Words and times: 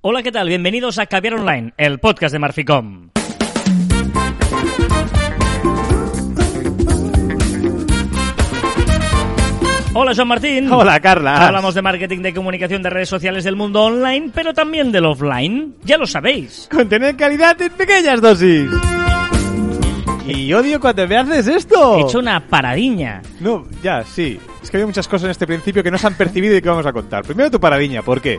Hola, 0.00 0.22
¿qué 0.22 0.30
tal? 0.30 0.46
Bienvenidos 0.46 0.98
a 1.00 1.06
Caviar 1.06 1.34
Online, 1.34 1.72
el 1.76 1.98
podcast 1.98 2.32
de 2.32 2.38
Marficom. 2.38 3.10
Hola, 9.94 10.12
Joan 10.14 10.28
Martín. 10.28 10.70
Hola, 10.70 11.00
Carla. 11.00 11.48
Hablamos 11.48 11.74
de 11.74 11.82
marketing, 11.82 12.18
de 12.22 12.32
comunicación, 12.32 12.80
de 12.80 12.90
redes 12.90 13.08
sociales 13.08 13.42
del 13.42 13.56
mundo 13.56 13.82
online, 13.82 14.30
pero 14.32 14.54
también 14.54 14.92
del 14.92 15.06
offline. 15.06 15.74
Ya 15.82 15.98
lo 15.98 16.06
sabéis. 16.06 16.68
Con 16.70 16.88
tener 16.88 17.16
calidad 17.16 17.60
en 17.60 17.72
pequeñas 17.72 18.20
dosis. 18.20 18.70
Y 20.28 20.52
odio 20.52 20.78
cuando 20.78 21.08
me 21.08 21.16
haces 21.16 21.48
esto. 21.48 21.98
He 21.98 22.02
hecho 22.02 22.20
una 22.20 22.46
paradiña. 22.46 23.20
No, 23.40 23.66
ya, 23.82 24.04
sí. 24.04 24.38
Es 24.62 24.70
que 24.70 24.76
hay 24.76 24.84
muchas 24.84 25.08
cosas 25.08 25.24
en 25.24 25.30
este 25.32 25.46
principio 25.46 25.82
que 25.82 25.90
no 25.90 25.98
se 25.98 26.06
han 26.06 26.14
percibido 26.14 26.56
y 26.56 26.62
que 26.62 26.68
vamos 26.68 26.86
a 26.86 26.92
contar. 26.92 27.24
Primero 27.24 27.50
tu 27.50 27.58
paradiña, 27.58 28.02
¿por 28.02 28.20
qué? 28.20 28.38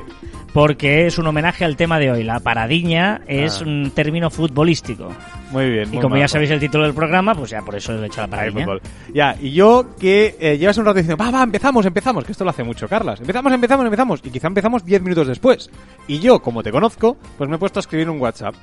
Porque 0.53 1.05
es 1.05 1.17
un 1.19 1.27
homenaje 1.27 1.63
al 1.63 1.75
tema 1.77 1.99
de 1.99 2.11
hoy. 2.11 2.23
La 2.23 2.39
paradiña 2.39 3.21
es 3.27 3.61
Ah. 3.61 3.65
un 3.65 3.91
término 3.91 4.29
futbolístico. 4.31 5.09
Muy 5.51 5.69
bien. 5.69 5.89
Y 5.89 5.93
muy 5.93 6.01
como 6.01 6.17
ya 6.17 6.27
sabéis 6.27 6.51
el 6.51 6.59
título 6.59 6.83
del 6.85 6.93
programa, 6.93 7.35
pues 7.35 7.51
ya 7.51 7.61
por 7.61 7.75
eso 7.75 7.93
le 7.93 8.03
he 8.03 8.05
hecho 8.07 8.21
la 8.21 8.27
paradiña. 8.27 8.65
fútbol. 8.65 8.81
Ya, 9.13 9.35
y 9.39 9.51
yo 9.51 9.95
que 9.99 10.35
eh, 10.39 10.57
llevas 10.57 10.77
un 10.77 10.85
rato 10.85 10.97
diciendo, 10.97 11.23
va, 11.23 11.29
va, 11.31 11.43
empezamos, 11.43 11.85
empezamos, 11.85 12.23
que 12.23 12.31
esto 12.31 12.43
lo 12.43 12.49
hace 12.49 12.63
mucho, 12.63 12.87
Carlas. 12.87 13.19
Empezamos, 13.19 13.53
empezamos, 13.53 13.85
empezamos. 13.85 14.21
Y 14.23 14.29
quizá 14.31 14.47
empezamos 14.47 14.83
10 14.83 15.01
minutos 15.03 15.27
después. 15.27 15.69
Y 16.07 16.19
yo, 16.19 16.39
como 16.41 16.63
te 16.63 16.71
conozco, 16.71 17.17
pues 17.37 17.49
me 17.49 17.55
he 17.55 17.59
puesto 17.59 17.79
a 17.79 17.81
escribir 17.81 18.09
un 18.09 18.19
WhatsApp. 18.19 18.55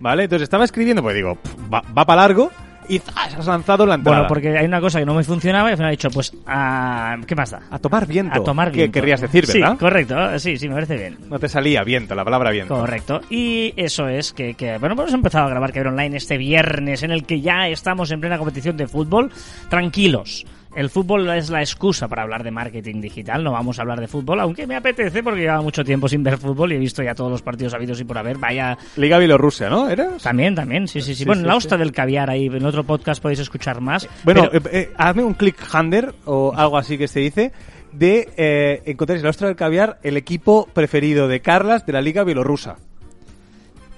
¿Vale? 0.00 0.24
Entonces 0.24 0.42
estaba 0.44 0.64
escribiendo, 0.64 1.02
pues 1.02 1.14
digo, 1.14 1.36
"Pff, 1.36 1.72
va, 1.72 1.82
va 1.96 2.04
para 2.04 2.22
largo. 2.22 2.50
Y 2.88 2.98
¡zas! 2.98 3.34
has 3.34 3.46
lanzado 3.46 3.86
la 3.86 3.94
entrada. 3.94 4.18
Bueno, 4.18 4.28
porque 4.28 4.56
hay 4.56 4.66
una 4.66 4.80
cosa 4.80 4.98
que 4.98 5.06
no 5.06 5.14
me 5.14 5.24
funcionaba 5.24 5.68
y 5.68 5.72
al 5.72 5.76
final 5.76 5.90
he 5.92 5.96
dicho, 5.96 6.10
pues, 6.10 6.32
ah, 6.46 7.16
¿qué 7.26 7.34
más 7.34 7.50
da? 7.50 7.62
A 7.70 7.78
tomar 7.78 8.06
viento. 8.06 8.40
A 8.40 8.44
tomar 8.44 8.70
viento. 8.70 8.92
querrías 8.92 9.20
decir, 9.20 9.46
¿verdad? 9.46 9.72
Sí, 9.72 9.78
correcto. 9.78 10.38
Sí, 10.38 10.56
sí, 10.56 10.68
me 10.68 10.74
parece 10.74 10.96
bien. 10.96 11.18
No 11.28 11.38
te 11.38 11.48
salía 11.48 11.82
viento, 11.84 12.14
la 12.14 12.24
palabra 12.24 12.50
viento. 12.50 12.74
Correcto. 12.74 13.20
Y 13.30 13.72
eso 13.76 14.08
es 14.08 14.32
que, 14.32 14.54
que 14.54 14.78
bueno, 14.78 14.96
pues 14.96 15.08
hemos 15.08 15.14
empezado 15.14 15.46
a 15.46 15.50
grabar 15.50 15.72
Caber 15.72 15.88
Online 15.88 16.16
este 16.16 16.38
viernes 16.38 17.02
en 17.02 17.10
el 17.10 17.24
que 17.24 17.40
ya 17.40 17.68
estamos 17.68 18.10
en 18.10 18.20
plena 18.20 18.38
competición 18.38 18.76
de 18.76 18.86
fútbol. 18.86 19.30
Tranquilos. 19.68 20.44
El 20.76 20.90
fútbol 20.90 21.28
es 21.30 21.50
la 21.50 21.60
excusa 21.60 22.08
para 22.08 22.22
hablar 22.22 22.42
de 22.42 22.50
marketing 22.50 23.00
digital, 23.00 23.44
no 23.44 23.52
vamos 23.52 23.78
a 23.78 23.82
hablar 23.82 24.00
de 24.00 24.08
fútbol, 24.08 24.40
aunque 24.40 24.66
me 24.66 24.74
apetece 24.74 25.22
porque 25.22 25.42
lleva 25.42 25.62
mucho 25.62 25.84
tiempo 25.84 26.08
sin 26.08 26.24
ver 26.24 26.36
fútbol 26.36 26.72
y 26.72 26.74
he 26.74 26.78
visto 26.78 27.00
ya 27.00 27.14
todos 27.14 27.30
los 27.30 27.42
partidos 27.42 27.74
habidos 27.74 28.00
y 28.00 28.04
por 28.04 28.18
haber. 28.18 28.38
Vaya, 28.38 28.76
Liga 28.96 29.18
Bielorrusia, 29.18 29.70
¿no? 29.70 29.88
¿Era? 29.88 30.16
también, 30.20 30.54
también, 30.56 30.88
sí, 30.88 31.00
sí, 31.00 31.14
sí. 31.14 31.20
Sí, 31.20 31.24
bueno, 31.26 31.42
sí, 31.42 31.46
la 31.46 31.52
sí. 31.52 31.58
ostra 31.58 31.78
del 31.78 31.92
caviar 31.92 32.28
ahí, 32.28 32.46
en 32.46 32.64
otro 32.66 32.82
podcast 32.82 33.22
podéis 33.22 33.38
escuchar 33.38 33.80
más. 33.80 34.08
Bueno, 34.24 34.48
pero- 34.50 34.66
eh, 34.66 34.80
eh, 34.80 34.92
hazme 34.96 35.22
un 35.22 35.34
click 35.34 35.56
hander 35.72 36.12
o 36.24 36.52
algo 36.56 36.76
así 36.76 36.98
que 36.98 37.06
se 37.06 37.20
dice 37.20 37.52
de 37.92 38.28
eh, 38.36 38.82
encontrar 38.86 39.16
en 39.18 39.22
la 39.24 39.30
ostra 39.30 39.46
del 39.46 39.56
caviar 39.56 40.00
el 40.02 40.16
equipo 40.16 40.68
preferido 40.74 41.28
de 41.28 41.38
Carlas 41.40 41.86
de 41.86 41.92
la 41.92 42.00
Liga 42.02 42.24
Bielorrusa. 42.24 42.78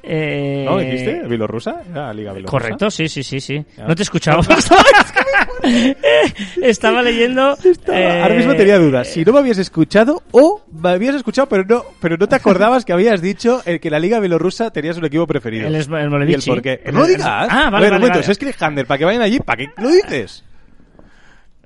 eh, 0.03 0.65
¿No 0.69 0.79
dijiste? 0.79 1.23
¿Bielorrusa? 1.27 1.81
Era 1.91 2.09
la 2.09 2.13
Liga 2.15 2.33
Bielorrusa. 2.35 2.51
Correcto, 2.51 2.91
sí, 2.91 3.09
sí, 3.09 3.23
sí, 3.23 3.41
sí. 3.41 3.65
No 3.79 3.95
te 3.95 4.03
escuchaba. 4.03 4.43
Eh, 5.63 5.97
Estaba 6.63 7.03
leyendo. 7.03 7.57
eh, 7.89 8.21
Ahora 8.23 8.35
mismo 8.35 8.55
tenía 8.55 8.79
dudas. 8.79 9.09
Si 9.09 9.25
no 9.25 9.33
me 9.33 9.39
habías 9.41 9.59
escuchado 9.59 10.23
o 10.33 10.63
me 10.73 10.91
habías 10.91 11.15
escuchado, 11.15 11.49
pero 11.49 11.65
no, 11.65 11.85
pero 12.01 12.17
no 12.17 12.29
te 12.29 12.37
acordabas 12.37 12.85
que 12.85 12.93
habías 12.93 13.21
dicho 13.21 13.63
el 13.65 13.81
que 13.81 13.91
la 13.91 13.99
Liga 13.99 14.21
Bielorrusa 14.21 14.71
tenías 14.71 14.97
un 14.97 15.05
equipo 15.05 15.27
preferido. 15.27 15.67
El, 15.67 15.75
el 15.75 16.31
¿Y 16.31 16.35
el 16.35 16.43
por 16.43 16.63
qué? 16.63 16.81
¡No 16.93 17.01
lo 17.01 17.07
digas! 17.07 17.27
Ah, 17.27 17.43
a 17.43 17.47
vale, 17.49 17.51
ver, 17.51 17.71
vale, 17.71 17.87
un 17.87 17.93
momento, 17.93 18.09
vale. 18.21 18.21
es 18.33 18.87
para 18.87 18.99
que 18.99 19.05
vayan 19.05 19.23
allí, 19.23 19.41
¿para 19.41 19.57
qué 19.65 19.71
lo 19.81 19.89
dices? 19.91 20.45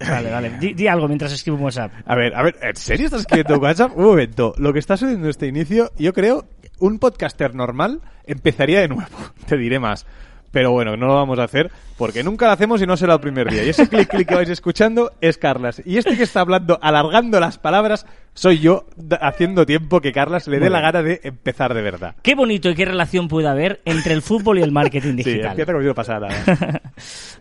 Vale, 0.01 0.31
vale. 0.31 0.51
Di, 0.59 0.73
di 0.73 0.87
algo 0.89 1.07
mientras 1.07 1.33
escribo 1.33 1.59
un 1.59 1.65
WhatsApp. 1.65 1.93
A 2.07 2.15
ver, 2.15 2.35
a 2.35 2.43
ver, 2.43 2.57
¿en 2.63 2.77
serio 2.77 3.05
estás 3.07 3.21
escribiendo 3.21 3.59
WhatsApp? 3.59 3.97
Un 3.97 4.05
momento. 4.05 4.55
Lo 4.57 4.73
que 4.73 4.79
está 4.79 4.97
sucediendo 4.97 5.27
en 5.27 5.31
este 5.31 5.47
inicio, 5.47 5.91
yo 5.99 6.13
creo, 6.15 6.47
un 6.79 6.99
podcaster 6.99 7.55
normal 7.55 8.01
empezaría 8.25 8.81
de 8.81 8.89
nuevo. 8.89 9.11
Te 9.47 9.57
diré 9.59 9.79
más. 9.79 10.07
Pero 10.51 10.73
bueno, 10.73 10.97
no 10.97 11.07
lo 11.07 11.15
vamos 11.15 11.39
a 11.39 11.45
hacer 11.45 11.71
porque 11.97 12.25
nunca 12.25 12.47
lo 12.47 12.53
hacemos 12.53 12.83
y 12.83 12.87
no 12.87 12.97
será 12.97 13.15
el 13.15 13.21
primer 13.21 13.51
día. 13.51 13.65
Y 13.65 13.69
ese 13.69 13.89
clic 13.89 14.09
clic 14.09 14.29
que 14.29 14.35
vais 14.35 14.49
escuchando 14.49 15.13
es 15.21 15.39
Carlas. 15.39 15.83
Y 15.85 15.99
este 15.99 16.17
que 16.17 16.25
está 16.25 16.41
hablando, 16.41 16.79
alargando 16.83 17.39
las 17.39 17.59
palabras, 17.59 18.07
soy 18.41 18.59
yo 18.59 18.87
haciendo 19.21 19.67
tiempo 19.67 20.01
que 20.01 20.13
Carlas 20.13 20.49
le 20.49 20.59
dé 20.59 20.71
la 20.71 20.81
gana 20.81 21.03
de 21.03 21.21
empezar 21.25 21.75
de 21.75 21.83
verdad. 21.83 22.15
Qué 22.23 22.35
bonito 22.35 22.71
y 22.71 22.75
qué 22.75 22.87
relación 22.87 23.29
puede 23.29 23.47
haber 23.49 23.83
entre 23.85 24.15
el 24.15 24.23
fútbol 24.23 24.59
y 24.59 24.63
el 24.63 24.73
marketing 24.73 25.11
Sí, 25.17 25.25
digital. 25.25 25.51
empieza 25.51 25.73
conmigo 25.75 25.95
pasada. 25.95 26.29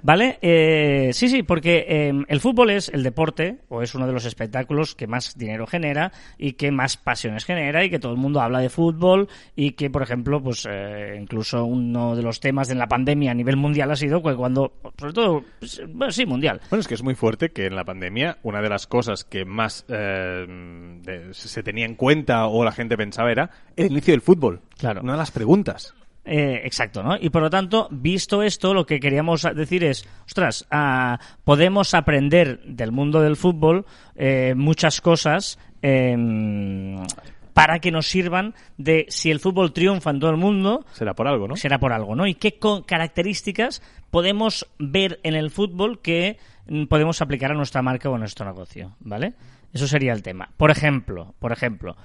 ¿Vale? 0.03 0.39
Eh, 0.41 1.11
sí, 1.13 1.29
sí, 1.29 1.43
porque 1.43 1.85
eh, 1.87 2.13
el 2.27 2.41
fútbol 2.41 2.71
es 2.71 2.89
el 2.89 3.03
deporte 3.03 3.59
o 3.69 3.81
es 3.81 3.95
uno 3.95 4.07
de 4.07 4.11
los 4.11 4.25
espectáculos 4.25 4.93
que 4.93 5.07
más 5.07 5.37
dinero 5.37 5.67
genera 5.67 6.11
y 6.37 6.53
que 6.53 6.69
más 6.69 6.97
pasiones 6.97 7.45
genera 7.45 7.85
y 7.85 7.89
que 7.89 7.99
todo 7.99 8.11
el 8.11 8.17
mundo 8.17 8.41
habla 8.41 8.59
de 8.59 8.69
fútbol 8.69 9.29
y 9.55 9.71
que, 9.71 9.89
por 9.89 10.01
ejemplo, 10.01 10.43
pues 10.43 10.67
eh, 10.69 11.17
incluso 11.17 11.63
uno 11.63 12.17
de 12.17 12.23
los 12.23 12.41
temas 12.41 12.67
de 12.67 12.75
la 12.75 12.87
pandemia 12.87 13.31
a 13.31 13.35
nivel 13.35 13.55
mundial 13.55 13.89
ha 13.91 13.95
sido 13.95 14.21
cuando, 14.21 14.73
sobre 14.97 15.13
todo, 15.13 15.45
pues, 15.59 15.81
bueno, 15.93 16.11
sí, 16.11 16.25
mundial. 16.25 16.59
Bueno, 16.69 16.81
es 16.81 16.89
que 16.89 16.95
es 16.95 17.03
muy 17.03 17.15
fuerte 17.15 17.51
que 17.51 17.67
en 17.67 17.77
la 17.77 17.85
pandemia 17.85 18.37
una 18.43 18.61
de 18.61 18.67
las 18.67 18.85
cosas 18.85 19.23
que 19.23 19.45
más 19.45 19.85
eh, 19.87 20.45
de- 21.01 21.33
se 21.33 21.63
tenía 21.63 21.85
en 21.85 21.95
cuenta 21.95 22.47
o 22.47 22.63
la 22.63 22.71
gente 22.71 22.97
pensaba 22.97 23.31
era 23.31 23.49
el 23.75 23.91
inicio 23.91 24.13
del 24.13 24.21
fútbol. 24.21 24.61
Claro. 24.77 25.01
Una 25.01 25.13
de 25.13 25.17
las 25.19 25.31
preguntas. 25.31 25.93
Eh, 26.25 26.61
exacto, 26.65 27.01
¿no? 27.01 27.15
Y 27.19 27.29
por 27.29 27.41
lo 27.41 27.49
tanto, 27.49 27.87
visto 27.91 28.43
esto, 28.43 28.73
lo 28.73 28.85
que 28.85 28.99
queríamos 28.99 29.47
decir 29.55 29.83
es, 29.83 30.07
ostras, 30.25 30.67
ah, 30.69 31.17
podemos 31.43 31.93
aprender 31.95 32.59
del 32.65 32.91
mundo 32.91 33.21
del 33.21 33.35
fútbol 33.35 33.85
eh, 34.15 34.53
muchas 34.55 35.01
cosas 35.01 35.57
em, 35.81 36.97
para 37.53 37.79
que 37.79 37.91
nos 37.91 38.07
sirvan 38.07 38.53
de 38.77 39.05
si 39.09 39.31
el 39.31 39.39
fútbol 39.39 39.73
triunfa 39.73 40.11
en 40.11 40.19
todo 40.19 40.29
el 40.31 40.37
mundo, 40.37 40.85
Será 40.93 41.13
por 41.15 41.27
algo, 41.27 41.47
¿no? 41.47 41.55
será 41.55 41.79
por 41.79 41.93
algo, 41.93 42.15
¿no? 42.15 42.27
Y 42.27 42.35
qué 42.35 42.59
co- 42.59 42.85
características 42.85 43.81
podemos 44.11 44.67
ver 44.77 45.19
en 45.23 45.35
el 45.35 45.49
fútbol 45.51 45.99
que 45.99 46.37
mm, 46.67 46.85
podemos 46.85 47.21
aplicar 47.21 47.51
a 47.51 47.55
nuestra 47.55 47.81
marca 47.81 48.09
o 48.09 48.15
a 48.15 48.19
nuestro 48.19 48.45
negocio, 48.45 48.95
¿vale? 48.99 49.33
Eso 49.73 49.87
sería 49.87 50.13
el 50.13 50.23
tema. 50.23 50.49
Por 50.57 50.71
ejemplo, 50.71 51.35
por 51.39 51.51
ejemplo, 51.51 51.95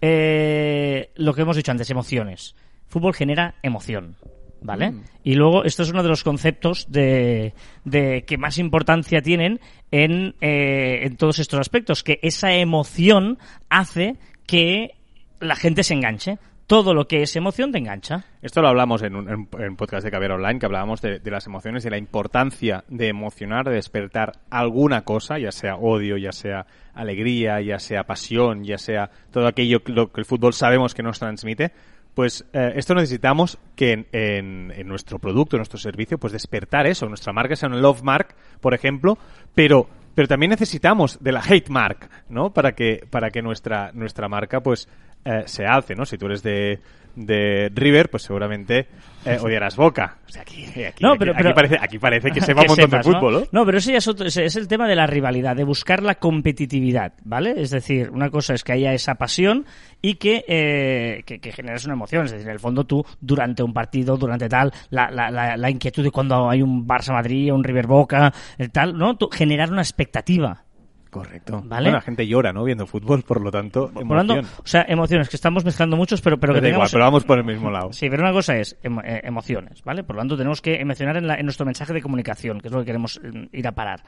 eh, 0.00 1.10
lo 1.16 1.34
que 1.34 1.42
hemos 1.42 1.56
dicho 1.56 1.70
antes, 1.70 1.90
emociones. 1.90 2.54
Fútbol 2.88 3.14
genera 3.14 3.54
emoción. 3.62 4.16
¿Vale? 4.62 4.92
Y 5.24 5.36
luego, 5.36 5.64
esto 5.64 5.82
es 5.82 5.90
uno 5.90 6.02
de 6.02 6.10
los 6.10 6.22
conceptos 6.22 6.84
de, 6.90 7.54
de 7.84 8.24
que 8.26 8.36
más 8.36 8.58
importancia 8.58 9.22
tienen 9.22 9.58
en, 9.90 10.34
eh, 10.42 11.00
en 11.04 11.16
todos 11.16 11.38
estos 11.38 11.58
aspectos, 11.58 12.02
que 12.02 12.18
esa 12.22 12.52
emoción 12.52 13.38
hace 13.70 14.16
que 14.46 14.96
la 15.40 15.56
gente 15.56 15.82
se 15.82 15.94
enganche. 15.94 16.38
Todo 16.70 16.94
lo 16.94 17.08
que 17.08 17.22
es 17.22 17.34
emoción 17.34 17.72
te 17.72 17.78
engancha. 17.78 18.26
Esto 18.42 18.62
lo 18.62 18.68
hablamos 18.68 19.02
en 19.02 19.16
un 19.16 19.28
en, 19.58 19.74
podcast 19.74 20.04
de 20.04 20.10
Caviar 20.12 20.30
Online, 20.30 20.60
que 20.60 20.66
hablábamos 20.66 21.02
de, 21.02 21.18
de 21.18 21.30
las 21.32 21.44
emociones 21.48 21.84
y 21.84 21.90
la 21.90 21.98
importancia 21.98 22.84
de 22.86 23.08
emocionar, 23.08 23.64
de 23.64 23.74
despertar 23.74 24.34
alguna 24.50 25.02
cosa, 25.02 25.36
ya 25.36 25.50
sea 25.50 25.74
odio, 25.74 26.16
ya 26.16 26.30
sea 26.30 26.66
alegría, 26.94 27.60
ya 27.60 27.80
sea 27.80 28.04
pasión, 28.04 28.62
ya 28.62 28.78
sea 28.78 29.10
todo 29.32 29.48
aquello 29.48 29.82
que, 29.82 29.90
lo 29.90 30.12
que 30.12 30.20
el 30.20 30.24
fútbol 30.24 30.52
sabemos 30.52 30.94
que 30.94 31.02
nos 31.02 31.18
transmite. 31.18 31.72
Pues 32.14 32.46
eh, 32.52 32.74
esto 32.76 32.94
necesitamos 32.94 33.58
que 33.74 33.90
en, 33.90 34.06
en- 34.12 34.70
en 34.70 34.86
nuestro 34.86 35.18
producto, 35.18 35.56
en 35.56 35.62
nuestro 35.62 35.80
servicio, 35.80 36.18
pues 36.18 36.32
despertar 36.32 36.86
eso. 36.86 37.06
Nuestra 37.06 37.32
marca 37.32 37.56
sea 37.56 37.68
un 37.68 37.82
love 37.82 38.04
mark, 38.04 38.36
por 38.60 38.74
ejemplo, 38.74 39.18
pero 39.56 39.88
pero 40.12 40.26
también 40.26 40.50
necesitamos 40.50 41.22
de 41.22 41.32
la 41.32 41.40
hate 41.40 41.68
mark, 41.70 42.10
¿no? 42.28 42.52
Para 42.52 42.72
que 42.72 43.06
para 43.10 43.30
que 43.30 43.42
nuestra 43.42 43.90
nuestra 43.92 44.28
marca 44.28 44.60
pues 44.60 44.88
eh, 45.24 45.42
se 45.46 45.64
alce, 45.66 45.94
¿no? 45.94 46.04
Si 46.04 46.16
tú 46.18 46.26
eres 46.26 46.42
de, 46.42 46.78
de 47.16 47.70
River, 47.74 48.08
pues 48.10 48.22
seguramente 48.22 48.86
eh, 49.24 49.38
odiarás 49.42 49.76
Boca. 49.76 50.18
O 50.26 50.30
sea, 50.30 50.42
aquí, 50.42 50.64
aquí, 50.64 51.02
No, 51.02 51.10
aquí- 51.10 51.18
pero- 51.18 51.32
aquí 51.32 51.42
pero- 51.42 51.54
parece, 51.54 51.76
aquí 51.80 51.98
parece 51.98 52.30
que 52.30 52.40
se 52.40 52.54
va 52.54 52.62
un 52.62 52.68
montón 52.68 52.88
sepas, 52.90 53.06
de 53.06 53.12
fútbol, 53.12 53.32
¿no? 53.34 53.40
No, 53.60 53.66
pero 53.66 53.78
eso 53.78 53.90
ya 53.90 53.98
es, 53.98 54.08
otro- 54.08 54.26
es- 54.26 54.36
es 54.36 54.56
el 54.56 54.68
tema 54.68 54.88
de 54.88 54.96
la 54.96 55.06
rivalidad, 55.06 55.54
de 55.56 55.64
buscar 55.64 56.02
la 56.02 56.14
competitividad, 56.16 57.12
¿vale? 57.24 57.54
Es 57.56 57.70
decir, 57.70 58.10
una 58.10 58.30
cosa 58.30 58.54
es 58.54 58.64
que 58.64 58.72
haya 58.72 58.92
esa 58.94 59.16
pasión 59.16 59.66
y 60.02 60.14
que, 60.14 60.44
eh, 60.48 61.22
que, 61.26 61.38
que 61.40 61.52
generes 61.52 61.84
una 61.84 61.94
emoción. 61.94 62.24
Es 62.24 62.32
decir, 62.32 62.46
en 62.46 62.52
el 62.54 62.60
fondo 62.60 62.84
tú, 62.84 63.04
durante 63.20 63.62
un 63.62 63.74
partido, 63.74 64.16
durante 64.16 64.48
tal, 64.48 64.72
la, 64.90 65.10
la, 65.10 65.30
la, 65.30 65.56
la 65.56 65.70
inquietud 65.70 66.02
de 66.02 66.10
cuando 66.10 66.48
hay 66.48 66.62
un 66.62 66.86
Barça-Madrid, 66.86 67.52
un 67.52 67.62
River-Boca, 67.64 68.32
el 68.56 68.70
tal, 68.70 68.96
¿no? 68.96 69.16
Tú, 69.16 69.28
generar 69.30 69.70
una 69.70 69.82
expectativa. 69.82 70.64
Correcto. 71.10 71.60
¿Vale? 71.64 71.86
Bueno, 71.86 71.96
la 71.98 72.00
gente 72.02 72.26
llora, 72.26 72.52
¿no? 72.52 72.62
Viendo 72.62 72.86
fútbol, 72.86 73.22
por 73.22 73.40
lo 73.40 73.50
tanto, 73.50 73.90
Por 73.92 74.06
tanto, 74.16 74.34
o 74.62 74.66
sea, 74.66 74.84
emociones, 74.88 75.28
que 75.28 75.34
estamos 75.36 75.64
mezclando 75.64 75.96
muchos, 75.96 76.20
pero, 76.20 76.38
pero 76.38 76.54
que 76.54 76.60
da 76.60 76.68
igual, 76.68 76.88
tengamos... 76.88 76.92
pero 76.92 77.04
vamos 77.04 77.24
por 77.24 77.38
el 77.38 77.44
mismo 77.44 77.68
lado. 77.70 77.92
Sí, 77.92 78.08
pero 78.08 78.22
una 78.22 78.32
cosa 78.32 78.56
es 78.56 78.76
emo- 78.82 79.02
eh, 79.04 79.20
emociones, 79.24 79.82
¿vale? 79.82 80.04
Por 80.04 80.14
lo 80.16 80.20
tanto, 80.22 80.36
tenemos 80.36 80.62
que 80.62 80.76
emocionar 80.80 81.16
en, 81.16 81.26
la- 81.26 81.34
en 81.34 81.44
nuestro 81.46 81.66
mensaje 81.66 81.92
de 81.92 82.00
comunicación, 82.00 82.60
que 82.60 82.68
es 82.68 82.72
lo 82.72 82.80
que 82.80 82.86
queremos 82.86 83.20
eh, 83.24 83.48
ir 83.52 83.66
a 83.66 83.72
parar. 83.72 84.04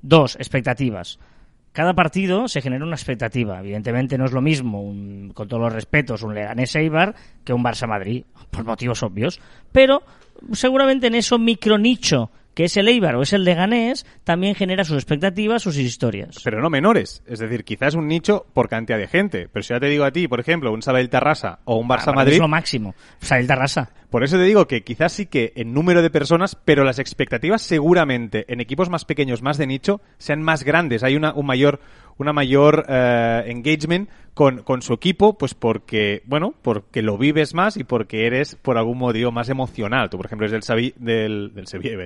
Dos, 0.00 0.36
expectativas. 0.36 1.18
Cada 1.72 1.92
partido 1.92 2.46
se 2.46 2.60
genera 2.62 2.84
una 2.84 2.94
expectativa. 2.94 3.58
Evidentemente 3.58 4.16
no 4.16 4.24
es 4.26 4.32
lo 4.32 4.40
mismo, 4.40 4.80
un- 4.80 5.32
con 5.34 5.48
todos 5.48 5.60
los 5.60 5.72
respetos, 5.72 6.22
un 6.22 6.34
Leganés 6.36 6.76
Eibar 6.76 7.16
que 7.42 7.52
un 7.52 7.64
Barça 7.64 7.88
Madrid, 7.88 8.24
por 8.50 8.64
motivos 8.64 9.02
obvios. 9.02 9.40
Pero 9.72 10.04
seguramente 10.52 11.08
en 11.08 11.16
eso 11.16 11.36
micronicho 11.36 12.30
que 12.54 12.64
es 12.64 12.76
el 12.76 12.88
Eibar 12.88 13.16
o 13.16 13.22
es 13.22 13.32
el 13.32 13.44
Leganés, 13.44 14.06
también 14.24 14.54
genera 14.54 14.84
sus 14.84 14.96
expectativas, 14.96 15.62
sus 15.62 15.76
historias. 15.76 16.36
Pero 16.44 16.60
no 16.62 16.70
menores. 16.70 17.22
Es 17.26 17.40
decir, 17.40 17.64
quizás 17.64 17.94
un 17.94 18.06
nicho 18.08 18.46
por 18.52 18.68
cantidad 18.68 18.98
de 18.98 19.08
gente. 19.08 19.48
Pero 19.52 19.62
si 19.62 19.74
ya 19.74 19.80
te 19.80 19.86
digo 19.86 20.04
a 20.04 20.10
ti, 20.12 20.28
por 20.28 20.40
ejemplo, 20.40 20.72
un 20.72 20.82
Sabadell 20.82 21.08
Tarrasa 21.10 21.58
o 21.64 21.76
un 21.76 21.88
Barça 21.88 22.08
Ah, 22.08 22.12
Madrid, 22.12 22.34
Es 22.34 22.40
lo 22.40 22.48
máximo. 22.48 22.94
Sabadell 23.20 23.46
Tarrasa. 23.48 23.90
por 24.10 24.22
eso 24.24 24.36
te 24.36 24.44
digo 24.44 24.66
que 24.68 24.82
quizás 24.84 25.12
sí 25.12 25.26
que 25.26 25.52
en 25.56 25.74
número 25.74 26.00
de 26.02 26.10
personas, 26.10 26.56
pero 26.64 26.84
las 26.84 26.98
expectativas 26.98 27.62
seguramente 27.62 28.44
en 28.52 28.60
equipos 28.60 28.88
más 28.88 29.04
pequeños, 29.04 29.42
más 29.42 29.58
de 29.58 29.66
nicho, 29.66 30.00
sean 30.18 30.40
más 30.42 30.62
grandes. 30.64 31.02
Hay 31.02 31.16
una, 31.16 31.32
un 31.34 31.46
mayor, 31.46 31.80
una 32.18 32.32
mayor 32.32 32.84
eh, 32.88 33.44
engagement 33.46 34.08
con, 34.34 34.62
con 34.62 34.82
su 34.82 34.92
equipo, 34.94 35.38
pues 35.38 35.54
porque, 35.54 36.22
bueno, 36.26 36.54
porque 36.62 37.02
lo 37.02 37.16
vives 37.18 37.54
más 37.54 37.76
y 37.76 37.84
porque 37.84 38.26
eres 38.26 38.56
por 38.56 38.78
algún 38.78 38.98
motivo 38.98 39.30
más 39.30 39.48
emocional. 39.48 40.10
Tú, 40.10 40.16
por 40.16 40.26
ejemplo, 40.26 40.46
eres 40.46 40.52
del, 40.52 40.62
Sabi- 40.62 40.94
del, 40.96 41.52
del 41.54 41.66
Sevilla, 41.66 41.96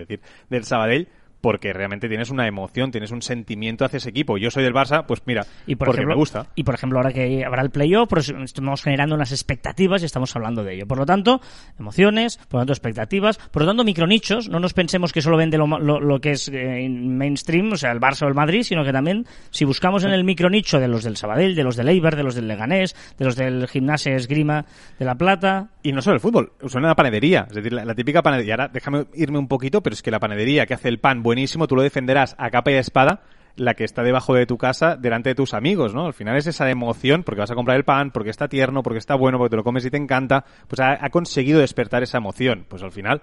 del 0.51 0.65
Sabadell, 0.65 1.09
porque 1.41 1.73
realmente 1.73 2.09
tienes 2.09 2.31
una 2.31 2.47
emoción, 2.47 2.91
tienes 2.91 3.11
un 3.11 3.23
sentimiento 3.23 3.85
hacia 3.85 3.99
ese 3.99 4.11
equipo. 4.11 4.39
Yo 4.39 4.51
soy 4.51 4.65
del 4.65 4.75
Barça, 4.75 5.05
pues 5.07 5.23
mira, 5.27 5.47
Y 5.67 5.77
por 5.77 5.87
porque 5.87 6.01
ejemplo, 6.01 6.15
me 6.15 6.19
gusta. 6.19 6.47
Y 6.55 6.65
por 6.65 6.75
ejemplo, 6.75 6.99
ahora 6.99 7.13
que 7.13 7.45
habrá 7.45 7.63
el 7.63 7.71
playoff, 7.71 8.09
pues 8.09 8.29
estamos 8.29 8.83
generando 8.83 9.15
unas 9.15 9.33
expectativas 9.33 10.03
y 10.03 10.07
estamos 10.07 10.35
hablando 10.35 10.65
de 10.65 10.75
ello. 10.75 10.87
Por 10.87 10.99
lo 10.99 11.07
tanto, 11.07 11.41
emociones, 11.79 12.37
por 12.49 12.55
lo 12.55 12.61
tanto, 12.61 12.73
expectativas, 12.73 13.39
por 13.39 13.63
lo 13.63 13.69
tanto, 13.69 13.85
micronichos. 13.85 14.49
No 14.49 14.59
nos 14.61 14.75
pensemos 14.75 15.13
que 15.13 15.23
solo 15.23 15.37
vende 15.37 15.59
lo, 15.59 15.67
lo- 15.79 16.01
lo 16.01 16.21
que 16.21 16.33
es 16.33 16.51
eh, 16.53 16.89
mainstream, 16.89 17.73
o 17.73 17.77
sea, 17.77 17.93
el 17.93 18.01
Barça 18.01 18.23
o 18.25 18.29
el 18.29 18.35
Madrid, 18.35 18.63
sino 18.63 18.85
que 18.85 18.93
también, 18.93 19.27
si 19.51 19.65
buscamos 19.65 20.05
en 20.05 20.11
el 20.11 20.25
micronicho 20.25 20.81
de 20.81 20.89
los 20.89 21.05
del 21.05 21.17
Sabadell, 21.17 21.55
de 21.55 21.65
los 21.65 21.77
del 21.77 21.89
Eibar, 21.89 22.17
de 22.17 22.23
los 22.23 22.35
del 22.35 22.49
Leganés, 22.49 22.95
de 23.19 23.25
los 23.25 23.37
del 23.37 23.69
Gimnasia 23.69 24.15
Esgrima 24.15 24.65
de 24.99 25.05
La 25.05 25.15
Plata, 25.17 25.69
Y 25.83 25.93
no 25.93 26.03
solo 26.03 26.15
el 26.15 26.21
fútbol, 26.21 26.53
suena 26.67 26.89
la 26.89 26.95
panadería. 26.97 27.47
Es 27.49 27.55
decir, 27.57 27.73
la, 27.73 27.85
la 27.85 27.95
típica 27.95 28.23
panadería. 28.23 28.55
Ahora 28.55 28.69
déjame 28.69 29.07
irme 29.15 29.39
un 29.39 29.49
poquito, 29.49 29.83
pero 29.83 29.95
es 29.95 30.03
que 30.03 30.11
la 30.11 30.19
panadería 30.21 30.67
que 30.67 30.75
hace 30.75 30.89
el 30.89 30.99
pan 30.99 31.23
buenísimo, 31.29 31.67
tú 31.67 31.77
lo 31.77 31.83
defenderás 31.83 32.35
a 32.39 32.49
capa 32.49 32.71
y 32.71 32.77
espada, 32.77 33.21
la 33.55 33.75
que 33.75 33.85
está 33.85 34.03
debajo 34.03 34.35
de 34.35 34.47
tu 34.47 34.57
casa, 34.57 34.97
delante 34.97 35.29
de 35.29 35.35
tus 35.35 35.53
amigos, 35.53 35.95
¿no? 35.95 36.07
Al 36.07 36.15
final 36.15 36.39
es 36.39 36.47
esa 36.47 36.71
emoción, 36.71 37.23
porque 37.23 37.41
vas 37.41 37.51
a 37.51 37.55
comprar 37.55 37.77
el 37.77 37.85
pan, 37.85 38.13
porque 38.13 38.31
está 38.31 38.49
tierno, 38.49 38.83
porque 38.83 38.99
está 38.99 39.15
bueno, 39.15 39.37
porque 39.37 39.51
te 39.51 39.57
lo 39.57 39.65
comes 39.65 39.85
y 39.85 39.91
te 39.91 39.99
encanta, 39.99 40.47
pues 40.67 40.81
ha, 40.81 41.05
ha 41.05 41.11
conseguido 41.11 41.61
despertar 41.61 42.03
esa 42.03 42.17
emoción. 42.17 42.65
Pues 42.67 42.83
al 42.83 42.93
final, 42.93 43.21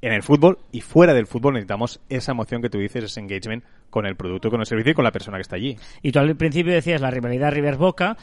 en 0.00 0.14
el 0.14 0.22
fútbol 0.22 0.60
y 0.72 0.80
fuera 0.80 1.12
del 1.12 1.26
fútbol 1.26 1.52
necesitamos 1.52 2.00
esa 2.08 2.32
emoción 2.32 2.62
que 2.62 2.70
tú 2.70 2.78
dices, 2.78 3.04
ese 3.04 3.20
engagement 3.20 3.64
con 3.90 4.06
el 4.06 4.16
producto, 4.16 4.48
con 4.48 4.60
el 4.60 4.66
servicio 4.66 4.92
y 4.92 4.94
con 4.94 5.04
la 5.04 5.12
persona 5.12 5.36
que 5.36 5.42
está 5.42 5.56
allí. 5.56 5.76
Y 6.00 6.10
tú 6.10 6.20
al 6.20 6.34
principio 6.36 6.72
decías 6.72 7.02
la 7.02 7.10
rivalidad 7.10 7.52
River-Boca. 7.52 8.16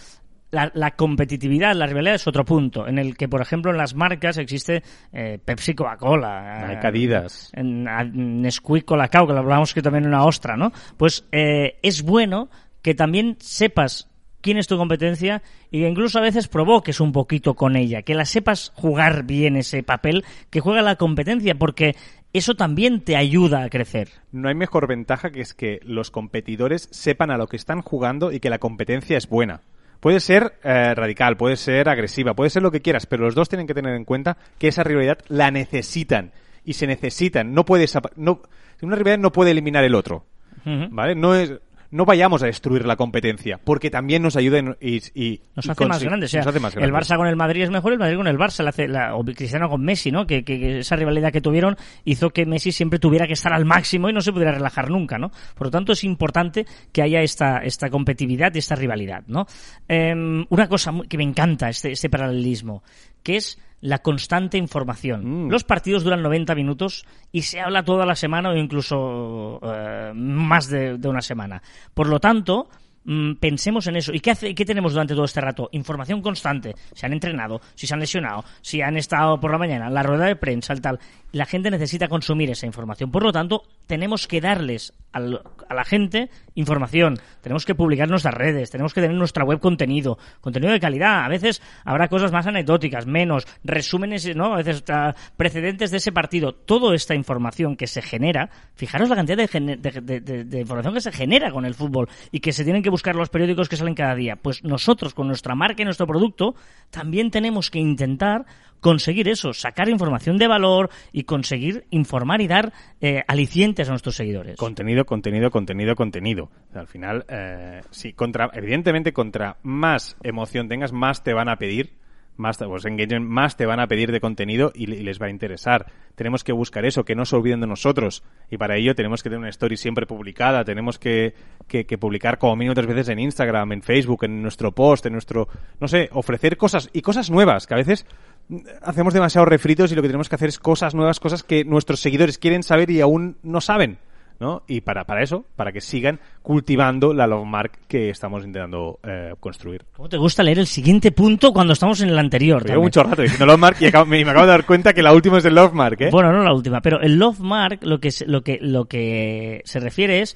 La, 0.52 0.72
la 0.74 0.96
competitividad, 0.96 1.76
la 1.76 1.86
rivalidad 1.86 2.16
es 2.16 2.28
otro 2.28 2.44
punto, 2.44 2.88
en 2.88 2.98
el 2.98 3.16
que, 3.16 3.28
por 3.30 3.40
ejemplo, 3.42 3.70
en 3.72 3.78
las 3.78 3.94
marcas 3.94 4.38
existe 4.40 4.82
eh, 5.14 5.38
Pepsi 5.44 5.76
Coca-Cola. 5.76 6.74
Eh, 6.74 6.80
Adidas. 6.88 7.52
En, 7.54 7.88
a- 7.88 8.04
Nesquik 8.04 8.84
Colacao, 8.86 9.28
que 9.28 9.34
lo 9.34 9.40
hablábamos 9.40 9.74
que 9.74 9.82
también 9.84 10.08
una 10.08 10.26
ostra, 10.26 10.58
¿no? 10.58 10.72
Pues 10.98 11.26
eh, 11.32 11.78
es 11.84 12.02
bueno 12.02 12.50
que 12.82 12.96
también 12.96 13.36
sepas 13.40 14.10
quién 14.42 14.58
es 14.58 14.68
tu 14.68 14.78
competencia 14.78 15.44
y 15.70 15.82
que 15.82 15.90
incluso 15.90 16.18
a 16.18 16.22
veces 16.24 16.48
provoques 16.48 17.00
un 17.00 17.12
poquito 17.12 17.54
con 17.54 17.76
ella, 17.76 18.02
que 18.02 18.16
la 18.16 18.26
sepas 18.26 18.72
jugar 18.74 19.26
bien 19.26 19.56
ese 19.56 19.84
papel 19.84 20.24
que 20.50 20.62
juega 20.62 20.82
la 20.82 20.96
competencia, 20.96 21.56
porque 21.56 21.96
eso 22.34 22.56
también 22.56 23.02
te 23.02 23.16
ayuda 23.18 23.64
a 23.64 23.70
crecer. 23.70 24.10
No 24.32 24.48
hay 24.50 24.56
mejor 24.56 24.88
ventaja 24.88 25.30
que 25.30 25.42
es 25.42 25.54
que 25.54 25.80
los 25.84 26.10
competidores 26.10 26.88
sepan 26.92 27.30
a 27.32 27.38
lo 27.38 27.48
que 27.48 27.58
están 27.58 27.82
jugando 27.82 28.32
y 28.32 28.40
que 28.40 28.50
la 28.50 28.60
competencia 28.60 29.18
es 29.18 29.28
buena. 29.30 29.62
Puede 30.00 30.20
ser 30.20 30.54
eh, 30.64 30.94
radical, 30.96 31.36
puede 31.36 31.58
ser 31.58 31.90
agresiva, 31.90 32.34
puede 32.34 32.50
ser 32.50 32.64
lo 32.64 32.72
que 32.72 32.82
quieras, 32.82 33.06
pero 33.06 33.24
los 33.24 33.36
dos 33.36 33.50
tienen 33.50 33.68
que 33.68 33.74
tener 33.74 33.96
en 33.96 34.06
cuenta 34.06 34.38
que 34.58 34.70
esa 34.70 34.84
rivalidad 34.84 35.20
la 35.28 35.52
necesitan 35.52 36.32
y 36.64 36.74
se 36.74 36.88
necesitan. 36.88 37.54
No 37.54 37.66
puede 37.66 37.86
no 38.16 38.42
una 38.82 38.96
rivalidad 38.96 39.20
no 39.20 39.32
puede 39.32 39.52
eliminar 39.52 39.84
el 39.84 39.96
otro. 39.96 40.26
¿vale? 40.66 41.16
No 41.16 41.36
es 41.36 41.54
no 41.92 42.06
vayamos 42.06 42.44
a 42.44 42.46
destruir 42.46 42.86
la 42.86 42.96
competencia, 42.96 43.60
porque 43.64 43.90
también 43.90 44.22
nos 44.22 44.36
ayuda 44.36 44.60
en- 44.60 44.78
y, 44.80 44.98
y- 45.20 45.42
Nos 45.56 45.68
hace 45.70 45.86
más 45.86 46.04
grandes. 46.04 46.30
O 46.30 46.32
sea, 46.32 46.42
nos 46.42 46.48
hace 46.48 46.60
más 46.60 46.76
el. 46.76 46.92
Barça 46.92 47.18
con 47.18 47.28
el 47.28 47.36
Madrid 47.36 47.64
es 47.64 47.70
mejor, 47.72 47.94
el 47.94 48.00
Madrid 48.00 48.18
con 48.18 48.28
el 48.28 48.38
Barça. 48.38 48.64
la 48.64 48.70
hace- 48.70 48.88
la- 48.88 49.16
o 49.16 49.24
Cristiano 49.26 49.70
con 49.70 49.82
Messi, 49.84 50.12
¿no? 50.12 50.28
Que, 50.28 50.44
que- 50.44 50.60
que 50.60 50.80
esa 50.80 50.96
rivalidad 50.96 51.32
que 51.32 51.42
tuvieron 51.42 51.76
hizo 52.06 52.30
que 52.30 52.46
Messi 52.46 52.72
siempre 52.72 53.00
tuviera 53.00 53.26
que 53.26 53.34
estar 53.34 53.54
al 53.54 53.66
máximo 53.66 54.10
y 54.10 54.14
no 54.14 54.22
se 54.22 54.32
pudiera 54.32 54.52
relajar 54.52 54.90
nunca, 54.90 55.18
¿no? 55.18 55.32
Por 55.56 55.68
lo 55.68 55.72
tanto, 55.72 55.94
es 55.94 56.04
importante 56.04 56.66
que 56.92 57.02
haya 57.02 57.22
esta, 57.22 57.58
esta 57.60 57.90
competitividad 57.90 58.54
y 58.54 58.60
esta 58.60 58.76
rivalidad, 58.76 59.24
¿no? 59.28 59.48
Em, 59.88 60.46
una 60.50 60.68
cosa 60.68 60.94
que 61.08 61.18
me 61.18 61.24
encanta, 61.24 61.70
este, 61.70 61.92
este 61.92 62.10
paralelismo, 62.10 62.84
que 63.24 63.38
es 63.38 63.58
la 63.82 64.00
constante 64.00 64.58
información. 64.58 65.46
Mm. 65.46 65.50
Los 65.50 65.64
partidos 65.64 66.04
duran 66.04 66.22
90 66.22 66.56
minutos 66.56 67.06
y 67.32 67.44
se 67.44 67.60
habla 67.62 67.84
toda 67.84 68.06
la 68.06 68.16
semana 68.16 68.50
o 68.50 68.56
incluso 68.56 69.60
eh, 69.64 70.12
más 70.14 70.70
de, 70.70 70.98
de 70.98 71.08
una 71.08 71.22
semana. 71.22 71.62
Por 71.94 72.08
lo 72.08 72.20
tanto, 72.20 72.70
mm, 73.06 73.34
pensemos 73.36 73.88
en 73.88 73.96
eso. 73.98 74.14
¿Y 74.14 74.20
qué, 74.20 74.32
hace, 74.32 74.54
qué 74.56 74.66
tenemos 74.66 74.94
durante 74.94 75.14
todo 75.14 75.26
este 75.26 75.42
rato? 75.42 75.70
Información 75.72 76.22
constante. 76.22 76.76
Se 76.94 77.06
han 77.06 77.14
entrenado, 77.14 77.62
si 77.76 77.88
se 77.88 77.94
han 77.94 78.00
lesionado, 78.00 78.44
si 78.62 78.82
han 78.82 78.98
estado 78.98 79.40
por 79.40 79.52
la 79.52 79.58
mañana, 79.58 79.90
la 79.90 80.04
rueda 80.04 80.26
de 80.26 80.36
prensa, 80.36 80.74
el 80.74 80.82
tal. 80.82 81.00
La 81.32 81.46
gente 81.46 81.70
necesita 81.70 82.08
consumir 82.08 82.50
esa 82.50 82.66
información. 82.66 83.12
Por 83.12 83.24
lo 83.24 83.32
tanto, 83.32 83.64
tenemos 83.86 84.28
que 84.28 84.42
darles 84.42 84.94
al- 85.12 85.42
a 85.68 85.74
la 85.76 85.86
gente 85.86 86.30
información. 86.56 87.20
Tenemos 87.42 87.66
que 87.66 87.76
publicar 87.76 88.10
nuestras 88.10 88.34
redes, 88.34 88.70
tenemos 88.72 88.94
que 88.94 89.02
tener 89.02 89.14
en 89.14 89.20
nuestra 89.20 89.44
web 89.46 89.60
contenido, 89.60 90.18
contenido 90.42 90.74
de 90.74 90.80
calidad. 90.80 91.24
A 91.24 91.28
veces 91.30 91.62
habrá 91.86 92.08
cosas 92.08 92.32
más 92.32 92.48
anecdóticas, 92.48 93.06
menos, 93.06 93.46
resúmenes, 93.64 94.36
¿no? 94.36 94.54
A 94.54 94.58
veces 94.58 94.84
ah, 94.90 95.14
precedentes 95.38 95.92
de 95.92 95.98
ese 95.98 96.12
partido. 96.12 96.54
Toda 96.54 96.96
esta 96.96 97.14
información 97.16 97.76
que 97.76 97.88
se 97.88 98.02
genera, 98.02 98.50
fijaros 98.74 99.08
la 99.10 99.16
cantidad 99.16 99.38
de- 99.38 99.78
de- 100.02 100.44
de 100.44 100.60
información 100.60 100.94
que 100.96 101.02
se 101.02 101.12
genera 101.12 101.52
con 101.52 101.66
el 101.66 101.76
fútbol 101.76 102.10
y 102.32 102.40
que 102.40 102.52
se 102.54 102.64
tienen 102.64 102.82
que 102.84 102.89
buscar 102.90 103.16
los 103.16 103.30
periódicos 103.30 103.70
que 103.70 103.76
salen 103.76 103.96
cada 103.96 104.16
día. 104.16 104.36
Pues 104.36 104.64
nosotros, 104.64 105.14
con 105.14 105.28
nuestra 105.28 105.56
marca 105.56 105.82
y 105.82 105.86
nuestro 105.86 106.08
producto, 106.08 106.56
también 106.90 107.32
tenemos 107.32 107.70
que 107.70 107.80
intentar 107.80 108.46
conseguir 108.80 109.28
eso, 109.28 109.54
sacar 109.54 109.90
información 109.90 110.38
de 110.38 110.48
valor 110.48 110.90
y 111.12 111.24
conseguir 111.24 111.86
informar 111.90 112.42
y 112.42 112.48
dar 112.48 112.74
eh, 113.02 113.24
alicientes 113.28 113.88
a 113.88 113.92
nuestros 113.92 114.16
seguidores. 114.16 114.56
Contenido, 114.58 115.06
contenido, 115.06 115.52
contenido, 115.52 115.96
contenido. 115.96 116.50
Al 116.74 116.88
final, 116.88 117.26
eh, 117.28 117.82
sí, 117.92 118.14
contra, 118.14 118.50
evidentemente, 118.54 119.14
contra 119.14 119.58
más 119.64 120.18
emoción 120.24 120.68
tengas, 120.68 120.94
más 120.94 121.24
te 121.24 121.34
van 121.34 121.50
a 121.50 121.58
pedir, 121.58 121.94
más, 122.40 122.58
pues, 122.58 122.86
engagement, 122.86 123.28
más 123.28 123.58
te 123.58 123.66
van 123.66 123.80
a 123.80 123.88
pedir 123.88 124.12
de 124.12 124.20
contenido 124.20 124.72
y 124.74 124.88
les 124.88 125.22
va 125.22 125.28
a 125.28 125.30
interesar. 125.30 125.86
Tenemos 126.16 126.44
que 126.44 126.52
buscar 126.52 126.86
eso, 126.86 127.04
que 127.04 127.16
no 127.16 127.26
se 127.26 127.36
olviden 127.36 127.60
de 127.60 127.68
nosotros. 127.68 128.24
Y 128.50 128.58
para 128.58 128.78
ello 128.78 128.96
tenemos 128.96 129.22
que 129.22 129.30
tener 129.30 129.40
una 129.40 129.50
story 129.50 129.78
siempre 129.78 130.06
publicada, 130.06 130.64
tenemos 130.64 130.98
que, 130.98 131.34
que, 131.68 131.86
que 131.86 131.98
publicar 131.98 132.38
como 132.38 132.56
mínimo 132.56 132.74
tres 132.74 132.88
veces 132.88 133.10
en 133.10 133.20
Instagram, 133.20 133.74
en 133.74 133.82
Facebook, 133.82 134.24
en 134.24 134.42
nuestro 134.42 134.72
post, 134.72 135.06
en 135.06 135.14
nuestro, 135.14 135.48
no 135.80 135.88
sé, 135.88 136.10
ofrecer 136.14 136.58
cosas 136.58 136.90
y 136.94 137.02
cosas 137.02 137.30
nuevas, 137.30 137.68
que 137.68 137.74
a 137.74 137.78
veces 137.78 138.06
mm, 138.48 138.58
hacemos 138.82 139.14
demasiados 139.14 139.48
refritos 139.48 139.92
y 139.92 139.96
lo 139.96 140.02
que 140.02 140.08
tenemos 140.08 140.30
que 140.30 140.36
hacer 140.36 140.50
es 140.50 140.60
cosas 140.60 140.96
nuevas, 140.96 141.20
cosas 141.20 141.44
que 141.44 141.66
nuestros 141.66 142.00
seguidores 142.00 142.38
quieren 142.38 142.64
saber 142.64 142.90
y 142.90 143.02
aún 143.02 143.38
no 143.44 143.62
saben. 143.62 144.00
¿No? 144.40 144.64
Y 144.68 144.82
para, 144.82 145.04
para 145.06 145.22
eso, 145.22 145.46
para 145.56 145.72
que 145.72 145.82
sigan 145.82 146.20
cultivando 146.42 147.14
la 147.14 147.28
love 147.28 147.46
mark 147.46 147.72
que 147.88 148.10
estamos 148.10 148.44
intentando 148.46 149.00
eh, 149.04 149.34
construir. 149.40 149.86
¿Cómo 149.96 150.10
te 150.10 150.18
gusta 150.18 150.44
leer 150.44 150.60
el 150.60 150.68
siguiente 150.68 151.12
punto 151.12 151.52
cuando 151.54 151.74
estamos 151.74 152.02
en 152.02 152.10
el 152.10 152.18
anterior? 152.20 152.66
Llevo 152.66 152.84
mucho 152.84 153.04
rato 153.04 153.22
diciendo 153.22 153.46
love 153.46 153.60
mark 153.60 153.78
y 153.80 153.86
acabo- 153.86 154.06
me, 154.06 154.24
me 154.24 154.32
acabo 154.32 154.46
de 154.46 154.52
dar 154.52 154.66
cuenta 154.66 154.94
que 154.94 155.04
la 155.04 155.14
última 155.14 155.38
es 155.40 155.46
el 155.46 155.56
love 155.56 155.74
mark, 155.74 156.02
¿eh? 156.02 156.10
Bueno, 156.12 156.32
no 156.32 156.44
la 156.44 156.54
última, 156.54 156.82
pero 156.82 157.00
el 157.02 157.18
love 157.20 157.40
mark 157.40 157.80
lo 157.84 158.00
que 158.00 158.10
lo 158.26 158.42
que 158.42 158.58
lo 158.62 158.86
que 158.86 159.62
se 159.66 159.80
refiere 159.80 160.22
es 160.22 160.36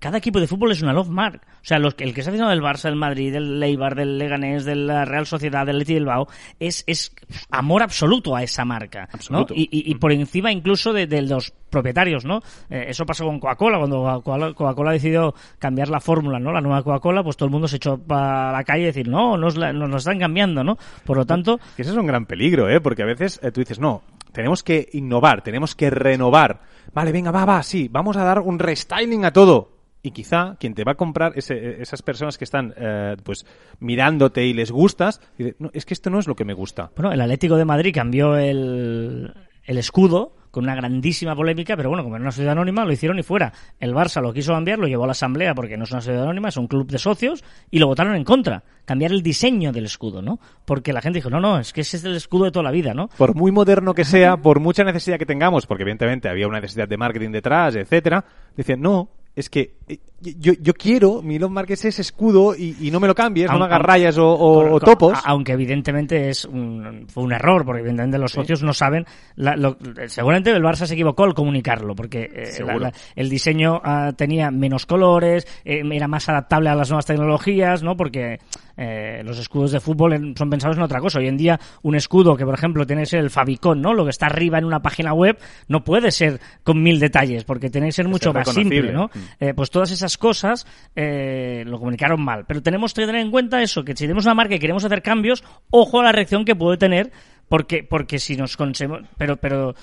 cada 0.00 0.18
equipo 0.18 0.40
de 0.40 0.46
fútbol 0.48 0.72
es 0.72 0.82
una 0.82 0.92
love 0.92 1.08
mark. 1.10 1.42
O 1.44 1.64
sea, 1.64 1.78
los, 1.78 1.94
que- 1.94 2.02
el 2.04 2.14
que 2.14 2.20
está 2.22 2.30
haciendo 2.30 2.50
del 2.50 2.62
Barça, 2.62 2.84
del 2.84 2.96
Madrid, 2.96 3.32
del 3.32 3.62
Eibar, 3.62 3.94
del 3.94 4.18
Leganés, 4.18 4.64
de 4.64 4.74
la 4.74 5.04
Real 5.04 5.26
Sociedad, 5.26 5.64
del 5.66 5.78
Leti 5.78 5.94
Bilbao, 5.94 6.26
es, 6.58 6.82
es 6.88 7.14
amor 7.50 7.82
absoluto 7.82 8.34
a 8.34 8.42
esa 8.42 8.64
marca. 8.64 9.08
¿no? 9.30 9.40
Y, 9.54 9.68
y- 9.70 9.90
y 9.90 9.94
por 9.96 10.10
encima 10.12 10.50
incluso 10.50 10.92
de, 10.92 11.06
de 11.06 11.22
los 11.22 11.52
propietarios, 11.70 12.24
¿no? 12.24 12.40
Eh, 12.68 12.86
eso 12.88 13.06
pasó 13.06 13.24
con 13.26 13.38
Coca-Cola, 13.38 13.78
cuando 13.78 14.22
Coca-Cola 14.54 14.90
decidió 14.90 15.34
cambiar 15.58 15.88
la 15.88 16.00
fórmula, 16.00 16.40
¿no? 16.40 16.50
La 16.50 16.60
nueva 16.60 16.82
Coca-Cola, 16.82 17.22
pues 17.22 17.36
todo 17.36 17.46
el 17.46 17.52
mundo 17.52 17.68
se 17.68 17.76
echó 17.76 17.96
para 17.98 18.50
la 18.52 18.64
calle 18.64 18.82
y 18.82 18.86
decir, 18.86 19.06
no, 19.08 19.36
nos 19.36 19.56
la, 19.56 19.72
nos 19.72 20.02
están 20.02 20.18
cambiando, 20.18 20.64
¿no? 20.64 20.76
Por 21.04 21.16
lo 21.18 21.24
tanto, 21.26 21.58
Que 21.76 21.82
ese 21.82 21.92
es 21.92 21.96
un 21.96 22.06
gran 22.06 22.26
peligro, 22.26 22.68
¿eh? 22.68 22.80
Porque 22.80 23.02
a 23.02 23.06
veces 23.06 23.38
eh, 23.42 23.52
tú 23.52 23.60
dices, 23.60 23.78
no, 23.78 24.02
tenemos 24.32 24.62
que 24.64 24.88
innovar, 24.94 25.42
tenemos 25.42 25.74
que 25.76 25.90
renovar. 25.90 26.62
Vale, 26.92 27.12
venga, 27.12 27.30
va, 27.30 27.44
va, 27.44 27.62
sí, 27.62 27.88
vamos 27.88 28.16
a 28.16 28.24
dar 28.24 28.40
un 28.40 28.58
restyling 28.58 29.24
a 29.24 29.32
todo. 29.32 29.79
Y 30.02 30.12
quizá 30.12 30.56
quien 30.58 30.74
te 30.74 30.82
va 30.84 30.92
a 30.92 30.94
comprar, 30.94 31.32
ese- 31.36 31.82
esas 31.82 32.00
personas 32.02 32.38
que 32.38 32.44
están 32.44 32.72
eh, 32.76 33.16
pues 33.22 33.44
mirándote 33.80 34.46
y 34.46 34.52
les 34.52 34.70
gustas, 34.70 35.20
dice, 35.36 35.56
no, 35.58 35.70
es 35.72 35.84
que 35.84 35.94
esto 35.94 36.10
no 36.10 36.18
es 36.18 36.26
lo 36.26 36.34
que 36.36 36.44
me 36.44 36.54
gusta. 36.54 36.90
Bueno, 36.96 37.12
el 37.12 37.20
Atlético 37.20 37.56
de 37.56 37.64
Madrid 37.64 37.92
cambió 37.94 38.36
el, 38.36 39.32
el 39.64 39.78
escudo 39.78 40.36
con 40.50 40.64
una 40.64 40.74
grandísima 40.74 41.36
polémica, 41.36 41.76
pero 41.76 41.90
bueno, 41.90 42.02
como 42.02 42.16
era 42.16 42.22
una 42.24 42.32
sociedad 42.32 42.52
anónima, 42.52 42.84
lo 42.84 42.92
hicieron 42.92 43.18
y 43.20 43.22
fuera. 43.22 43.52
El 43.78 43.94
Barça 43.94 44.20
lo 44.20 44.32
quiso 44.32 44.52
cambiar, 44.52 44.80
lo 44.80 44.88
llevó 44.88 45.04
a 45.04 45.06
la 45.06 45.12
asamblea 45.12 45.54
porque 45.54 45.76
no 45.76 45.84
es 45.84 45.92
una 45.92 46.00
sociedad 46.00 46.24
anónima, 46.24 46.48
es 46.48 46.56
un 46.56 46.66
club 46.66 46.88
de 46.90 46.98
socios, 46.98 47.44
y 47.70 47.78
lo 47.78 47.86
votaron 47.86 48.16
en 48.16 48.24
contra. 48.24 48.64
Cambiar 48.84 49.12
el 49.12 49.22
diseño 49.22 49.70
del 49.70 49.84
escudo, 49.84 50.22
¿no? 50.22 50.40
Porque 50.64 50.92
la 50.92 51.00
gente 51.02 51.18
dijo, 51.18 51.30
no, 51.30 51.38
no, 51.40 51.60
es 51.60 51.72
que 51.72 51.82
ese 51.82 51.98
es 51.98 52.04
el 52.04 52.16
escudo 52.16 52.46
de 52.46 52.50
toda 52.50 52.64
la 52.64 52.72
vida, 52.72 52.94
¿no? 52.94 53.08
Por 53.16 53.36
muy 53.36 53.52
moderno 53.52 53.94
que 53.94 54.04
sea, 54.04 54.38
por 54.38 54.58
mucha 54.58 54.82
necesidad 54.82 55.18
que 55.18 55.26
tengamos, 55.26 55.66
porque 55.66 55.82
evidentemente 55.84 56.28
había 56.28 56.48
una 56.48 56.58
necesidad 56.58 56.88
de 56.88 56.96
marketing 56.96 57.30
detrás, 57.30 57.76
etcétera, 57.76 58.24
dicen, 58.56 58.80
no, 58.80 59.08
es 59.36 59.48
que 59.48 59.76
eh, 59.88 59.98
yo, 60.20 60.52
yo 60.60 60.74
quiero 60.74 61.22
mi 61.22 61.38
Musk 61.38 61.70
ese 61.70 62.02
escudo 62.02 62.54
y, 62.54 62.76
y, 62.80 62.90
no 62.90 63.00
me 63.00 63.08
lo 63.08 63.14
cambies, 63.14 63.50
no 63.50 63.58
me 63.58 63.64
hagas 63.64 63.80
rayas 63.80 64.16
o, 64.18 64.78
topos. 64.80 65.18
Aunque 65.24 65.52
evidentemente 65.52 66.28
es 66.28 66.44
un, 66.44 67.06
fue 67.08 67.22
un 67.22 67.32
error, 67.32 67.64
porque 67.64 67.80
evidentemente 67.80 68.18
los 68.18 68.32
socios 68.32 68.62
no 68.62 68.74
saben. 68.74 69.06
La, 69.36 69.56
lo, 69.56 69.78
seguramente 70.06 70.50
el 70.50 70.62
Barça 70.62 70.84
se 70.84 70.94
equivocó 70.94 71.24
al 71.24 71.32
comunicarlo, 71.32 71.94
porque 71.94 72.30
eh, 72.34 72.64
la, 72.64 72.76
la, 72.76 72.92
el 73.16 73.30
diseño 73.30 73.80
uh, 73.82 74.12
tenía 74.12 74.50
menos 74.50 74.84
colores, 74.84 75.46
eh, 75.64 75.82
era 75.90 76.06
más 76.06 76.28
adaptable 76.28 76.68
a 76.68 76.74
las 76.74 76.90
nuevas 76.90 77.06
tecnologías, 77.06 77.82
¿no? 77.82 77.96
Porque 77.96 78.40
eh, 78.82 79.20
los 79.22 79.38
escudos 79.38 79.72
de 79.72 79.80
fútbol 79.80 80.14
en, 80.14 80.34
son 80.34 80.48
pensados 80.48 80.78
en 80.78 80.82
otra 80.82 81.00
cosa. 81.00 81.18
Hoy 81.18 81.28
en 81.28 81.36
día, 81.36 81.60
un 81.82 81.94
escudo 81.94 82.34
que, 82.34 82.46
por 82.46 82.54
ejemplo, 82.54 82.86
tiene 82.86 83.02
que 83.02 83.06
ser 83.06 83.20
el 83.20 83.28
Fabicon, 83.28 83.82
¿no? 83.82 83.92
Lo 83.92 84.04
que 84.04 84.10
está 84.10 84.24
arriba 84.24 84.56
en 84.56 84.64
una 84.64 84.80
página 84.80 85.12
web, 85.12 85.38
no 85.68 85.84
puede 85.84 86.10
ser 86.10 86.40
con 86.62 86.82
mil 86.82 86.98
detalles, 86.98 87.44
porque 87.44 87.68
tiene 87.68 87.88
que 87.88 87.92
ser 87.92 88.08
mucho 88.08 88.32
más 88.32 88.48
simple, 88.48 88.90
¿no? 88.90 89.10
Mm. 89.12 89.18
Eh, 89.38 89.54
pues 89.54 89.68
todas 89.68 89.90
esas 89.90 90.16
cosas 90.16 90.66
eh, 90.96 91.62
lo 91.66 91.78
comunicaron 91.78 92.22
mal. 92.22 92.46
Pero 92.46 92.62
tenemos 92.62 92.94
que 92.94 93.04
tener 93.04 93.20
en 93.20 93.30
cuenta 93.30 93.60
eso, 93.60 93.84
que 93.84 93.92
si 93.92 94.04
tenemos 94.04 94.24
una 94.24 94.34
marca 94.34 94.54
y 94.54 94.58
queremos 94.58 94.82
hacer 94.82 95.02
cambios, 95.02 95.44
ojo 95.68 96.00
a 96.00 96.04
la 96.04 96.12
reacción 96.12 96.46
que 96.46 96.56
puede 96.56 96.78
tener, 96.78 97.12
porque, 97.50 97.82
porque 97.82 98.18
si 98.18 98.34
nos 98.34 98.56
conseguimos... 98.56 99.02
Pero, 99.18 99.36
pero 99.36 99.74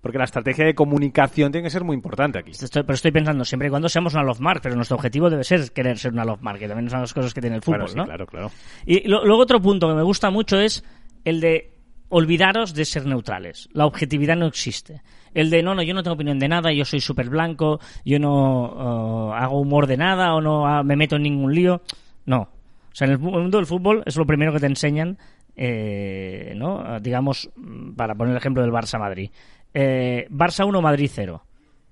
porque 0.00 0.18
la 0.18 0.24
estrategia 0.24 0.64
de 0.64 0.74
comunicación 0.74 1.52
tiene 1.52 1.66
que 1.66 1.70
ser 1.70 1.84
muy 1.84 1.94
importante 1.94 2.38
aquí. 2.38 2.52
Estoy, 2.52 2.82
pero 2.82 2.94
estoy 2.94 3.10
pensando, 3.10 3.44
siempre 3.44 3.68
y 3.68 3.70
cuando 3.70 3.88
seamos 3.88 4.14
una 4.14 4.22
love 4.22 4.40
mark, 4.40 4.60
pero 4.62 4.74
nuestro 4.74 4.96
objetivo 4.96 5.28
debe 5.28 5.44
ser 5.44 5.72
querer 5.72 5.98
ser 5.98 6.12
una 6.12 6.24
love 6.24 6.40
mark, 6.42 6.58
que 6.58 6.68
también 6.68 6.88
son 6.88 7.00
las 7.00 7.12
cosas 7.12 7.34
que 7.34 7.40
tiene 7.40 7.56
el 7.56 7.62
fútbol, 7.62 7.80
bueno, 7.80 7.92
sí, 7.92 7.96
¿no? 7.96 8.04
Claro, 8.04 8.26
claro. 8.26 8.50
Y 8.86 9.06
lo, 9.08 9.24
luego 9.24 9.42
otro 9.42 9.60
punto 9.60 9.88
que 9.88 9.94
me 9.94 10.02
gusta 10.02 10.30
mucho 10.30 10.58
es 10.58 10.84
el 11.24 11.40
de 11.40 11.74
olvidaros 12.08 12.74
de 12.74 12.84
ser 12.84 13.06
neutrales. 13.06 13.68
La 13.72 13.86
objetividad 13.86 14.36
no 14.36 14.46
existe. 14.46 15.02
El 15.32 15.48
de, 15.48 15.62
no, 15.62 15.74
no, 15.74 15.82
yo 15.82 15.94
no 15.94 16.02
tengo 16.02 16.14
opinión 16.14 16.38
de 16.38 16.48
nada, 16.48 16.72
yo 16.72 16.84
soy 16.84 17.00
súper 17.00 17.28
blanco, 17.28 17.78
yo 18.04 18.18
no 18.18 19.28
uh, 19.28 19.32
hago 19.32 19.60
humor 19.60 19.86
de 19.86 19.96
nada 19.96 20.34
o 20.34 20.40
no 20.40 20.64
uh, 20.64 20.82
me 20.82 20.96
meto 20.96 21.16
en 21.16 21.22
ningún 21.22 21.54
lío. 21.54 21.82
No. 22.26 22.40
O 22.40 22.94
sea, 22.94 23.06
en 23.06 23.12
el 23.12 23.18
mundo 23.20 23.58
del 23.58 23.66
fútbol 23.66 24.02
es 24.04 24.16
lo 24.16 24.26
primero 24.26 24.52
que 24.52 24.58
te 24.58 24.66
enseñan, 24.66 25.16
eh, 25.54 26.52
¿no? 26.56 26.98
Digamos, 27.00 27.48
para 27.96 28.16
poner 28.16 28.32
el 28.32 28.38
ejemplo 28.38 28.62
del 28.62 28.72
Barça-Madrid. 28.72 29.30
Eh, 29.74 30.26
Barça 30.30 30.64
1, 30.64 30.82
Madrid 30.82 31.10
0. 31.12 31.42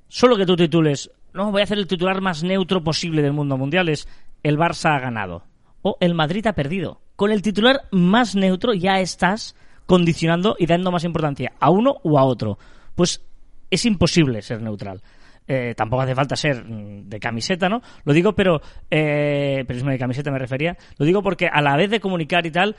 Solo 0.08 0.37
que 0.37 0.47
tú 0.47 0.56
titules, 0.56 1.11
no, 1.32 1.52
voy 1.52 1.61
a 1.61 1.64
hacer 1.64 1.78
el 1.78 1.87
titular 1.87 2.20
más 2.20 2.42
neutro 2.42 2.82
posible 2.82 3.23
del 3.23 3.32
mundo 3.32 3.56
mundial, 3.56 3.88
es 3.88 4.08
el 4.42 4.58
Barça 4.58 4.97
ha 4.97 5.00
ganado. 5.00 5.44
O 5.82 5.97
el 6.00 6.14
Madrid 6.14 6.47
ha 6.47 6.54
perdido. 6.54 7.00
Con 7.16 7.30
el 7.30 7.42
titular 7.42 7.82
más 7.90 8.35
neutro 8.35 8.75
ya 8.75 9.00
estás 9.00 9.54
condicionando 9.87 10.56
y 10.58 10.66
dando 10.66 10.92
más 10.92 11.04
importancia 11.04 11.52
a 11.61 11.70
uno 11.70 11.97
o 12.02 12.18
a 12.18 12.25
otro. 12.25 12.58
Pues 12.94 13.25
es 13.70 13.85
imposible 13.85 14.42
ser 14.42 14.61
neutral. 14.61 15.02
Eh, 15.47 15.75
tampoco 15.75 16.02
hace 16.02 16.14
falta 16.14 16.37
ser 16.37 16.62
de 16.64 17.18
camiseta, 17.18 17.70
¿no? 17.70 17.80
Lo 18.04 18.12
digo, 18.12 18.35
pero 18.35 18.61
eh, 18.90 19.64
periodismo 19.66 19.90
de 19.90 19.99
camiseta 19.99 20.30
me 20.30 20.38
refería. 20.38 20.76
Lo 20.99 21.06
digo 21.06 21.23
porque 21.23 21.49
a 21.49 21.62
la 21.62 21.75
vez 21.76 21.90
de 21.90 22.00
comunicar 22.00 22.44
y 22.44 22.50
tal, 22.50 22.76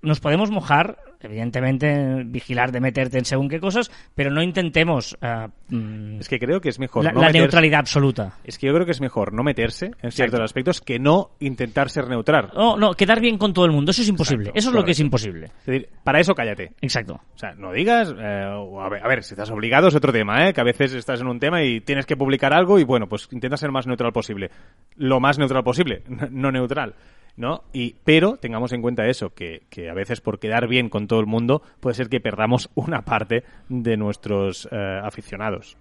nos 0.00 0.20
podemos 0.20 0.50
mojar, 0.50 0.98
evidentemente, 1.20 2.22
vigilar 2.24 2.72
de 2.72 2.80
meterte 2.80 3.18
en 3.18 3.24
según 3.24 3.48
qué 3.48 3.60
cosas, 3.60 3.90
pero 4.14 4.30
no 4.30 4.42
intentemos. 4.42 5.16
Uh, 5.22 6.18
es 6.20 6.28
que 6.28 6.38
creo 6.38 6.60
que 6.60 6.68
es 6.68 6.78
mejor. 6.78 7.04
La, 7.04 7.12
no 7.12 7.20
la 7.20 7.30
neutralidad 7.30 7.80
absoluta. 7.80 8.38
Es 8.44 8.58
que 8.58 8.66
yo 8.66 8.74
creo 8.74 8.86
que 8.86 8.92
es 8.92 9.00
mejor 9.00 9.32
no 9.32 9.42
meterse 9.42 9.90
en 10.02 10.12
ciertos 10.12 10.40
aspectos 10.40 10.80
que 10.80 10.98
no 10.98 11.30
intentar 11.40 11.90
ser 11.90 12.08
neutral. 12.08 12.50
No, 12.54 12.76
no, 12.76 12.94
quedar 12.94 13.20
bien 13.20 13.38
con 13.38 13.52
todo 13.52 13.64
el 13.64 13.72
mundo. 13.72 13.90
Eso 13.90 14.02
es 14.02 14.08
imposible. 14.08 14.50
Exacto, 14.50 14.58
eso 14.58 14.68
es 14.68 14.72
correcto. 14.72 14.82
lo 14.82 14.86
que 14.86 14.92
es 14.92 15.00
imposible. 15.00 15.46
Es 15.46 15.66
decir, 15.66 15.88
para 16.04 16.20
eso 16.20 16.34
cállate. 16.34 16.72
Exacto. 16.80 17.14
O 17.34 17.38
sea, 17.38 17.52
no 17.54 17.72
digas. 17.72 18.14
Eh, 18.16 18.44
a, 18.44 18.88
ver, 18.88 19.04
a, 19.04 19.08
ver, 19.08 19.22
si 19.22 19.34
estás 19.34 19.50
obligado 19.50 19.88
es 19.88 19.94
otro 19.94 20.12
tema, 20.12 20.48
¿eh? 20.48 20.52
Que 20.52 20.60
a 20.60 20.64
veces 20.64 20.94
estás 20.94 21.20
en 21.20 21.26
un 21.26 21.38
tema 21.38 21.62
y 21.62 21.80
tienes 21.80 22.06
que 22.06 22.16
publicar 22.16 22.52
algo 22.52 22.78
y 22.78 22.84
bueno, 22.84 23.08
pues 23.08 23.28
intenta 23.32 23.56
ser 23.56 23.70
más 23.70 23.86
neutral 23.86 24.12
posible. 24.12 24.50
Lo 24.96 25.20
más 25.20 25.38
neutral 25.38 25.64
posible, 25.64 26.02
no 26.30 26.50
neutral. 26.50 26.94
¿No? 27.36 27.64
Y, 27.72 27.96
pero 28.04 28.36
tengamos 28.36 28.72
en 28.72 28.82
cuenta 28.82 29.06
eso, 29.06 29.30
que, 29.34 29.62
que, 29.70 29.90
a 29.90 29.94
veces 29.94 30.20
por 30.20 30.38
quedar 30.38 30.68
bien 30.68 30.88
con 30.88 31.06
todo 31.06 31.20
el 31.20 31.26
mundo 31.26 31.62
puede 31.80 31.94
ser 31.94 32.08
que 32.08 32.20
perdamos 32.20 32.70
una 32.74 33.02
parte 33.02 33.44
de 33.68 33.96
nuestros 33.96 34.68
eh, 34.70 35.00
aficionados. 35.02 35.76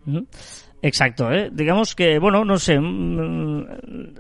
Exacto, 0.87 1.31
¿eh? 1.33 1.49
digamos 1.51 1.95
que, 1.95 2.19
bueno, 2.19 2.45
no 2.45 2.59
sé, 2.59 2.79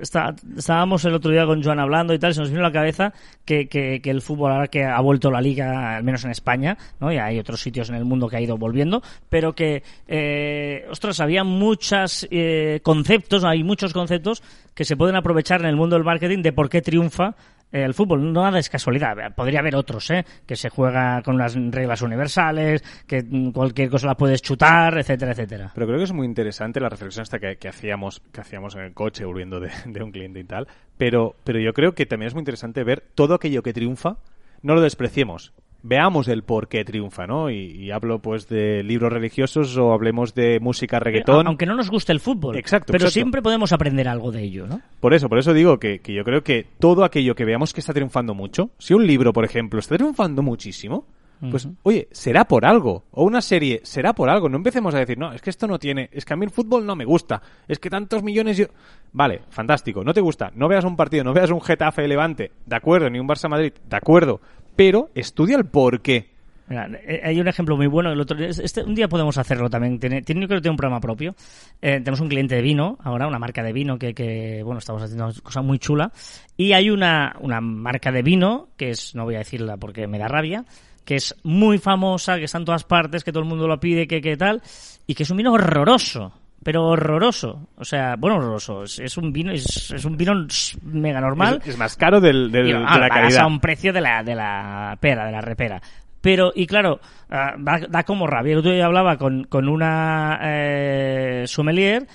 está, 0.01 0.33
estábamos 0.57 1.05
el 1.05 1.13
otro 1.13 1.29
día 1.29 1.45
con 1.45 1.61
Joan 1.61 1.79
hablando 1.79 2.11
y 2.11 2.17
tal, 2.17 2.33
se 2.33 2.39
nos 2.39 2.49
vino 2.49 2.61
a 2.61 2.69
la 2.69 2.71
cabeza 2.71 3.13
que, 3.45 3.67
que, 3.67 4.01
que, 4.01 4.09
el 4.09 4.23
fútbol 4.23 4.51
ahora 4.51 4.67
que 4.67 4.83
ha 4.83 4.99
vuelto 4.99 5.29
la 5.29 5.41
liga, 5.41 5.95
al 5.95 6.03
menos 6.03 6.25
en 6.25 6.31
España, 6.31 6.75
¿no? 6.99 7.13
y 7.13 7.19
hay 7.19 7.37
otros 7.37 7.61
sitios 7.61 7.89
en 7.89 7.95
el 7.95 8.03
mundo 8.03 8.27
que 8.27 8.37
ha 8.37 8.41
ido 8.41 8.57
volviendo, 8.57 9.03
pero 9.29 9.53
que, 9.53 9.83
eh, 10.07 10.87
ostras, 10.89 11.19
había 11.19 11.43
muchos 11.43 12.27
eh, 12.31 12.79
conceptos, 12.81 13.43
hay 13.43 13.63
muchos 13.63 13.93
conceptos 13.93 14.41
que 14.73 14.85
se 14.85 14.97
pueden 14.97 15.17
aprovechar 15.17 15.61
en 15.61 15.67
el 15.67 15.75
mundo 15.75 15.95
del 15.97 16.03
marketing 16.03 16.41
de 16.41 16.51
por 16.51 16.67
qué 16.67 16.81
triunfa 16.81 17.35
el 17.83 17.93
fútbol 17.93 18.31
no 18.31 18.41
nada 18.41 18.59
es 18.59 18.69
casualidad. 18.69 19.15
Podría 19.35 19.59
haber 19.59 19.75
otros, 19.75 20.09
¿eh? 20.11 20.25
Que 20.45 20.55
se 20.55 20.69
juega 20.69 21.21
con 21.23 21.35
unas 21.35 21.55
reglas 21.55 22.01
universales, 22.01 22.83
que 23.05 23.23
cualquier 23.53 23.89
cosa 23.89 24.07
la 24.07 24.15
puedes 24.15 24.41
chutar, 24.41 24.97
etcétera, 24.97 25.31
etcétera. 25.31 25.71
Pero 25.73 25.87
creo 25.87 25.97
que 25.97 26.05
es 26.05 26.13
muy 26.13 26.25
interesante 26.25 26.79
la 26.79 26.89
reflexión 26.89 27.23
hasta 27.23 27.39
que, 27.39 27.57
que 27.57 27.67
hacíamos 27.67 28.21
que 28.31 28.41
hacíamos 28.41 28.75
en 28.75 28.81
el 28.81 28.93
coche 28.93 29.25
volviendo 29.25 29.59
de, 29.59 29.71
de, 29.85 30.03
un 30.03 30.11
cliente 30.11 30.39
y 30.39 30.43
tal. 30.43 30.67
Pero, 30.97 31.35
pero 31.43 31.59
yo 31.59 31.73
creo 31.73 31.93
que 31.93 32.05
también 32.05 32.27
es 32.27 32.33
muy 32.33 32.41
interesante 32.41 32.83
ver 32.83 33.03
todo 33.15 33.33
aquello 33.33 33.63
que 33.63 33.73
triunfa, 33.73 34.17
no 34.61 34.75
lo 34.75 34.81
despreciemos. 34.81 35.53
Veamos 35.87 36.27
el 36.27 36.41
por 36.41 36.67
qué 36.67 36.83
triunfa, 36.83 37.27
¿no? 37.27 37.51
Y, 37.51 37.57
y, 37.57 37.91
hablo 37.91 38.17
pues 38.17 38.49
de 38.49 38.81
libros 38.81 39.13
religiosos 39.13 39.77
o 39.77 39.93
hablemos 39.93 40.33
de 40.33 40.59
música 40.59 40.99
reggaetón. 40.99 41.45
Aunque 41.45 41.67
no 41.67 41.75
nos 41.75 41.91
guste 41.91 42.11
el 42.11 42.19
fútbol. 42.19 42.57
Exacto. 42.57 42.87
Pero 42.91 43.03
exacto. 43.03 43.13
siempre 43.13 43.41
podemos 43.43 43.71
aprender 43.71 44.07
algo 44.07 44.31
de 44.31 44.41
ello, 44.41 44.65
¿no? 44.65 44.81
Por 44.99 45.13
eso, 45.13 45.29
por 45.29 45.37
eso 45.37 45.53
digo 45.53 45.77
que, 45.77 45.99
que, 45.99 46.13
yo 46.13 46.23
creo 46.23 46.43
que 46.43 46.65
todo 46.79 47.03
aquello 47.03 47.35
que 47.35 47.45
veamos 47.45 47.71
que 47.71 47.81
está 47.81 47.93
triunfando 47.93 48.33
mucho, 48.33 48.71
si 48.79 48.95
un 48.95 49.05
libro, 49.05 49.31
por 49.31 49.45
ejemplo, 49.45 49.79
está 49.79 49.95
triunfando 49.95 50.41
muchísimo, 50.41 51.05
pues, 51.51 51.65
uh 51.65 51.69
-huh. 51.69 51.75
oye, 51.83 52.07
será 52.11 52.45
por 52.45 52.65
algo. 52.65 53.03
O 53.11 53.23
una 53.23 53.41
serie, 53.41 53.81
será 53.83 54.13
por 54.13 54.29
algo. 54.29 54.49
No 54.49 54.57
empecemos 54.57 54.95
a 54.95 54.99
decir, 54.99 55.17
no, 55.17 55.33
es 55.33 55.41
que 55.41 55.49
esto 55.49 55.67
no 55.67 55.79
tiene, 55.79 56.09
es 56.11 56.25
que 56.25 56.33
a 56.33 56.37
mí 56.37 56.45
el 56.45 56.51
fútbol 56.51 56.85
no 56.85 56.95
me 56.95 57.05
gusta, 57.05 57.41
es 57.67 57.79
que 57.79 57.89
tantos 57.89 58.23
millones 58.23 58.57
yo... 58.57 58.65
Vale, 59.11 59.41
fantástico, 59.49 60.03
no 60.03 60.13
te 60.13 60.21
gusta, 60.21 60.51
no 60.55 60.67
veas 60.67 60.83
un 60.83 60.95
partido, 60.95 61.23
no 61.23 61.33
veas 61.33 61.51
un 61.51 61.61
Getafe 61.61 62.07
Levante, 62.07 62.51
de 62.65 62.75
acuerdo, 62.75 63.09
ni 63.09 63.19
un 63.19 63.27
Barça 63.27 63.49
Madrid, 63.49 63.73
de 63.87 63.95
acuerdo, 63.95 64.41
pero 64.75 65.09
estudia 65.15 65.57
el 65.57 65.65
por 65.65 66.01
qué. 66.01 66.35
Mira, 66.67 66.89
hay 67.23 67.39
un 67.39 67.47
ejemplo 67.47 67.77
muy 67.77 67.85
bueno. 67.85 68.11
El 68.11 68.19
otro, 68.19 68.37
este, 68.39 68.81
un 68.83 68.95
día 68.95 69.07
podemos 69.07 69.37
hacerlo 69.37 69.69
también. 69.69 69.99
Tiene, 69.99 70.23
tiene, 70.23 70.41
yo 70.41 70.47
creo 70.47 70.57
que 70.59 70.63
tiene 70.63 70.73
un 70.73 70.77
programa 70.77 70.99
propio. 70.99 71.35
Eh, 71.81 71.99
tenemos 71.99 72.21
un 72.21 72.27
cliente 72.27 72.55
de 72.55 72.61
vino, 72.61 72.97
ahora 73.03 73.27
una 73.27 73.37
marca 73.37 73.61
de 73.61 73.71
vino 73.71 73.99
que, 73.99 74.13
que, 74.15 74.63
bueno, 74.63 74.79
estamos 74.79 75.03
haciendo 75.03 75.25
una 75.25 75.33
cosa 75.41 75.61
muy 75.61 75.77
chula. 75.77 76.11
Y 76.57 76.73
hay 76.73 76.89
una, 76.89 77.35
una 77.39 77.61
marca 77.61 78.11
de 78.11 78.23
vino, 78.23 78.69
que 78.77 78.89
es, 78.89 79.13
no 79.13 79.25
voy 79.25 79.35
a 79.35 79.39
decirla 79.39 79.77
porque 79.77 80.07
me 80.07 80.17
da 80.17 80.27
rabia, 80.27 80.65
que 81.03 81.15
es 81.15 81.35
muy 81.43 81.77
famosa, 81.77 82.37
que 82.37 82.45
está 82.45 82.57
en 82.57 82.65
todas 82.65 82.83
partes, 82.83 83.23
que 83.23 83.31
todo 83.31 83.43
el 83.43 83.49
mundo 83.49 83.67
lo 83.67 83.79
pide, 83.79 84.07
que, 84.07 84.19
que 84.19 84.35
tal, 84.35 84.63
y 85.05 85.13
que 85.13 85.21
es 85.21 85.29
un 85.29 85.37
vino 85.37 85.53
horroroso 85.53 86.33
pero 86.65 86.83
horroroso. 86.83 87.69
O 87.77 87.85
sea, 87.85 88.15
bueno, 88.17 88.37
horroroso. 88.37 88.85
Es, 88.85 88.97
es 88.97 89.17
un 89.17 89.31
vino, 89.31 89.51
es, 89.51 89.91
es, 89.91 90.03
un 90.03 90.17
vino 90.17 90.33
mega 90.81 91.21
normal. 91.21 91.59
Es, 91.61 91.69
es 91.69 91.77
más 91.77 91.95
caro 91.95 92.19
del, 92.19 92.51
de 92.51 92.73
ah, 92.73 92.97
la 92.97 93.07
calidad. 93.07 93.43
a 93.43 93.45
un 93.45 93.59
precio 93.59 93.93
de 93.93 94.01
la, 94.01 94.23
de 94.23 94.33
la 94.33 94.97
pera, 94.99 95.27
de 95.27 95.31
la 95.31 95.41
repera. 95.41 95.79
Pero, 96.21 96.51
y 96.55 96.65
claro, 96.65 96.99
uh, 97.29 97.61
da, 97.61 97.81
da, 97.87 98.03
como 98.03 98.25
rabia. 98.25 98.53
El 98.53 98.59
otro 98.59 98.71
día 98.71 98.87
hablaba 98.87 99.15
con, 99.15 99.43
con 99.43 99.69
una 99.69 100.39
eh, 100.41 101.43
sommelier 101.45 102.07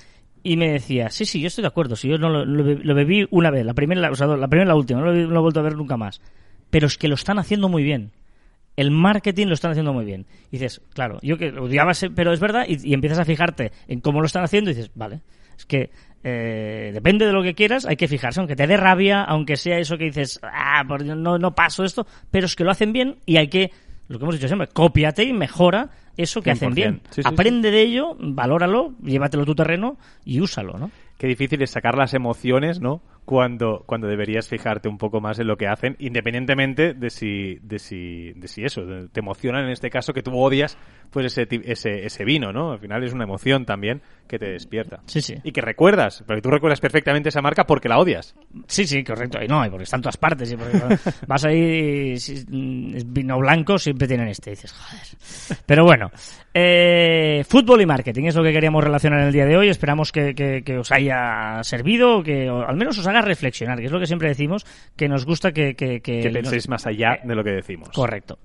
y 0.43 0.57
me 0.57 0.73
decía, 0.73 1.11
sí, 1.11 1.27
sí, 1.27 1.41
yo 1.41 1.47
estoy 1.47 1.63
de 1.63 1.69
acuerdo. 1.69 1.95
Si 1.95 2.09
yo 2.09 2.19
no 2.19 2.29
lo, 2.29 2.45
lo, 2.45 2.65
lo 2.65 2.95
bebí 2.97 3.29
una 3.31 3.53
vez, 3.53 3.65
la 3.65 3.75
primera, 3.75 4.11
o 4.11 4.17
sea, 4.17 4.27
la 4.27 4.49
primera 4.49 4.65
y 4.65 4.69
la 4.69 4.75
última, 4.75 4.99
no 4.99 5.07
lo, 5.07 5.15
no 5.15 5.29
lo 5.29 5.39
he 5.39 5.43
vuelto 5.43 5.61
a 5.61 5.63
ver 5.63 5.77
nunca 5.77 5.97
más. 5.97 6.21
Pero 6.71 6.89
es 6.89 6.99
que 6.99 7.07
lo 7.07 7.15
están 7.15 7.39
haciendo 7.39 7.69
muy 7.69 7.85
bien 7.85 8.11
el 8.77 8.91
marketing 8.91 9.47
lo 9.47 9.55
están 9.55 9.73
haciendo 9.73 9.93
muy 9.93 10.05
bien. 10.05 10.27
Y 10.51 10.59
dices, 10.59 10.81
claro, 10.95 11.19
yo 11.23 11.37
que 11.37 11.51
odiaba, 11.51 11.93
pero 12.15 12.33
es 12.33 12.41
verdad, 12.41 12.65
y, 12.67 12.89
y, 12.89 12.95
empiezas 12.95 13.19
a 13.19 13.25
fijarte 13.25 13.73
en 13.89 14.01
cómo 14.01 14.21
lo 14.21 14.27
están 14.27 14.45
haciendo 14.45 14.71
y 14.71 14.75
dices, 14.75 14.91
vale, 14.95 15.21
es 15.57 15.67
que 15.67 15.91
eh, 16.23 16.91
depende 16.93 17.27
de 17.27 17.33
lo 17.33 17.43
que 17.43 17.55
quieras, 17.55 17.87
hay 17.87 17.97
que 17.97 18.09
fijarse, 18.09 18.41
aunque 18.41 18.57
te 18.57 18.67
dé 18.67 18.77
rabia, 18.77 19.23
aunque 19.23 19.57
sea 19.57 19.79
eso 19.79 19.97
que 19.97 20.05
dices, 20.05 20.39
ah, 20.43 20.85
por 20.87 21.03
Dios, 21.03 21.17
no, 21.17 21.39
no 21.39 21.55
paso 21.55 21.85
esto, 21.85 22.07
pero 22.31 22.47
es 22.47 22.57
que 22.57 22.65
lo 22.65 22.71
hacen 22.71 22.93
bien 22.93 23.17
y 23.25 23.39
hay 23.39 23.49
que, 23.49 23.71
lo 24.09 24.19
que 24.19 24.25
hemos 24.25 24.35
dicho 24.35 24.47
siempre, 24.47 24.69
cópiate 24.69 25.25
y 25.25 25.33
mejora 25.33 25.91
eso 26.17 26.43
que 26.43 26.51
100%. 26.51 26.53
hacen 26.53 26.75
bien. 26.75 27.01
Sí, 27.11 27.23
sí, 27.23 27.29
Aprende 27.29 27.71
sí. 27.71 27.75
de 27.75 27.83
ello, 27.83 28.17
valóralo, 28.19 28.95
llévatelo 29.03 29.45
a 29.45 29.47
tu 29.47 29.55
terreno 29.55 29.97
y 30.25 30.41
úsalo, 30.41 30.79
¿no? 30.79 30.91
Qué 31.17 31.27
difícil 31.27 31.63
es 31.63 31.71
sacar 31.71 31.97
las 31.97 32.13
emociones, 32.13 32.81
¿no? 32.81 33.03
Cuando, 33.31 33.85
cuando 33.87 34.09
deberías 34.09 34.49
fijarte 34.49 34.89
un 34.89 34.99
poco 34.99 35.21
más 35.21 35.39
en 35.39 35.47
lo 35.47 35.57
que 35.57 35.69
hacen, 35.69 35.95
independientemente 36.01 36.95
de 36.95 37.11
si, 37.11 37.61
de 37.63 37.79
si, 37.79 38.33
de 38.33 38.49
si 38.49 38.65
eso, 38.65 38.85
de- 38.85 39.07
te 39.09 39.21
emocionan 39.21 39.67
en 39.67 39.71
este 39.71 39.89
caso 39.89 40.13
que 40.13 40.21
tú 40.25 40.37
odias 40.37 40.77
pues 41.13 41.27
ese, 41.27 41.47
ese, 41.65 42.07
ese 42.07 42.25
vino, 42.25 42.53
¿no? 42.53 42.73
Al 42.73 42.79
final 42.81 43.03
es 43.05 43.13
una 43.13 43.25
emoción 43.25 43.65
también 43.67 44.01
que 44.29 44.39
te 44.39 44.51
despierta. 44.51 45.01
Sí, 45.07 45.21
sí. 45.21 45.35
Y 45.45 45.51
que 45.53 45.61
recuerdas, 45.61 46.23
porque 46.27 46.43
tú 46.43 46.51
recuerdas 46.51 46.81
perfectamente 46.81 47.29
esa 47.29 47.41
marca 47.43 47.67
porque 47.67 47.89
la 47.89 47.99
odias. 47.99 48.35
Sí, 48.67 48.85
sí, 48.87 49.03
correcto. 49.05 49.39
Y 49.43 49.47
no, 49.49 49.65
y 49.65 49.71
porque 49.71 49.85
está 49.85 49.97
en 49.97 50.03
todas 50.03 50.17
partes. 50.17 50.53
Y 50.53 50.57
porque 50.57 50.79
vas 51.27 51.45
ahí, 51.45 52.17
si- 52.19 52.45
mm, 52.49 53.13
vino 53.13 53.39
blanco, 53.39 53.77
siempre 53.79 54.07
tienen 54.07 54.29
este. 54.29 54.51
Y 54.51 54.55
dices, 54.55 54.73
joder. 54.73 55.59
Pero 55.67 55.85
bueno, 55.85 56.13
eh, 56.55 57.43
fútbol 57.49 57.81
y 57.81 57.87
marketing 57.87 58.25
es 58.27 58.37
lo 58.37 58.45
que 58.45 58.53
queríamos 58.53 58.85
relacionar 58.85 59.21
en 59.21 59.27
el 59.27 59.33
día 59.33 59.47
de 59.47 59.57
hoy. 59.57 59.69
Esperamos 59.69 60.13
que, 60.13 60.35
que- 60.37 60.63
que 60.63 60.79
os 60.79 60.93
haya 60.93 61.59
servido, 61.65 62.23
que 62.23 62.49
o 62.51 62.63
al 62.69 62.77
menos 62.77 62.97
os 62.99 63.07
haga 63.09 63.20
reflexionar, 63.23 63.79
que 63.79 63.87
es 63.87 63.93
lo 63.93 64.01
que 64.01 64.07
siempre 64.07 64.29
decimos, 64.29 64.67
que 64.97 65.09
nos 65.09 65.25
gusta 65.27 65.53
que... 65.53 65.75
Que, 65.75 66.01
que- 66.01 66.21
Que 66.21 66.25
nos- 66.31 66.33
penséis 66.35 66.69
más 66.69 66.87
allá 66.87 67.19
de 67.25 67.35
lo 67.35 67.43
que 67.45 67.51
decimos. 67.51 67.91
Correcto. 67.91 68.39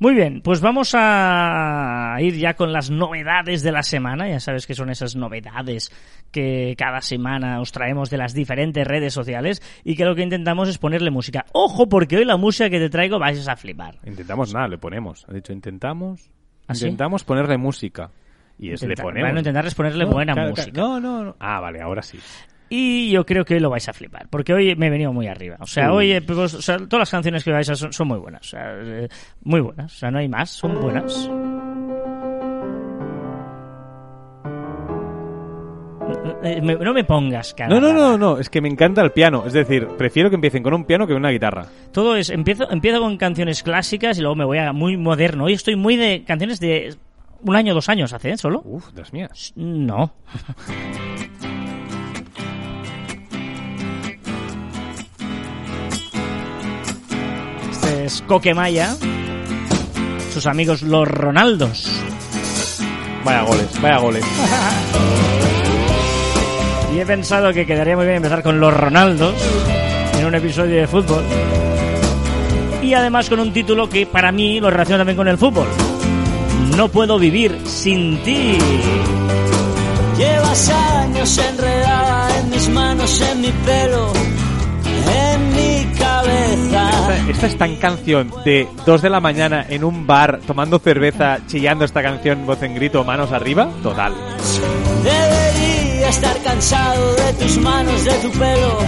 Muy 0.00 0.12
bien, 0.14 0.40
pues 0.42 0.60
vamos 0.60 0.92
a 1.38 2.16
ir 2.20 2.34
ya 2.36 2.54
con 2.54 2.72
las 2.72 2.90
novedades 2.90 3.62
de 3.62 3.70
la 3.70 3.82
semana. 3.84 4.28
Ya 4.28 4.40
sabes 4.40 4.66
que 4.66 4.74
son 4.74 4.90
esas 4.90 5.14
novedades 5.14 5.90
que 6.32 6.74
cada 6.76 7.00
semana 7.00 7.60
os 7.60 7.70
traemos 7.70 8.10
de 8.10 8.16
las 8.18 8.34
diferentes 8.34 8.84
redes 8.86 9.14
sociales 9.14 9.62
y 9.84 9.94
que 9.94 10.04
lo 10.04 10.16
que 10.16 10.22
intentamos 10.22 10.68
es 10.68 10.78
ponerle 10.78 11.10
música. 11.12 11.44
Ojo, 11.52 11.88
porque 11.88 12.16
hoy 12.16 12.24
la 12.24 12.36
música 12.36 12.68
que 12.68 12.80
te 12.80 12.90
traigo 12.90 13.20
vais 13.20 13.46
a 13.46 13.54
flipar. 13.56 13.98
Intentamos 14.04 14.52
nada, 14.52 14.66
le 14.66 14.78
ponemos. 14.78 15.24
Ha 15.28 15.32
dicho 15.32 15.52
intentamos. 15.52 16.28
¿Ah, 16.66 16.74
sí? 16.74 16.86
intentamos 16.86 17.22
ponerle 17.22 17.56
música. 17.56 18.10
Y 18.58 18.72
es 18.72 18.82
le 18.82 18.88
Intenta- 18.88 19.02
ponemos. 19.04 19.26
Bueno, 19.28 19.38
intentarles 19.40 19.74
ponerle 19.76 20.04
No, 20.06 20.10
buena 20.10 20.32
claro, 20.34 20.50
música. 20.50 20.72
claro. 20.72 21.00
No, 21.00 21.00
no, 21.00 21.24
no. 21.24 21.36
Ah, 21.38 21.60
vale, 21.60 21.80
ahora 21.80 22.02
sí. 22.02 22.18
Y 22.70 23.10
yo 23.10 23.24
creo 23.26 23.44
que 23.44 23.54
hoy 23.54 23.60
lo 23.60 23.70
vais 23.70 23.88
a 23.88 23.92
flipar, 23.92 24.26
porque 24.28 24.52
hoy 24.52 24.74
me 24.76 24.86
he 24.86 24.90
venido 24.90 25.12
muy 25.12 25.28
arriba. 25.28 25.56
O 25.60 25.66
sea, 25.66 25.92
hoy, 25.92 26.18
pues, 26.20 26.38
o 26.54 26.62
sea, 26.62 26.78
todas 26.78 27.00
las 27.00 27.10
canciones 27.10 27.44
que 27.44 27.52
vais 27.52 27.68
a 27.68 27.76
son, 27.76 27.92
son 27.92 28.08
muy 28.08 28.18
buenas. 28.18 28.40
O 28.46 28.50
sea, 28.50 28.74
eh, 28.82 29.08
muy 29.42 29.60
buenas. 29.60 29.94
O 29.94 29.96
sea, 29.98 30.10
no 30.10 30.18
hay 30.18 30.28
más, 30.28 30.50
son 30.50 30.80
buenas. 30.80 31.30
Eh, 36.42 36.60
No 36.60 36.92
me 36.92 37.04
pongas 37.04 37.54
cara. 37.54 37.68
No, 37.72 37.80
no, 37.80 37.92
no, 37.92 38.18
no, 38.18 38.38
es 38.38 38.50
que 38.50 38.60
me 38.60 38.68
encanta 38.68 39.02
el 39.02 39.12
piano. 39.12 39.44
Es 39.46 39.52
decir, 39.52 39.88
prefiero 39.96 40.28
que 40.28 40.36
empiecen 40.36 40.62
con 40.62 40.74
un 40.74 40.84
piano 40.84 41.06
que 41.06 41.14
una 41.14 41.30
guitarra. 41.30 41.66
Todo 41.92 42.16
es, 42.16 42.30
empiezo, 42.30 42.70
empiezo 42.70 43.00
con 43.00 43.16
canciones 43.16 43.62
clásicas 43.62 44.18
y 44.18 44.20
luego 44.20 44.36
me 44.36 44.44
voy 44.44 44.58
a 44.58 44.72
muy 44.72 44.96
moderno. 44.96 45.44
Hoy 45.44 45.54
estoy 45.54 45.76
muy 45.76 45.96
de 45.96 46.24
canciones 46.24 46.60
de 46.60 46.94
un 47.42 47.56
año, 47.56 47.74
dos 47.74 47.88
años 47.88 48.12
hace, 48.12 48.30
¿eh? 48.30 48.36
¿Solo? 48.36 48.62
Uf, 48.64 48.92
las 48.94 49.12
mías. 49.12 49.52
No. 49.56 50.12
es 58.14 58.22
Coquemaya. 58.22 58.96
Sus 60.32 60.46
amigos 60.46 60.82
los 60.82 61.06
Ronaldos. 61.06 61.88
Vaya 63.24 63.42
goles, 63.42 63.80
vaya 63.80 63.98
goles. 63.98 64.24
Y 66.94 67.00
he 67.00 67.06
pensado 67.06 67.52
que 67.52 67.66
quedaría 67.66 67.96
muy 67.96 68.04
bien 68.04 68.18
empezar 68.18 68.44
con 68.44 68.60
los 68.60 68.72
Ronaldos 68.72 69.34
en 70.16 70.26
un 70.26 70.34
episodio 70.36 70.76
de 70.76 70.86
fútbol. 70.86 71.24
Y 72.84 72.94
además 72.94 73.28
con 73.28 73.40
un 73.40 73.52
título 73.52 73.88
que 73.88 74.06
para 74.06 74.30
mí 74.30 74.60
lo 74.60 74.70
relaciona 74.70 74.98
también 74.98 75.16
con 75.16 75.26
el 75.26 75.36
fútbol. 75.36 75.66
No 76.76 76.86
puedo 76.86 77.18
vivir 77.18 77.62
sin 77.64 78.22
ti. 78.22 78.58
Llevas 80.16 80.70
años 80.70 81.36
enredada 81.36 82.38
en 82.38 82.50
mis 82.50 82.68
manos, 82.68 83.20
en 83.22 83.40
mi 83.40 83.50
pelo. 83.50 84.12
Esta, 86.66 87.30
esta 87.30 87.46
es 87.46 87.58
tan 87.58 87.76
canción 87.76 88.30
de 88.44 88.68
2 88.86 89.02
de 89.02 89.10
la 89.10 89.20
mañana 89.20 89.64
en 89.68 89.84
un 89.84 90.06
bar 90.06 90.40
tomando 90.46 90.78
cerveza, 90.78 91.38
chillando 91.46 91.84
esta 91.84 92.02
canción 92.02 92.46
voz 92.46 92.62
en 92.62 92.74
grito, 92.74 93.04
manos 93.04 93.32
arriba. 93.32 93.68
Total. 93.82 94.12
Debería 95.02 96.08
estar 96.08 96.36
cansado 96.42 97.14
de 97.14 97.32
tus 97.34 97.58
manos, 97.58 98.04
de 98.04 98.12
tu 98.14 98.30
pelo, 98.32 98.78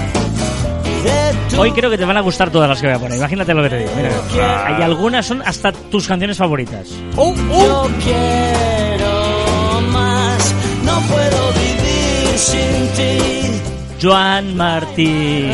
Hoy 1.59 1.73
creo 1.73 1.91
que 1.91 1.99
te 1.99 2.05
van 2.05 2.17
a 2.17 2.21
gustar 2.21 2.51
todas 2.51 2.69
las 2.69 2.81
que 2.81 2.87
voy 2.87 2.97
a 2.97 2.99
poner. 2.99 3.19
Imagínate 3.19 3.55
lo 3.55 3.63
que 3.63 3.71
te 3.71 3.79
digo. 3.79 3.91
Mira, 3.97 4.67
hay 4.67 4.83
algunas 4.83 5.27
son 5.27 5.43
hasta 5.43 5.73
tus 5.73 6.07
canciones 6.07 6.37
favoritas. 6.37 6.89
Yo 7.17 7.89
quiero 8.05 9.81
más, 9.93 10.55
no 10.85 11.01
puedo 11.01 11.53
vivir 11.53 12.39
sin 12.39 12.89
ti. 12.95 13.76
Joan 14.07 14.57
Martín. 14.57 15.51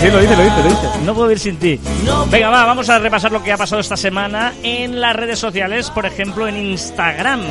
Sí, 0.00 0.10
lo 0.10 0.18
dice, 0.18 0.34
lo 0.34 0.42
dice, 0.42 0.62
lo 0.62 0.68
dice. 0.70 0.88
No 1.04 1.12
puedo 1.12 1.28
vivir 1.28 1.38
sin 1.38 1.58
ti. 1.58 1.78
Venga, 2.30 2.48
va, 2.48 2.64
vamos 2.64 2.88
a 2.88 2.98
repasar 2.98 3.30
lo 3.30 3.42
que 3.42 3.52
ha 3.52 3.58
pasado 3.58 3.78
esta 3.78 3.98
semana 3.98 4.54
en 4.62 5.02
las 5.02 5.14
redes 5.14 5.38
sociales, 5.38 5.90
por 5.90 6.06
ejemplo 6.06 6.48
en 6.48 6.56
Instagram. 6.56 7.42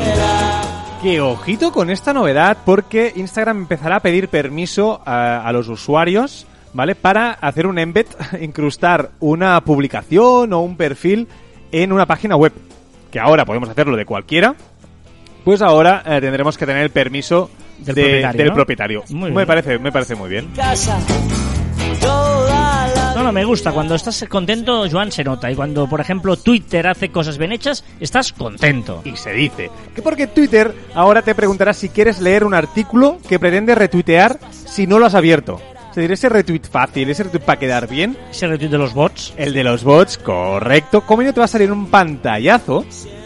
Que 1.03 1.21
ojito 1.21 1.71
con 1.71 1.91
esta 1.91 2.13
novedad 2.13 2.57
porque 2.65 3.13
Instagram 3.15 3.59
empezará 3.59 3.97
a 3.97 3.99
pedir 3.99 4.27
permiso 4.27 5.03
a, 5.05 5.47
a 5.47 5.51
los 5.51 5.67
usuarios, 5.67 6.47
¿vale? 6.73 6.95
Para 6.95 7.33
hacer 7.33 7.67
un 7.67 7.77
embed, 7.77 8.07
incrustar 8.41 9.11
una 9.19 9.61
publicación 9.61 10.51
o 10.51 10.61
un 10.61 10.77
perfil 10.77 11.27
en 11.71 11.91
una 11.91 12.07
página 12.07 12.35
web. 12.35 12.53
Que 13.11 13.19
ahora 13.19 13.45
podemos 13.45 13.69
hacerlo 13.69 13.95
de 13.95 14.05
cualquiera. 14.05 14.55
Pues 15.43 15.61
ahora 15.61 16.01
eh, 16.07 16.19
tendremos 16.21 16.57
que 16.57 16.65
tener 16.65 16.81
el 16.81 16.89
permiso 16.89 17.51
Del 17.79 17.95
de- 17.95 18.01
propietario, 18.03 18.37
del 18.37 18.47
¿no? 18.49 18.53
propietario. 18.55 19.03
Muy 19.09 19.29
me 19.31 19.35
bien. 19.37 19.47
parece, 19.47 19.79
me 19.79 19.91
parece 19.91 20.15
muy 20.15 20.29
bien. 20.29 20.49
No, 23.15 23.21
no, 23.23 23.31
me 23.31 23.45
gusta. 23.45 23.71
Cuando 23.71 23.93
estás 23.95 24.25
contento, 24.27 24.85
Joan 24.89 25.11
se 25.11 25.23
nota. 25.23 25.49
Y 25.51 25.55
cuando, 25.55 25.87
por 25.87 26.01
ejemplo, 26.01 26.35
Twitter 26.35 26.87
hace 26.87 27.09
cosas 27.09 27.37
bien 27.37 27.51
hechas, 27.51 27.83
estás 27.99 28.33
contento. 28.33 29.01
Y 29.05 29.15
se 29.15 29.31
dice 29.33 29.69
que 29.95 30.01
porque 30.01 30.27
Twitter 30.27 30.73
ahora 30.95 31.21
te 31.21 31.35
preguntará 31.35 31.73
si 31.73 31.89
quieres 31.89 32.19
leer 32.19 32.43
un 32.43 32.53
artículo 32.55 33.19
que 33.29 33.37
pretende 33.39 33.75
retuitear 33.75 34.39
si 34.51 34.87
no 34.87 34.97
lo 34.99 35.05
has 35.05 35.15
abierto. 35.15 35.61
Es 35.91 35.95
decir, 35.97 36.11
ese 36.11 36.29
retweet 36.29 36.63
fácil, 36.71 37.07
ese 37.11 37.23
retweet 37.23 37.41
para 37.43 37.59
quedar 37.59 37.87
bien, 37.87 38.17
Ese 38.31 38.47
retweet 38.47 38.69
de 38.71 38.77
los 38.79 38.95
bots. 38.95 39.33
El 39.37 39.53
de 39.53 39.63
los 39.63 39.83
bots, 39.83 40.17
correcto. 40.17 41.01
Como 41.01 41.21
no 41.21 41.31
te 41.33 41.39
va 41.39 41.45
a 41.45 41.47
salir 41.49 41.71
un 41.71 41.85
pantallazo, 41.91 42.83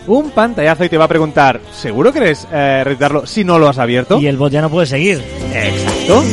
un 0.07 0.31
pantallazo 0.31 0.85
y 0.85 0.89
te 0.89 0.97
va 0.97 1.05
a 1.05 1.09
preguntar, 1.09 1.61
¿seguro 1.71 2.11
quieres 2.11 2.47
eh, 2.51 2.97
si 3.25 3.43
no 3.43 3.59
lo 3.59 3.67
has 3.67 3.77
abierto? 3.77 4.19
Y 4.19 4.27
el 4.27 4.37
bot 4.37 4.51
ya 4.51 4.61
no 4.61 4.69
puede 4.69 4.87
seguir. 4.87 5.21
Exacto. 5.53 6.23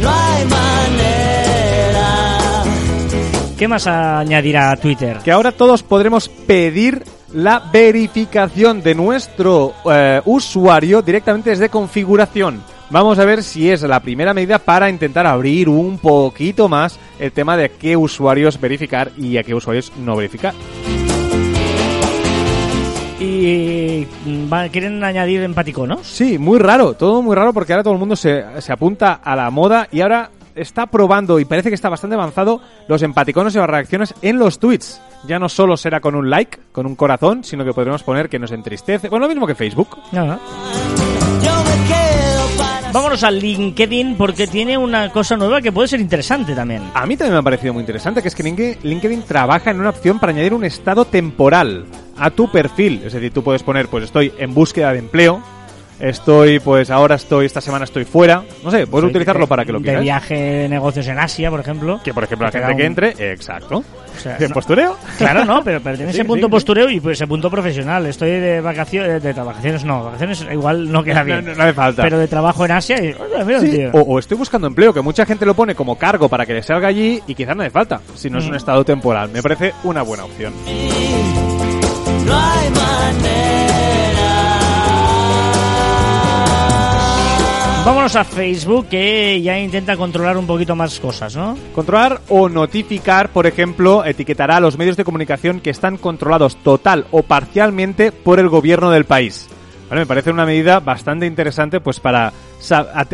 no 0.00 0.10
hay 0.10 0.44
manera. 0.44 1.42
¿Qué 3.56 3.68
más 3.68 3.86
añadirá 3.86 4.72
a 4.72 4.76
Twitter? 4.76 5.18
Que 5.24 5.30
ahora 5.30 5.52
todos 5.52 5.82
podremos 5.82 6.28
pedir 6.28 7.04
la 7.32 7.60
verificación 7.72 8.82
de 8.82 8.94
nuestro 8.94 9.74
eh, 9.90 10.20
usuario 10.24 11.00
directamente 11.02 11.50
desde 11.50 11.68
configuración. 11.68 12.62
Vamos 12.90 13.18
a 13.18 13.24
ver 13.24 13.42
si 13.42 13.70
es 13.70 13.82
la 13.82 14.00
primera 14.00 14.34
medida 14.34 14.58
para 14.58 14.90
intentar 14.90 15.26
abrir 15.26 15.68
un 15.68 15.96
poquito 15.98 16.68
más 16.68 16.98
el 17.18 17.32
tema 17.32 17.56
de 17.56 17.64
a 17.64 17.68
qué 17.70 17.96
usuarios 17.96 18.60
verificar 18.60 19.12
y 19.16 19.38
a 19.38 19.42
qué 19.42 19.54
usuarios 19.54 19.92
no 19.96 20.14
verificar. 20.14 20.52
Y 23.22 24.06
mm, 24.26 24.52
va- 24.52 24.68
quieren 24.68 25.02
añadir 25.04 25.42
empaticonos. 25.42 26.00
Sí, 26.06 26.38
muy 26.38 26.58
raro, 26.58 26.94
todo 26.94 27.22
muy 27.22 27.36
raro 27.36 27.52
porque 27.52 27.72
ahora 27.72 27.82
todo 27.84 27.92
el 27.94 28.00
mundo 28.00 28.16
se, 28.16 28.42
se 28.60 28.72
apunta 28.72 29.14
a 29.22 29.36
la 29.36 29.50
moda 29.50 29.86
y 29.92 30.00
ahora 30.00 30.30
está 30.54 30.86
probando 30.86 31.38
y 31.40 31.44
parece 31.46 31.68
que 31.70 31.74
está 31.74 31.88
bastante 31.88 32.14
avanzado 32.14 32.60
los 32.88 33.02
empaticonos 33.02 33.54
y 33.54 33.58
las 33.58 33.70
reacciones 33.70 34.14
en 34.22 34.38
los 34.38 34.58
tweets. 34.58 35.00
Ya 35.26 35.38
no 35.38 35.48
solo 35.48 35.76
será 35.76 36.00
con 36.00 36.14
un 36.16 36.28
like, 36.28 36.58
con 36.72 36.84
un 36.84 36.96
corazón, 36.96 37.44
sino 37.44 37.64
que 37.64 37.72
podremos 37.72 38.02
poner 38.02 38.28
que 38.28 38.38
nos 38.40 38.50
entristece. 38.50 39.08
Bueno, 39.08 39.26
lo 39.26 39.28
mismo 39.30 39.46
que 39.46 39.54
Facebook. 39.54 39.88
Para 42.58 42.90
Vámonos 42.92 43.22
al 43.24 43.38
LinkedIn 43.38 44.16
porque 44.18 44.46
tiene 44.46 44.76
una 44.76 45.10
cosa 45.10 45.36
nueva 45.36 45.62
que 45.62 45.72
puede 45.72 45.88
ser 45.88 46.00
interesante 46.00 46.54
también. 46.54 46.82
A 46.92 47.06
mí 47.06 47.16
también 47.16 47.32
me 47.34 47.38
ha 47.38 47.42
parecido 47.42 47.72
muy 47.72 47.80
interesante 47.80 48.20
que 48.20 48.28
es 48.28 48.34
que 48.34 48.76
LinkedIn 48.82 49.22
trabaja 49.22 49.70
en 49.70 49.80
una 49.80 49.88
opción 49.90 50.18
para 50.18 50.32
añadir 50.32 50.52
un 50.52 50.64
estado 50.64 51.06
temporal 51.06 51.86
a 52.24 52.30
tu 52.30 52.50
perfil. 52.50 53.02
Es 53.04 53.12
decir, 53.12 53.32
tú 53.32 53.42
puedes 53.42 53.62
poner, 53.62 53.88
pues 53.88 54.04
estoy 54.04 54.32
en 54.38 54.54
búsqueda 54.54 54.92
de 54.92 54.98
empleo, 55.00 55.42
estoy, 56.00 56.58
pues 56.58 56.90
ahora 56.90 57.14
estoy, 57.16 57.46
esta 57.46 57.60
semana 57.60 57.84
estoy 57.84 58.04
fuera. 58.04 58.42
No 58.64 58.70
sé, 58.70 58.86
puedes 58.86 59.08
utilizarlo 59.08 59.46
para 59.46 59.64
que 59.64 59.72
lo 59.72 59.78
De 59.78 59.84
quieras. 59.84 60.02
viaje 60.02 60.34
de 60.34 60.68
negocios 60.68 61.06
en 61.08 61.18
Asia, 61.18 61.50
por 61.50 61.60
ejemplo. 61.60 62.00
Que 62.02 62.12
por 62.14 62.24
ejemplo 62.24 62.46
la 62.46 62.50
te 62.50 62.58
gente 62.60 62.76
que 62.76 62.84
entre, 62.86 63.32
exacto. 63.32 63.78
o 63.78 64.20
sea, 64.20 64.36
¿De 64.36 64.48
no- 64.48 64.54
postureo? 64.54 64.96
Claro, 65.18 65.44
no, 65.44 65.62
pero, 65.62 65.80
pero 65.80 65.96
tiene 65.96 66.12
Sí, 66.12 66.18
ese 66.18 66.24
punto 66.24 66.46
sí, 66.46 66.48
sí. 66.48 66.50
postureo 66.50 66.90
y 66.90 66.98
pues 67.00 67.18
ese 67.18 67.26
punto 67.28 67.48
profesional. 67.50 68.04
Estoy 68.06 68.30
de 68.32 68.60
vacaciones, 68.60 69.22
de, 69.22 69.32
de 69.32 69.40
vacaciones 69.42 69.84
no, 69.84 70.04
vacaciones 70.04 70.44
igual 70.52 70.90
no 70.90 71.04
queda 71.04 71.22
bien. 71.22 71.44
No, 71.44 71.50
no, 71.52 71.56
no 71.56 71.62
hace 71.64 71.72
falta. 71.74 72.02
Pero 72.02 72.18
de 72.18 72.26
trabajo 72.28 72.64
en 72.64 72.72
Asia, 72.72 72.96
y, 73.02 73.08
oye, 73.12 73.44
mira, 73.44 73.60
Sí, 73.60 73.70
tío. 73.70 73.90
o, 73.92 74.00
o 74.00 74.18
estoy 74.18 74.36
buscando 74.36 74.66
empleo, 74.66 74.92
que 74.92 75.00
mucha 75.02 75.24
gente 75.24 75.46
lo 75.46 75.54
pone 75.54 75.74
como 75.76 75.96
cargo 75.96 76.28
para 76.28 76.46
que 76.46 76.54
le 76.54 76.62
salga 76.64 76.88
allí 76.88 77.22
y 77.28 77.34
quizás 77.36 77.54
no 77.54 77.62
hace 77.62 77.70
falta, 77.70 78.00
si 78.16 78.28
no 78.28 78.38
es 78.38 78.44
Mm. 78.46 78.48
un 78.48 78.54
estado 78.56 78.84
temporal. 78.84 79.30
Me 79.32 79.40
parece 79.42 79.72
una 79.84 80.02
buena 80.02 80.24
opción. 80.24 80.52
No 82.26 82.38
hay 82.38 82.70
manera. 82.70 82.92
Vámonos 87.84 88.14
a 88.14 88.24
Facebook 88.24 88.88
que 88.88 89.42
ya 89.42 89.58
intenta 89.58 89.96
controlar 89.96 90.36
un 90.36 90.46
poquito 90.46 90.76
más 90.76 91.00
cosas, 91.00 91.34
¿no? 91.34 91.58
Controlar 91.74 92.20
o 92.28 92.48
notificar, 92.48 93.30
por 93.30 93.46
ejemplo, 93.46 94.04
etiquetará 94.04 94.58
a 94.58 94.60
los 94.60 94.78
medios 94.78 94.96
de 94.96 95.04
comunicación 95.04 95.60
que 95.60 95.70
están 95.70 95.96
controlados 95.96 96.56
total 96.56 97.06
o 97.10 97.22
parcialmente 97.22 98.12
por 98.12 98.38
el 98.38 98.48
gobierno 98.48 98.90
del 98.90 99.04
país. 99.04 99.48
Vale, 99.90 100.02
me 100.02 100.06
parece 100.06 100.30
una 100.30 100.46
medida 100.46 100.80
bastante 100.80 101.26
interesante 101.26 101.80
pues 101.80 102.00
para 102.00 102.32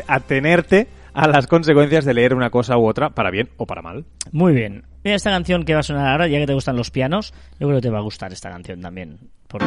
atenerte 0.07 0.87
a 1.21 1.27
las 1.29 1.47
consecuencias 1.49 2.05
de 2.05 2.15
leer 2.15 2.33
una 2.35 2.51
cosa 2.51 2.77
u 2.79 2.87
otra, 2.87 3.11
para 3.11 3.31
bien 3.31 3.49
o 3.57 3.67
para 3.67 3.83
mal. 3.83 4.05
Muy 4.31 4.53
bien. 4.53 4.85
Mira 5.03 5.17
esta 5.17 5.31
canción 5.31 5.65
que 5.65 5.75
va 5.75 5.81
a 5.81 5.83
sonar 5.83 6.09
ahora, 6.09 6.29
ya 6.29 6.39
que 6.39 6.47
te 6.47 6.55
gustan 6.55 6.77
los 6.77 6.91
pianos, 6.91 7.33
yo 7.59 7.67
creo 7.67 7.79
que 7.81 7.83
te 7.89 7.91
va 7.91 7.99
a 7.99 8.03
gustar 8.03 8.33
esta 8.33 8.51
canción 8.51 8.81
también. 8.81 9.19
Porque 9.49 9.67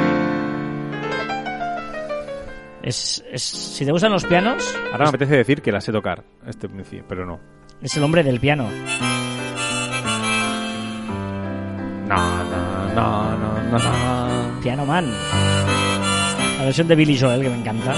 es, 2.83 3.23
es- 3.31 3.41
si 3.43 3.85
te 3.85 3.91
gustan 3.91 4.11
los 4.11 4.25
pianos, 4.25 4.75
Ahora 4.91 5.05
me 5.05 5.09
apetece 5.09 5.35
decir 5.35 5.61
que 5.61 5.71
la 5.71 5.81
sé 5.81 5.91
tocar, 5.91 6.23
este 6.47 6.69
pero 7.07 7.25
no. 7.25 7.39
es 7.81 7.95
el 7.97 8.03
hombre 8.03 8.23
del 8.23 8.39
piano. 8.39 8.69
No, 12.07 12.43
no, 12.43 12.93
no, 12.95 13.37
no, 13.37 13.63
no, 13.71 13.77
no. 13.77 14.61
Piano 14.61 14.85
Man. 14.85 15.11
La 16.59 16.65
versión 16.65 16.87
de 16.87 16.95
Billy 16.95 17.17
Joel, 17.19 17.41
que 17.41 17.49
me 17.49 17.57
encanta. 17.59 17.93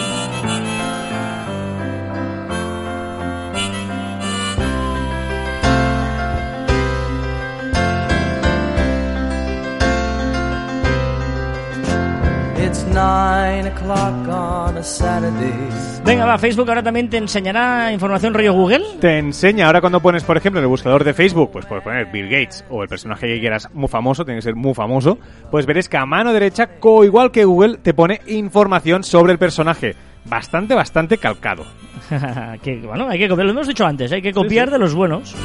Venga, 16.06 16.25
va, 16.25 16.38
Facebook 16.38 16.69
ahora 16.69 16.84
también 16.84 17.10
te 17.10 17.17
enseñará 17.17 17.91
información 17.91 18.34
rollo 18.34 18.53
Google. 18.53 18.84
Te 18.99 19.17
enseña, 19.17 19.65
ahora 19.65 19.82
cuando 19.82 19.99
pones, 19.99 20.23
por 20.23 20.38
ejemplo, 20.38 20.60
en 20.60 20.65
el 20.65 20.69
buscador 20.69 21.03
de 21.03 21.13
Facebook, 21.13 21.49
pues 21.51 21.65
puedes 21.65 21.84
poner 21.84 22.12
Bill 22.12 22.29
Gates 22.29 22.63
o 22.69 22.84
el 22.84 22.89
personaje 22.89 23.27
que 23.27 23.39
quieras 23.39 23.69
muy 23.73 23.88
famoso, 23.88 24.25
tiene 24.25 24.38
que 24.38 24.43
ser 24.43 24.56
muy 24.56 24.75
famoso, 24.75 25.17
pues 25.49 25.65
veréis 25.65 25.89
que 25.89 25.97
a 25.97 26.06
mano 26.06 26.34
derecha, 26.34 26.67
co 26.79 27.03
igual 27.03 27.32
que 27.32 27.45
Google, 27.45 27.77
te 27.77 27.95
pone 27.95 28.21
información 28.27 29.03
sobre 29.03 29.34
el 29.34 29.39
personaje. 29.39 29.95
Bastante, 30.25 30.75
bastante 30.75 31.17
calcado. 31.17 31.65
que, 32.62 32.77
bueno, 32.77 33.10
hay 33.10 33.17
que 33.17 33.27
copiar, 33.27 33.45
lo 33.47 33.53
hemos 33.53 33.67
dicho 33.67 33.86
antes, 33.86 34.12
hay 34.12 34.21
que 34.21 34.34
copiar 34.34 34.69
de 34.69 34.77
los 34.77 34.93
buenos. 34.93 35.36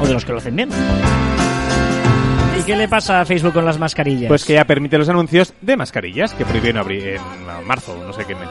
O 0.00 0.06
de 0.06 0.12
los 0.12 0.24
que 0.24 0.32
lo 0.32 0.38
hacen 0.38 0.56
bien. 0.56 0.70
¿Y 2.66 2.70
qué 2.70 2.76
le 2.76 2.88
pasa 2.88 3.20
a 3.20 3.24
Facebook 3.24 3.52
con 3.52 3.64
las 3.64 3.78
mascarillas? 3.78 4.26
Pues 4.26 4.44
que 4.44 4.54
ya 4.54 4.64
permite 4.64 4.98
los 4.98 5.08
anuncios 5.08 5.54
de 5.60 5.76
mascarillas 5.76 6.34
que 6.34 6.44
prohibieron 6.44 6.80
abrir 6.80 7.10
en 7.10 7.20
marzo, 7.64 7.96
no 8.04 8.12
sé 8.12 8.24
qué 8.24 8.34
mes. 8.34 8.48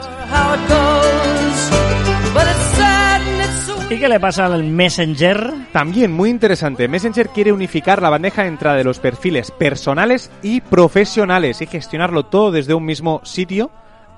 ¿Y 3.89 3.99
qué 3.99 4.07
le 4.07 4.17
pasa 4.21 4.45
al 4.45 4.63
Messenger? 4.63 5.51
También 5.73 6.13
muy 6.13 6.29
interesante, 6.29 6.87
Messenger 6.87 7.27
quiere 7.27 7.51
unificar 7.51 8.01
la 8.01 8.09
bandeja 8.09 8.43
de 8.43 8.47
entrada 8.47 8.77
de 8.77 8.85
los 8.85 8.99
perfiles 8.99 9.51
personales 9.51 10.31
y 10.41 10.61
profesionales 10.61 11.61
y 11.61 11.65
gestionarlo 11.65 12.23
todo 12.23 12.51
desde 12.51 12.73
un 12.73 12.85
mismo 12.85 13.19
sitio 13.25 13.69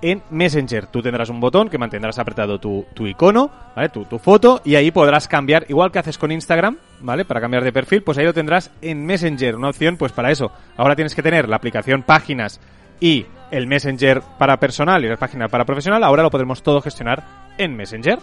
en 0.02 0.22
Messenger. 0.30 0.88
Tú 0.88 1.02
tendrás 1.02 1.30
un 1.30 1.40
botón 1.40 1.70
que 1.70 1.78
mantendrás 1.78 2.20
apretado 2.20 2.60
tu, 2.60 2.86
tu 2.94 3.08
icono, 3.08 3.50
¿vale? 3.76 3.90
Tu, 3.90 4.06
tu 4.06 4.20
foto 4.20 4.62
y 4.64 4.76
ahí 4.76 4.92
podrás 4.92 5.28
cambiar, 5.28 5.66
igual 5.70 5.92
que 5.92 6.00
haces 6.00 6.18
con 6.18 6.32
Instagram, 6.32 6.78
¿vale? 7.02 7.26
Para 7.26 7.42
cambiar 7.42 7.64
de 7.64 7.72
perfil, 7.72 8.04
pues 8.04 8.18
ahí 8.18 8.26
lo 8.26 8.34
tendrás 8.34 8.72
en 8.82 9.06
Messenger, 9.06 9.56
una 9.56 9.70
opción 9.70 9.98
pues 9.98 10.12
para 10.12 10.32
eso. 10.32 10.52
Ahora 10.76 10.96
tienes 10.96 11.16
que 11.16 11.24
tener 11.24 11.50
la 11.50 11.58
aplicación 11.58 12.04
Páginas 12.04 12.60
y 13.00 13.26
el 13.52 13.68
Messenger 13.68 14.22
para 14.38 14.58
personal 14.58 15.04
y 15.04 15.08
la 15.08 15.18
página 15.18 15.48
para 15.48 15.66
profesional, 15.66 16.04
ahora 16.04 16.24
lo 16.24 16.32
podremos 16.32 16.62
todo 16.64 16.82
gestionar 16.82 17.24
en 17.58 17.76
Messenger. 17.76 18.20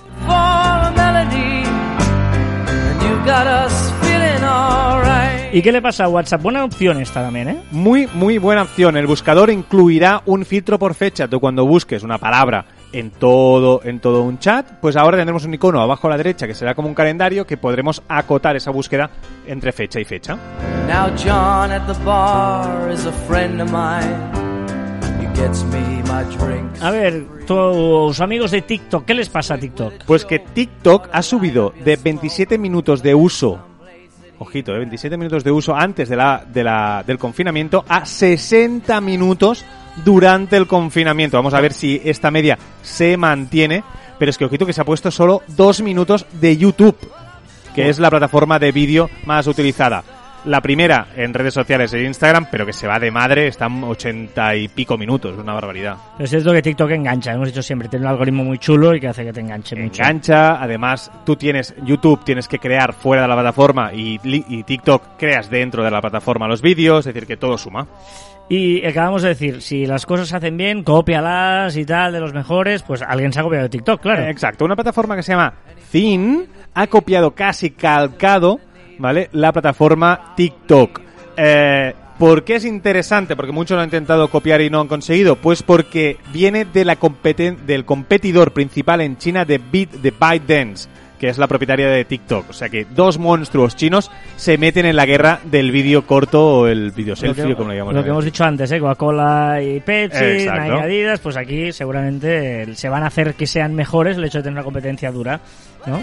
¿Y 5.54 5.62
qué 5.62 5.70
le 5.70 5.80
pasa 5.80 6.06
a 6.06 6.08
WhatsApp? 6.08 6.42
Buena 6.42 6.64
opción 6.64 7.00
esta 7.00 7.22
también, 7.22 7.48
¿eh? 7.48 7.62
Muy, 7.70 8.08
muy 8.12 8.38
buena 8.38 8.62
opción. 8.62 8.96
El 8.96 9.06
buscador 9.06 9.50
incluirá 9.50 10.20
un 10.26 10.44
filtro 10.44 10.80
por 10.80 10.94
fecha. 10.94 11.28
Tú 11.28 11.38
cuando 11.38 11.64
busques 11.64 12.02
una 12.02 12.18
palabra 12.18 12.64
en 12.92 13.12
todo, 13.12 13.80
en 13.84 14.00
todo 14.00 14.24
un 14.24 14.40
chat, 14.40 14.66
pues 14.80 14.96
ahora 14.96 15.16
tendremos 15.16 15.44
un 15.44 15.54
icono 15.54 15.80
abajo 15.80 16.08
a 16.08 16.10
la 16.10 16.16
derecha 16.16 16.48
que 16.48 16.54
será 16.54 16.74
como 16.74 16.88
un 16.88 16.94
calendario 16.94 17.46
que 17.46 17.56
podremos 17.56 18.02
acotar 18.08 18.56
esa 18.56 18.72
búsqueda 18.72 19.10
entre 19.46 19.70
fecha 19.70 20.00
y 20.00 20.04
fecha. 20.04 20.36
Now 20.88 21.14
John 21.16 21.70
at 21.70 21.86
the 21.86 22.04
bar 22.04 22.90
is 22.92 23.06
a 23.06 23.12
friend 23.28 23.62
of 23.62 23.70
mine. 23.70 24.44
A 26.80 26.90
ver, 26.90 27.26
tus 27.46 28.20
amigos 28.20 28.50
de 28.50 28.62
TikTok, 28.62 29.04
¿qué 29.04 29.14
les 29.14 29.28
pasa 29.28 29.54
a 29.54 29.58
TikTok? 29.58 30.04
Pues 30.06 30.24
que 30.24 30.38
TikTok 30.38 31.08
ha 31.12 31.22
subido 31.22 31.74
de 31.84 31.96
27 31.96 32.56
minutos 32.56 33.02
de 33.02 33.14
uso, 33.14 33.60
ojito, 34.38 34.72
eh, 34.72 34.78
27 34.78 35.16
minutos 35.16 35.44
de 35.44 35.50
uso 35.50 35.74
antes 35.74 36.08
de 36.08 36.16
la, 36.16 36.44
de 36.46 36.64
la, 36.64 37.02
del 37.06 37.18
confinamiento 37.18 37.84
a 37.88 38.04
60 38.04 39.00
minutos 39.00 39.64
durante 40.04 40.56
el 40.56 40.66
confinamiento. 40.66 41.36
Vamos 41.36 41.54
a 41.54 41.60
ver 41.60 41.72
si 41.72 42.00
esta 42.04 42.30
media 42.30 42.58
se 42.82 43.16
mantiene, 43.16 43.84
pero 44.18 44.30
es 44.30 44.38
que 44.38 44.44
ojito 44.44 44.66
que 44.66 44.72
se 44.72 44.80
ha 44.80 44.84
puesto 44.84 45.10
solo 45.10 45.42
dos 45.48 45.82
minutos 45.82 46.26
de 46.32 46.56
YouTube, 46.56 46.96
que 47.74 47.88
es 47.88 47.98
la 47.98 48.10
plataforma 48.10 48.58
de 48.58 48.72
vídeo 48.72 49.10
más 49.26 49.46
utilizada. 49.46 50.02
La 50.44 50.60
primera 50.60 51.06
en 51.16 51.32
redes 51.32 51.54
sociales 51.54 51.92
e 51.94 52.02
Instagram, 52.02 52.48
pero 52.50 52.66
que 52.66 52.74
se 52.74 52.86
va 52.86 52.98
de 52.98 53.10
madre, 53.10 53.46
están 53.46 53.82
80 53.82 54.56
y 54.56 54.68
pico 54.68 54.98
minutos, 54.98 55.38
una 55.38 55.54
barbaridad. 55.54 55.96
Pero 56.16 56.24
es 56.24 56.30
cierto 56.30 56.52
que 56.52 56.60
TikTok 56.60 56.90
engancha, 56.90 57.32
hemos 57.32 57.48
dicho 57.48 57.62
siempre, 57.62 57.88
tiene 57.88 58.04
un 58.04 58.12
algoritmo 58.12 58.44
muy 58.44 58.58
chulo 58.58 58.94
y 58.94 59.00
que 59.00 59.08
hace 59.08 59.24
que 59.24 59.32
te 59.32 59.40
enganche 59.40 59.74
mucho. 59.74 60.02
engancha. 60.02 60.62
Además, 60.62 61.10
tú 61.24 61.36
tienes 61.36 61.74
YouTube, 61.84 62.24
tienes 62.24 62.46
que 62.46 62.58
crear 62.58 62.92
fuera 62.92 63.22
de 63.22 63.28
la 63.28 63.34
plataforma 63.34 63.90
y 63.94 64.62
TikTok 64.64 65.16
creas 65.16 65.48
dentro 65.48 65.82
de 65.82 65.90
la 65.90 66.02
plataforma 66.02 66.46
los 66.46 66.60
vídeos, 66.60 67.06
es 67.06 67.14
decir, 67.14 67.26
que 67.26 67.38
todo 67.38 67.56
suma. 67.56 67.86
Y 68.46 68.84
acabamos 68.84 69.22
de 69.22 69.28
decir, 69.28 69.62
si 69.62 69.86
las 69.86 70.04
cosas 70.04 70.28
se 70.28 70.36
hacen 70.36 70.58
bien, 70.58 70.82
cópialas 70.82 71.74
y 71.78 71.86
tal, 71.86 72.12
de 72.12 72.20
los 72.20 72.34
mejores, 72.34 72.82
pues 72.82 73.00
alguien 73.00 73.32
se 73.32 73.40
ha 73.40 73.42
copiado 73.42 73.62
de 73.62 73.70
TikTok, 73.70 74.02
claro. 74.02 74.24
Exacto, 74.24 74.66
una 74.66 74.74
plataforma 74.76 75.16
que 75.16 75.22
se 75.22 75.32
llama 75.32 75.54
Thin 75.90 76.46
ha 76.74 76.86
copiado 76.86 77.30
casi 77.30 77.70
calcado, 77.70 78.60
¿vale? 78.98 79.28
La 79.32 79.52
plataforma 79.52 80.34
TikTok. 80.36 81.00
Eh, 81.36 81.94
¿Por 82.18 82.44
qué 82.44 82.54
es 82.56 82.64
interesante? 82.64 83.34
Porque 83.34 83.50
muchos 83.52 83.74
lo 83.74 83.80
han 83.82 83.88
intentado 83.88 84.28
copiar 84.28 84.60
y 84.60 84.70
no 84.70 84.80
han 84.80 84.86
conseguido. 84.88 85.34
Pues 85.36 85.62
porque 85.64 86.16
viene 86.32 86.64
de 86.64 86.84
la 86.84 86.96
competen- 86.98 87.56
del 87.66 87.84
competidor 87.84 88.52
principal 88.52 89.00
en 89.00 89.18
China 89.18 89.44
de, 89.44 89.58
Bit, 89.58 89.90
de 89.94 90.12
ByteDance, 90.12 90.88
que 91.18 91.28
es 91.28 91.38
la 91.38 91.48
propietaria 91.48 91.88
de 91.88 92.04
TikTok. 92.04 92.50
O 92.50 92.52
sea 92.52 92.68
que 92.68 92.84
dos 92.88 93.18
monstruos 93.18 93.74
chinos 93.74 94.12
se 94.36 94.58
meten 94.58 94.86
en 94.86 94.94
la 94.94 95.06
guerra 95.06 95.40
del 95.44 95.72
vídeo 95.72 96.06
corto 96.06 96.58
o 96.60 96.66
el 96.68 96.92
vídeo 96.92 97.16
selfie, 97.16 97.46
que, 97.46 97.52
o 97.54 97.56
como 97.56 97.70
lo 97.70 97.74
llamamos. 97.74 97.94
lo 97.96 98.04
que 98.04 98.10
hemos 98.10 98.24
dicho 98.24 98.44
antes, 98.44 98.70
¿eh? 98.70 98.78
Coca-Cola 98.78 99.60
y 99.60 99.80
Pepsi, 99.80 100.24
Exacto. 100.24 100.74
Adidas, 100.82 101.18
pues 101.18 101.36
aquí 101.36 101.72
seguramente 101.72 102.72
se 102.76 102.88
van 102.88 103.02
a 103.02 103.06
hacer 103.08 103.34
que 103.34 103.48
sean 103.48 103.74
mejores 103.74 104.16
el 104.18 104.24
hecho 104.24 104.38
de 104.38 104.44
tener 104.44 104.54
una 104.54 104.62
competencia 104.64 105.10
dura, 105.10 105.40
¿no? 105.84 106.00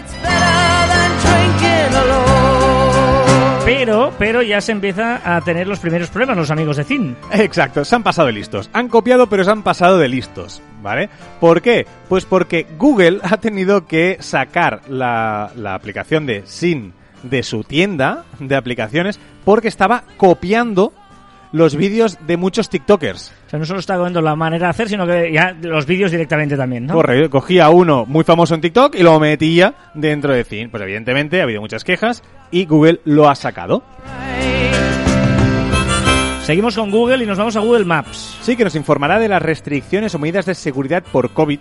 Pero, 3.64 4.12
pero 4.18 4.42
ya 4.42 4.60
se 4.60 4.72
empieza 4.72 5.36
a 5.36 5.40
tener 5.40 5.68
los 5.68 5.78
primeros 5.78 6.10
problemas 6.10 6.36
los 6.36 6.50
amigos 6.50 6.76
de 6.76 6.84
Zin. 6.84 7.16
Exacto, 7.32 7.84
se 7.84 7.94
han 7.94 8.02
pasado 8.02 8.26
de 8.26 8.32
listos. 8.32 8.68
Han 8.72 8.88
copiado, 8.88 9.28
pero 9.28 9.44
se 9.44 9.50
han 9.52 9.62
pasado 9.62 9.98
de 9.98 10.08
listos, 10.08 10.60
¿vale? 10.82 11.08
¿Por 11.40 11.62
qué? 11.62 11.86
Pues 12.08 12.24
porque 12.24 12.66
Google 12.76 13.20
ha 13.22 13.36
tenido 13.36 13.86
que 13.86 14.16
sacar 14.18 14.80
la, 14.88 15.52
la 15.54 15.74
aplicación 15.74 16.26
de 16.26 16.42
Sin 16.44 16.92
de 17.22 17.44
su 17.44 17.62
tienda 17.62 18.24
de 18.40 18.56
aplicaciones 18.56 19.20
porque 19.44 19.68
estaba 19.68 20.02
copiando 20.16 20.92
los 21.52 21.76
vídeos 21.76 22.18
de 22.26 22.36
muchos 22.36 22.68
TikTokers. 22.68 23.32
O 23.46 23.50
sea, 23.50 23.58
no 23.58 23.64
solo 23.64 23.80
está 23.80 23.96
cogiendo 23.96 24.20
la 24.20 24.34
manera 24.34 24.66
de 24.66 24.70
hacer, 24.70 24.88
sino 24.88 25.06
que 25.06 25.30
ya 25.32 25.56
los 25.60 25.86
vídeos 25.86 26.10
directamente 26.10 26.56
también, 26.56 26.86
¿no? 26.86 26.94
Corre, 26.94 27.28
cogía 27.28 27.68
uno 27.70 28.04
muy 28.06 28.24
famoso 28.24 28.54
en 28.54 28.60
TikTok 28.60 28.94
y 28.96 29.02
lo 29.02 29.20
metía 29.20 29.74
dentro 29.94 30.32
de 30.32 30.44
Zin. 30.44 30.70
Pues 30.70 30.82
evidentemente 30.82 31.40
ha 31.40 31.44
habido 31.44 31.60
muchas 31.60 31.84
quejas 31.84 32.22
y 32.50 32.66
Google 32.66 33.00
lo 33.04 33.28
ha 33.28 33.34
sacado. 33.34 33.82
Seguimos 36.44 36.74
con 36.74 36.90
Google 36.90 37.22
y 37.22 37.26
nos 37.26 37.38
vamos 37.38 37.54
a 37.54 37.60
Google 37.60 37.84
Maps. 37.84 38.38
Sí 38.42 38.56
que 38.56 38.64
nos 38.64 38.74
informará 38.74 39.20
de 39.20 39.28
las 39.28 39.40
restricciones 39.40 40.14
o 40.14 40.18
medidas 40.18 40.44
de 40.44 40.54
seguridad 40.54 41.04
por 41.12 41.30
COVID 41.30 41.60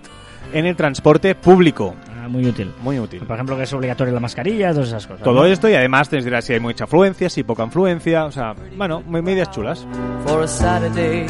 en 0.53 0.65
el 0.65 0.75
transporte 0.75 1.35
público. 1.35 1.95
Muy 2.27 2.45
útil. 2.45 2.71
Muy 2.81 2.99
útil. 2.99 3.21
Por 3.21 3.35
ejemplo, 3.35 3.57
que 3.57 3.63
es 3.63 3.73
obligatoria 3.73 4.13
la 4.13 4.19
mascarilla, 4.19 4.71
todas 4.73 4.89
esas 4.89 5.07
cosas. 5.07 5.23
Todo 5.23 5.41
¿no? 5.41 5.45
esto 5.45 5.69
y 5.69 5.73
además 5.73 6.09
te 6.09 6.21
dirá 6.21 6.41
si 6.41 6.53
hay 6.53 6.59
mucha 6.59 6.83
afluencia, 6.85 7.29
si 7.29 7.43
poca 7.43 7.63
influencia, 7.63 8.25
o 8.25 8.31
sea, 8.31 8.53
bueno, 8.75 9.01
me- 9.07 9.21
medidas 9.21 9.51
chulas. 9.51 9.85
For 10.25 10.43
a 10.43 10.47
Saturday. 10.47 11.25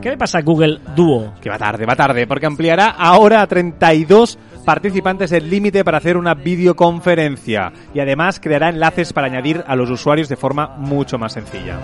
¿Qué 0.00 0.10
le 0.10 0.16
pasa 0.18 0.38
a 0.38 0.42
Google 0.42 0.78
Duo? 0.94 1.34
Que 1.40 1.48
va 1.50 1.58
tarde, 1.58 1.84
va 1.86 1.96
tarde, 1.96 2.26
porque 2.26 2.46
ampliará 2.46 2.90
ahora 2.90 3.42
a 3.42 3.46
32 3.46 4.38
participantes 4.64 5.32
el 5.32 5.48
límite 5.50 5.84
para 5.84 5.98
hacer 5.98 6.16
una 6.16 6.34
videoconferencia 6.34 7.72
y 7.94 8.00
además 8.00 8.40
creará 8.40 8.68
enlaces 8.68 9.12
para 9.12 9.26
añadir 9.28 9.64
a 9.66 9.74
los 9.76 9.90
usuarios 9.90 10.28
de 10.28 10.36
forma 10.36 10.68
mucho 10.76 11.18
más 11.18 11.32
sencilla. 11.32 11.78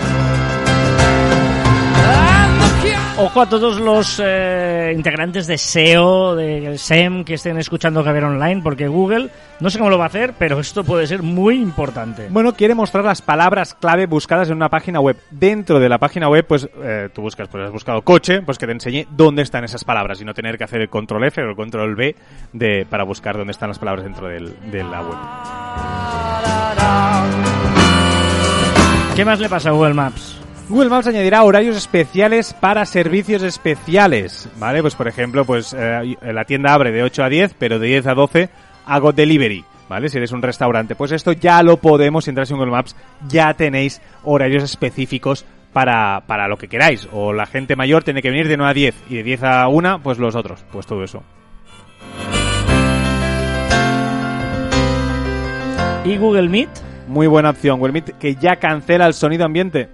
Ojo 3.18 3.42
a 3.42 3.49
todos 3.49 3.79
los 3.79 4.21
eh, 4.25 4.92
integrantes 4.97 5.47
de 5.47 5.57
SEO, 5.59 6.35
de 6.35 6.77
SEM, 6.79 7.25
que 7.25 7.35
estén 7.35 7.59
escuchando 7.59 8.03
Caber 8.03 8.25
Online, 8.25 8.61
porque 8.62 8.88
Google, 8.88 9.29
no 9.61 9.71
sé 9.71 9.79
cómo 9.79 9.90
lo 9.90 9.99
va 9.99 10.05
a 10.05 10.07
hacer, 10.09 10.33
pero 10.38 10.59
esto 10.59 10.83
puede 10.83 11.07
ser 11.07 11.23
muy 11.23 11.57
importante. 11.57 12.27
Bueno, 12.31 12.55
quiere 12.55 12.75
mostrar 12.75 13.05
las 13.05 13.21
palabras 13.23 13.75
clave 13.75 14.07
buscadas 14.07 14.49
en 14.49 14.57
una 14.57 14.71
página 14.71 14.99
web. 14.99 15.16
Dentro 15.31 15.79
de 15.79 15.88
la 15.90 15.99
página 15.99 16.29
web, 16.29 16.45
pues 16.49 16.68
eh, 16.83 17.11
tú 17.14 17.21
buscas, 17.23 17.49
pues 17.49 17.64
has 17.64 17.71
buscado 17.71 18.03
coche, 18.03 18.40
pues 18.42 18.59
que 18.59 18.66
te 18.66 18.73
enseñe 18.73 19.07
dónde 19.11 19.42
están 19.42 19.62
esas 19.62 19.85
palabras 19.85 20.21
y 20.21 20.25
no 20.25 20.35
tener 20.35 20.57
que 20.59 20.64
hacer 20.64 20.81
el 20.81 20.88
control 20.88 21.25
F 21.25 21.42
o 21.42 21.51
el 21.51 21.57
control 21.57 21.95
B 21.95 22.16
de, 22.55 22.87
para 22.88 23.05
buscar 23.05 23.37
dónde 23.37 23.53
están 23.53 23.68
las 23.68 23.79
palabras 23.79 24.05
dentro 24.05 24.27
del- 24.27 24.57
de 24.71 24.83
la 24.83 25.01
web. 25.03 25.18
¿Qué 29.14 29.25
más 29.25 29.38
le 29.38 29.49
pasa 29.51 29.68
a 29.68 29.73
Google 29.73 29.95
Maps? 29.95 30.38
Google 30.68 30.88
Maps 30.88 31.07
añadirá 31.07 31.42
horarios 31.42 31.77
especiales 31.77 32.55
para 32.55 32.87
servicios 32.87 33.42
especiales, 33.42 34.48
¿vale? 34.59 34.81
Pues 34.81 34.94
por 34.94 35.09
ejemplo, 35.09 35.44
pues 35.44 35.75
eh, 35.77 36.16
la 36.22 36.44
tienda 36.44 36.72
abre 36.72 36.92
de 36.92 37.03
8 37.03 37.25
a 37.25 37.29
10, 37.29 37.55
pero 37.59 37.79
de 37.79 37.88
10 37.88 38.07
a 38.07 38.14
12 38.14 38.48
hago 38.87 39.12
delivery, 39.12 39.64
¿vale? 39.88 40.09
Si 40.09 40.16
eres 40.16 40.33
un 40.33 40.40
restaurante, 40.40 40.94
pues 40.94 41.12
esto 41.12 41.33
ya 41.33 41.62
lo 41.62 41.77
podemos, 41.77 42.25
si 42.25 42.31
entráis 42.31 42.51
en 42.51 42.57
Google 42.57 42.72
Maps, 42.72 42.96
ya 43.29 43.53
tenéis 43.55 44.01
horarios 44.25 44.62
específicos 44.62 45.44
para, 45.72 46.22
para 46.27 46.48
lo 46.48 46.57
que 46.57 46.68
queráis. 46.68 47.09
O 47.12 47.33
la 47.33 47.46
gente 47.46 47.77
mayor 47.77 48.05
tiene 48.05 48.22
que 48.22 48.31
venir 48.31 48.48
de 48.48 48.57
9 48.57 48.70
a 48.70 48.75
10 48.75 48.94
y 49.11 49.16
de 49.16 49.22
10 49.25 49.42
a 49.42 49.68
1, 49.68 50.01
pues 50.03 50.18
los 50.18 50.35
otros, 50.35 50.64
pues 50.72 50.87
todo 50.87 51.05
eso. 51.05 51.22
¿Y 56.05 56.16
Google 56.16 56.48
Meet? 56.48 56.70
Muy 57.09 57.27
buena 57.27 57.51
opción, 57.51 57.79
Google 57.79 57.92
Meet, 57.92 58.18
que 58.18 58.37
ya 58.37 58.57
cancela 58.57 59.07
el 59.07 59.14
sonido 59.14 59.44
ambiente. 59.44 59.88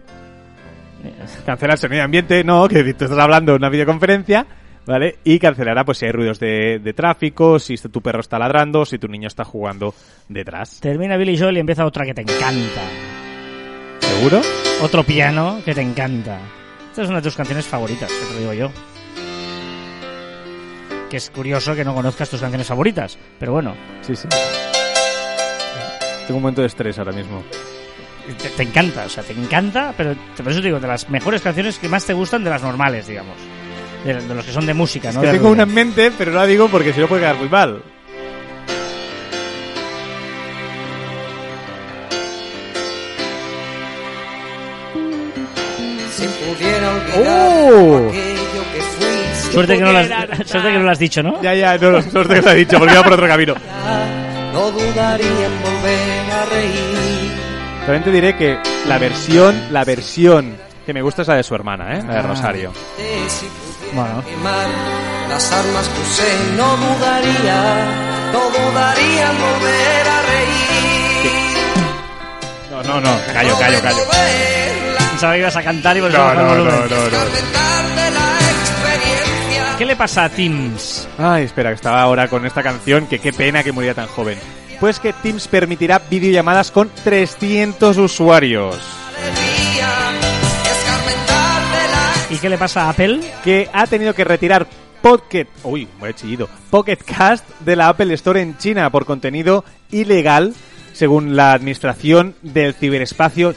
Cancela 1.47 1.75
el 1.75 1.79
sonido 1.79 2.03
ambiente, 2.03 2.43
no, 2.45 2.69
que 2.69 2.83
tú 2.95 3.05
estás 3.05 3.19
hablando 3.19 3.53
en 3.53 3.59
una 3.59 3.69
videoconferencia, 3.69 4.47
¿vale? 4.87 5.19
Y 5.25 5.39
cancelará 5.39 5.85
pues 5.85 5.99
si 5.99 6.07
hay 6.07 6.13
ruidos 6.13 6.41
de, 6.41 6.79
de 6.79 6.93
tráfico, 6.93 7.59
si 7.59 7.77
tu 7.77 8.01
perro 8.03 8.21
está 8.21 8.39
ladrando, 8.39 8.85
si 8.85 8.99
tu 8.99 9.09
niño 9.09 9.29
está 9.29 9.45
jugando 9.45 9.95
detrás. 10.29 10.81
Termina 10.81 11.17
Billy 11.17 11.39
Joel 11.39 11.57
y 11.57 11.61
empieza 11.61 11.87
otra 11.87 12.05
que 12.05 12.15
te 12.15 12.23
encanta. 12.23 12.83
¿Seguro? 14.01 14.41
Otro 14.83 15.03
piano 15.05 15.61
que 15.65 15.75
te 15.75 15.83
encanta. 15.83 16.39
Esta 16.91 17.03
es 17.03 17.09
una 17.09 17.19
de 17.19 17.23
tus 17.25 17.37
canciones 17.37 17.67
favoritas, 17.67 18.11
que 18.11 18.27
te 18.27 18.33
lo 18.35 18.41
digo 18.41 18.53
yo. 18.55 18.71
Que 21.09 21.17
es 21.17 21.31
curioso 21.31 21.75
que 21.75 21.85
no 21.85 21.95
conozcas 21.95 22.29
tus 22.29 22.41
canciones 22.41 22.67
favoritas, 22.67 23.19
pero 23.39 23.53
bueno, 23.53 23.75
Sí, 24.03 24.15
sí. 24.17 24.29
Tengo 26.27 26.37
un 26.39 26.43
momento 26.43 26.61
de 26.61 26.67
estrés 26.67 26.99
ahora 26.99 27.13
mismo. 27.13 27.43
Te, 28.35 28.49
te 28.51 28.63
encanta, 28.63 29.05
o 29.07 29.09
sea, 29.09 29.23
te 29.23 29.33
encanta, 29.33 29.93
pero 29.97 30.15
te- 30.37 30.43
por 30.43 30.53
eso 30.53 30.61
te 30.61 30.67
digo, 30.69 30.81
de 30.81 30.89
las 30.89 31.09
mejores 31.09 31.41
canciones 31.43 31.79
que 31.79 31.89
más 31.89 32.05
te 32.05 32.13
gustan 32.13 32.45
de 32.45 32.51
las 32.51 32.63
normales, 32.63 33.07
digamos. 33.07 33.37
De, 34.05 34.15
de 34.15 34.35
los 34.35 34.45
que 34.45 34.53
son 34.53 34.65
de 34.67 34.75
música, 34.75 35.11
¿no? 35.13 35.21
que 35.21 35.27
De 35.27 35.33
tengo 35.35 35.51
una 35.51 35.65
en 35.65 35.75
mente, 35.75 36.13
pero 36.17 36.31
no 36.33 36.39
la 36.39 36.47
digo 36.47 36.69
porque 36.69 36.93
si 36.93 37.01
no 37.01 37.09
puede 37.09 37.23
quedar 37.23 37.37
muy 37.37 37.49
mal. 37.49 37.83
Si 46.15 46.27
pudiera 46.27 46.91
olvidar 46.95 47.63
¡Oh! 47.73 48.11
que 48.11 48.81
fui. 48.81 49.53
Suerte 49.53 49.77
que, 49.77 49.83
no 49.83 49.93
lo 49.93 49.99
has, 49.99 50.09
suerte 50.47 50.69
que 50.73 50.79
no 50.79 50.85
lo 50.85 50.91
has 50.91 50.99
dicho, 50.99 51.23
¿no? 51.23 51.41
Ya, 51.43 51.55
ya, 51.55 51.79
no, 51.79 51.93
no, 51.93 51.99
no 52.13 52.25
te 52.27 52.43
lo 52.43 52.51
he 52.51 52.55
dicho, 52.57 52.79
porque 52.79 52.93
iba 52.95 53.03
por 53.03 53.13
otro 53.15 53.29
camino. 53.29 53.55
No 54.53 54.71
dudaría 54.71 55.27
en 55.47 55.63
volver 55.63 56.33
a 56.33 56.45
reír. 56.47 56.98
También 57.89 58.05
te 58.05 58.11
diré 58.13 58.37
que 58.37 58.59
la 58.87 58.99
versión, 58.99 59.73
la 59.73 59.83
versión 59.83 60.59
que 60.85 60.93
me 60.93 61.01
gusta 61.01 61.23
es 61.23 61.29
la 61.29 61.37
de 61.37 61.43
su 61.43 61.55
hermana, 61.55 61.97
¿eh? 61.97 62.03
La 62.07 62.13
de 62.13 62.19
Ah. 62.19 62.23
Rosario. 62.23 62.71
Bueno. 63.95 64.23
las 65.31 65.51
armas 65.53 65.89
que 65.89 66.01
usé, 66.03 66.29
no 66.55 66.77
dudaría, 66.77 67.87
no 68.31 68.41
dudaría 68.51 69.31
en 69.31 69.39
volver 69.39 70.07
a 70.07 70.21
reír. 70.29 71.33
No, 72.71 72.83
no, 72.83 73.01
no, 73.01 73.19
callo, 73.33 73.59
callo, 73.59 73.81
callo. 73.81 74.03
Pensaba 75.11 75.33
que 75.33 75.39
ibas 75.39 75.57
a 75.57 75.63
cantar 75.63 75.97
y 75.97 76.01
eso 76.01 76.09
No, 76.11 76.35
no, 76.35 76.43
no, 76.57 76.65
no, 76.65 76.87
no. 76.87 76.89
¿Qué 79.79 79.87
le 79.87 79.97
pasa 79.97 80.25
a 80.25 80.29
Teams? 80.29 81.09
Ay, 81.17 81.45
espera, 81.45 81.71
que 81.71 81.77
estaba 81.77 82.03
ahora 82.03 82.29
con 82.29 82.45
esta 82.45 82.63
canción, 82.63 83.07
que 83.07 83.19
qué 83.19 83.33
pena 83.33 83.63
que 83.63 83.73
muriera 83.73 83.95
tan 83.95 84.09
joven. 84.09 84.39
Pues 84.81 85.01
que 85.01 85.13
Teams 85.13 85.49
permitirá 85.49 86.01
videollamadas 86.11 86.71
con 86.71 86.91
300 87.03 87.97
usuarios. 87.99 88.77
De 92.29 92.35
¿Y 92.35 92.39
qué 92.39 92.49
le 92.49 92.59
pasa 92.59 92.85
a 92.85 92.91
Apple? 92.91 93.21
Que 93.43 93.69
ha 93.73 93.87
tenido 93.87 94.15
que 94.15 94.25
retirar 94.25 94.67
Pocket, 95.01 95.47
uy, 95.63 95.89
me 96.03 96.11
he 96.11 96.15
chillido, 96.15 96.49
Pocket 96.71 96.97
Cast 96.97 97.49
de 97.61 97.77
la 97.77 97.89
Apple 97.89 98.13
Store 98.15 98.43
en 98.43 98.59
China 98.59 98.91
por 98.91 99.05
contenido 99.05 99.65
ilegal, 99.91 100.55
según 100.93 101.37
la 101.37 101.53
administración 101.53 102.35
del 102.43 102.75
ciberespacio, 102.75 103.55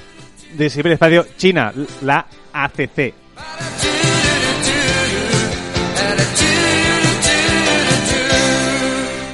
del 0.53 0.71
ciberespacio 0.71 1.25
China, 1.37 1.73
la 2.01 2.27
ACC. 2.53 3.13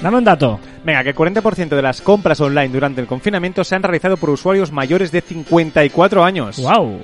Dame 0.07 0.19
un 0.19 0.23
dato. 0.23 0.57
Venga, 0.85 1.03
que 1.03 1.09
el 1.09 1.15
40% 1.17 1.67
de 1.67 1.81
las 1.81 1.99
compras 2.01 2.39
online 2.39 2.69
durante 2.69 3.01
el 3.01 3.07
confinamiento 3.07 3.65
se 3.65 3.75
han 3.75 3.83
realizado 3.83 4.15
por 4.15 4.29
usuarios 4.29 4.71
mayores 4.71 5.11
de 5.11 5.19
54 5.19 6.23
años. 6.23 6.57
¡Wow! 6.61 7.01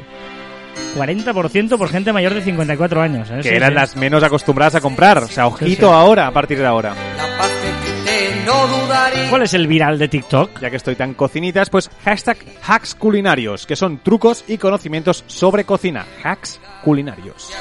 40% 0.95 1.77
por 1.77 1.89
gente 1.89 2.13
mayor 2.13 2.33
de 2.33 2.41
54 2.43 3.01
años. 3.01 3.29
¿eh? 3.29 3.39
Que 3.41 3.49
Sí, 3.49 3.49
eran 3.49 3.71
sí. 3.71 3.75
las 3.75 3.95
menos 3.97 4.23
acostumbradas 4.23 4.75
a 4.75 4.79
comprar. 4.79 5.17
O 5.17 5.27
sea, 5.27 5.47
ojito 5.47 5.65
Sí, 5.67 5.75
sí. 5.75 5.83
ahora, 5.85 6.27
a 6.27 6.31
partir 6.31 6.57
de 6.59 6.65
ahora. 6.65 6.95
La 7.17 7.37
paz 7.37 7.51
que 7.61 7.91
quité, 7.91 8.45
no 8.45 8.67
dudaría. 8.67 9.29
¿Cuál 9.29 9.41
es 9.41 9.53
el 9.53 9.67
viral 9.67 9.99
de 9.99 10.07
TikTok? 10.07 10.61
Ya 10.61 10.69
que 10.69 10.77
estoy 10.77 10.95
tan 10.95 11.13
cocinitas, 11.13 11.69
pues 11.69 11.89
hashtag 12.05 12.37
hacks 12.65 12.95
culinarios, 12.95 13.65
que 13.65 13.75
son 13.75 13.97
trucos 13.97 14.45
y 14.47 14.57
conocimientos 14.57 15.25
sobre 15.27 15.65
cocina. 15.65 16.05
Hacks 16.23 16.61
culinarios. 16.85 17.51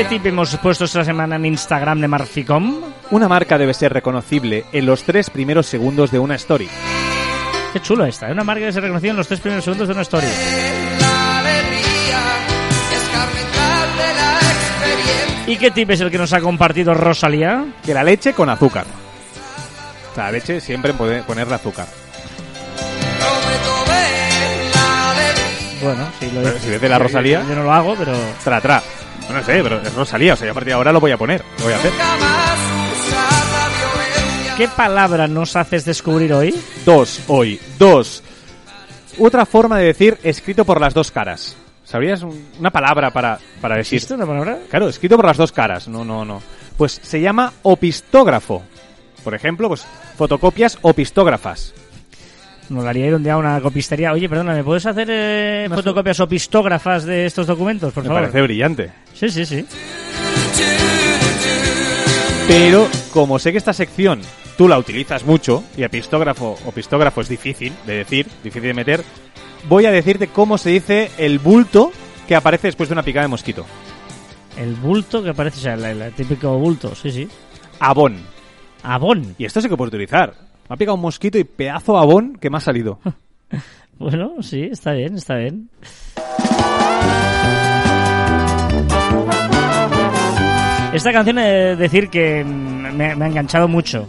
¿Qué 0.00 0.06
tip 0.06 0.24
hemos 0.24 0.56
puesto 0.56 0.86
esta 0.86 1.04
semana 1.04 1.36
en 1.36 1.44
Instagram 1.44 2.00
de 2.00 2.08
Marficom? 2.08 2.80
Una 3.10 3.28
marca 3.28 3.58
debe 3.58 3.74
ser 3.74 3.92
reconocible 3.92 4.64
en 4.72 4.86
los 4.86 5.02
tres 5.02 5.28
primeros 5.28 5.66
segundos 5.66 6.10
de 6.10 6.18
una 6.18 6.36
story. 6.36 6.70
Qué 7.74 7.80
chulo 7.80 8.06
esta. 8.06 8.26
¿eh? 8.26 8.32
Una 8.32 8.42
marca 8.42 8.64
que 8.64 8.72
se 8.72 8.80
reconoció 8.80 9.10
en 9.10 9.18
los 9.18 9.28
tres 9.28 9.40
primeros 9.40 9.62
segundos 9.62 9.88
de 9.88 9.92
una 9.92 10.00
story. 10.00 10.26
¿Y 15.46 15.56
qué 15.58 15.70
tip 15.70 15.90
es 15.90 16.00
el 16.00 16.10
que 16.10 16.16
nos 16.16 16.32
ha 16.32 16.40
compartido 16.40 16.94
Rosalía? 16.94 17.66
Que 17.84 17.92
la 17.92 18.02
leche 18.02 18.32
con 18.32 18.48
azúcar. 18.48 18.86
La 20.16 20.32
leche 20.32 20.62
siempre 20.62 20.94
puede 20.94 21.22
ponerle 21.24 21.56
azúcar. 21.56 21.86
Bueno, 25.82 26.06
sí, 26.18 26.30
lo 26.32 26.40
Pero 26.42 26.58
si 26.58 26.70
ves 26.70 26.80
de 26.80 26.88
la 26.88 26.98
Rosalía- 26.98 27.42
Yo 27.46 27.54
no 27.54 27.64
lo 27.64 27.72
hago, 27.72 27.94
pero... 27.98 28.12
Tra, 28.42 28.62
tra. 28.62 28.82
No 29.32 29.42
sé, 29.44 29.62
pero 29.62 29.80
es 29.80 29.94
Rosalía, 29.94 30.34
o 30.34 30.36
sea, 30.36 30.46
yo 30.46 30.50
a 30.52 30.54
partir 30.54 30.68
de 30.68 30.74
ahora 30.74 30.92
lo 30.92 31.00
voy 31.00 31.12
a 31.12 31.16
poner. 31.16 31.42
Lo 31.58 31.64
voy 31.64 31.72
a 31.72 31.76
hacer. 31.76 31.92
¿Qué 34.56 34.68
palabra 34.68 35.26
nos 35.26 35.56
haces 35.56 35.84
descubrir 35.84 36.32
hoy? 36.34 36.54
Dos, 36.84 37.20
hoy. 37.28 37.58
Dos. 37.78 38.22
Otra 39.18 39.46
forma 39.46 39.78
de 39.78 39.86
decir 39.86 40.18
escrito 40.22 40.64
por 40.64 40.80
las 40.80 40.92
dos 40.92 41.10
caras. 41.10 41.56
¿Sabrías 41.84 42.22
un- 42.22 42.48
una 42.58 42.70
palabra 42.70 43.10
para, 43.10 43.38
para 43.60 43.76
decir? 43.76 43.96
¿Existe 43.96 44.14
una 44.14 44.26
palabra? 44.26 44.58
Claro, 44.68 44.88
escrito 44.88 45.16
por 45.16 45.24
las 45.26 45.36
dos 45.38 45.50
caras. 45.52 45.88
No, 45.88 46.04
no, 46.04 46.24
no. 46.24 46.42
Pues 46.76 47.00
se 47.02 47.20
llama 47.20 47.52
opistógrafo. 47.62 48.62
Por 49.24 49.34
ejemplo, 49.34 49.68
pues 49.68 49.84
fotocopias 50.16 50.78
opistógrafas. 50.82 51.72
Molaría 52.70 53.06
ir 53.08 53.14
un 53.14 53.22
día 53.22 53.34
a 53.34 53.36
una 53.38 53.60
copistería. 53.60 54.12
Oye, 54.12 54.28
perdona, 54.28 54.54
¿me 54.54 54.62
puedes 54.64 54.86
hacer 54.86 55.08
eh, 55.10 55.68
fotocopias 55.74 56.20
o 56.20 56.28
pistógrafas 56.28 57.04
de 57.04 57.26
estos 57.26 57.46
documentos, 57.46 57.92
por 57.92 58.04
Me 58.04 58.08
favor? 58.08 58.22
parece 58.22 58.42
brillante. 58.42 58.90
Sí, 59.12 59.28
sí, 59.28 59.44
sí. 59.44 59.66
Pero 62.48 62.88
como 63.12 63.38
sé 63.38 63.52
que 63.52 63.58
esta 63.58 63.72
sección 63.72 64.20
tú 64.56 64.68
la 64.68 64.78
utilizas 64.78 65.24
mucho 65.24 65.64
y 65.76 65.82
epistógrafo 65.82 66.58
opistógrafo 66.66 67.20
es 67.20 67.28
difícil 67.28 67.72
de 67.86 67.96
decir, 67.96 68.26
difícil 68.42 68.68
de 68.68 68.74
meter, 68.74 69.04
voy 69.68 69.86
a 69.86 69.90
decirte 69.90 70.28
cómo 70.28 70.58
se 70.58 70.70
dice 70.70 71.10
el 71.18 71.38
bulto 71.38 71.92
que 72.26 72.34
aparece 72.36 72.68
después 72.68 72.88
de 72.88 72.92
una 72.94 73.02
picada 73.02 73.24
de 73.24 73.28
mosquito. 73.28 73.66
El 74.56 74.74
bulto 74.74 75.22
que 75.22 75.30
aparece, 75.30 75.58
o 75.58 75.62
sea, 75.62 75.74
el, 75.74 76.02
el 76.02 76.12
típico 76.12 76.56
bulto, 76.58 76.94
sí, 76.94 77.10
sí. 77.10 77.28
Abón. 77.78 78.16
Abón. 78.82 79.34
Y 79.38 79.44
esto 79.44 79.60
sí 79.60 79.68
que 79.68 79.76
puedo 79.76 79.88
utilizar. 79.88 80.34
Me 80.70 80.74
ha 80.74 80.76
picado 80.76 80.94
un 80.94 81.00
mosquito 81.00 81.36
y 81.36 81.42
pedazo 81.42 81.98
abón 81.98 82.36
que 82.40 82.48
me 82.48 82.56
ha 82.56 82.60
salido. 82.60 82.98
Bueno, 83.98 84.36
sí, 84.40 84.62
está 84.62 84.92
bien, 84.92 85.16
está 85.16 85.34
bien. 85.36 85.68
Esta 90.92 91.12
canción 91.12 91.38
he 91.38 91.42
de 91.42 91.76
decir 91.76 92.08
que 92.08 92.42
me, 92.44 93.14
me 93.14 93.24
ha 93.24 93.28
enganchado 93.28 93.68
mucho. 93.68 94.06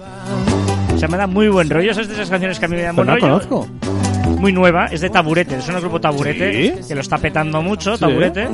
O 0.94 0.98
sea, 0.98 1.08
me 1.08 1.18
da 1.18 1.28
muy 1.28 1.48
buen 1.48 1.70
rollo. 1.70 1.94
¿Sabes 1.94 2.08
de 2.08 2.16
esas 2.16 2.30
canciones 2.30 2.58
que 2.60 2.66
a 2.66 2.68
mí 2.68 2.76
me 2.76 2.82
dan 2.84 2.96
Pues 2.96 3.06
buen 3.08 3.20
no 3.22 3.28
la 3.28 3.38
rollo? 3.38 3.48
conozco. 3.50 4.40
muy 4.40 4.52
nueva, 4.52 4.86
es 4.86 5.02
de 5.02 5.10
Taburete, 5.10 5.58
es 5.58 5.68
un 5.70 5.76
grupo 5.80 6.00
Taburete 6.02 6.82
¿Sí? 6.82 6.88
que 6.88 6.96
lo 6.96 7.02
está 7.02 7.18
petando 7.20 7.62
mucho, 7.62 7.96
Sí. 7.96 8.00
Taburete, 8.00 8.48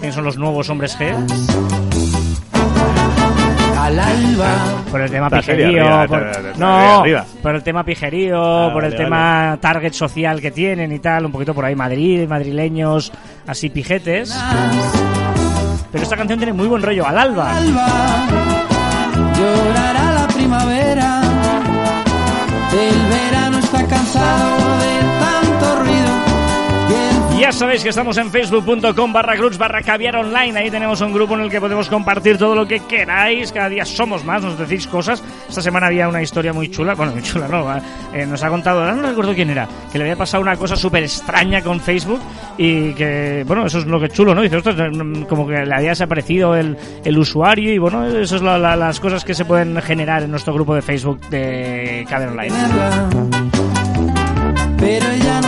que 0.00 0.10
son 0.12 0.24
los 0.24 0.36
nuevos 0.36 0.68
hombres 0.70 0.98
G, 0.98 1.14
al 3.88 3.98
alba 3.98 4.48
por 4.90 5.00
el 5.00 5.10
tema 5.10 5.30
pijerío, 5.30 6.06
por- 6.08 6.58
no, 6.58 7.02
por 7.42 7.54
el 7.54 7.62
tema 7.62 7.84
pijerío, 7.84 8.68
Ah, 8.68 8.72
por 8.72 8.84
el 8.84 8.94
tema 8.94 9.56
target 9.60 9.92
social 9.94 10.40
que 10.42 10.50
tienen 10.50 10.92
y 10.92 10.98
tal, 10.98 11.24
un 11.26 11.32
poquito 11.32 11.54
por 11.54 11.64
ahí 11.64 11.74
Madrid, 11.74 12.28
madrileños, 12.28 13.10
así 13.46 13.70
pijetes. 13.70 14.34
Pero 15.90 16.04
esta 16.04 16.16
canción 16.16 16.38
tiene 16.38 16.52
muy 16.52 16.66
buen 16.66 16.82
rollo, 16.82 17.06
al 17.06 17.16
alba. 17.18 17.56
alba 17.56 17.86
llorará 19.38 20.12
la 20.12 20.26
primavera 20.28 21.20
Ya 27.48 27.52
sabéis 27.52 27.82
que 27.82 27.88
estamos 27.88 28.18
en 28.18 28.30
facebook.com 28.30 29.10
barra 29.10 29.34
cruz 29.34 29.56
barra 29.56 29.80
caviar 29.80 30.14
online. 30.16 30.58
Ahí 30.58 30.70
tenemos 30.70 31.00
un 31.00 31.14
grupo 31.14 31.32
en 31.34 31.40
el 31.40 31.50
que 31.50 31.58
podemos 31.58 31.88
compartir 31.88 32.36
todo 32.36 32.54
lo 32.54 32.68
que 32.68 32.80
queráis. 32.80 33.52
Cada 33.52 33.70
día 33.70 33.86
somos 33.86 34.22
más, 34.22 34.42
nos 34.42 34.58
decís 34.58 34.86
cosas. 34.86 35.22
Esta 35.48 35.62
semana 35.62 35.86
había 35.86 36.08
una 36.08 36.20
historia 36.20 36.52
muy 36.52 36.68
chula. 36.70 36.94
Bueno, 36.94 37.12
muy 37.12 37.22
chula, 37.22 37.48
no. 37.48 37.74
eh, 38.14 38.26
nos 38.26 38.42
ha 38.42 38.50
contado, 38.50 38.94
no 38.94 39.00
recuerdo 39.08 39.34
quién 39.34 39.48
era, 39.48 39.66
que 39.90 39.96
le 39.96 40.04
había 40.04 40.16
pasado 40.16 40.42
una 40.42 40.56
cosa 40.58 40.76
súper 40.76 41.04
extraña 41.04 41.62
con 41.62 41.80
Facebook 41.80 42.20
y 42.58 42.92
que, 42.92 43.44
bueno, 43.46 43.64
eso 43.64 43.78
es 43.78 43.86
lo 43.86 43.98
que 43.98 44.06
es 44.06 44.12
chulo, 44.12 44.34
¿no? 44.34 44.42
Dice, 44.42 44.56
ostras, 44.56 44.76
mm, 44.92 45.22
como 45.22 45.46
que 45.48 45.64
le 45.64 45.74
había 45.74 45.88
desaparecido 45.88 46.54
el, 46.54 46.76
el 47.02 47.18
usuario 47.18 47.72
y, 47.72 47.78
bueno, 47.78 48.04
eso 48.06 48.36
es 48.36 48.42
la- 48.42 48.58
la- 48.58 48.76
las 48.76 49.00
cosas 49.00 49.24
que 49.24 49.32
se 49.32 49.46
pueden 49.46 49.80
generar 49.80 50.22
en 50.22 50.30
nuestro 50.30 50.52
grupo 50.52 50.74
de 50.74 50.82
Facebook 50.82 51.18
de 51.30 52.04
Caviar 52.10 52.28
Online. 52.28 52.54
pero 54.78 55.06
ella 55.10 55.40
nunca 55.40 55.47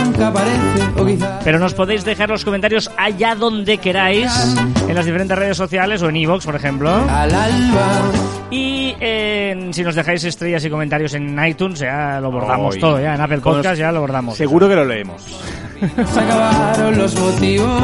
Pero 1.43 1.59
nos 1.59 1.73
podéis 1.73 2.05
dejar 2.05 2.29
los 2.29 2.45
comentarios 2.45 2.91
allá 2.97 3.35
donde 3.35 3.77
queráis, 3.77 4.31
en 4.87 4.95
las 4.95 5.05
diferentes 5.05 5.37
redes 5.37 5.57
sociales 5.57 6.01
o 6.01 6.09
en 6.09 6.17
iVoox, 6.17 6.45
por 6.45 6.55
ejemplo. 6.55 6.89
al 6.89 7.33
alba 7.33 8.40
Y 8.51 8.95
eh, 8.99 9.69
si 9.71 9.81
nos 9.83 9.95
dejáis 9.95 10.23
estrellas 10.25 10.63
y 10.65 10.69
comentarios 10.69 11.13
en 11.13 11.43
iTunes, 11.45 11.79
ya 11.79 12.19
lo 12.19 12.31
bordamos 12.31 12.75
Ay. 12.75 12.81
todo, 12.81 12.99
ya 12.99 13.15
en 13.15 13.21
Apple 13.21 13.39
Podcast 13.39 13.79
ya 13.79 13.91
lo 13.91 14.01
bordamos. 14.01 14.37
Seguro 14.37 14.67
que 14.67 14.75
lo 14.75 14.85
leemos. 14.85 15.25
se 15.81 16.19
acabaron 16.19 16.95
los 16.95 17.19
motivos 17.19 17.81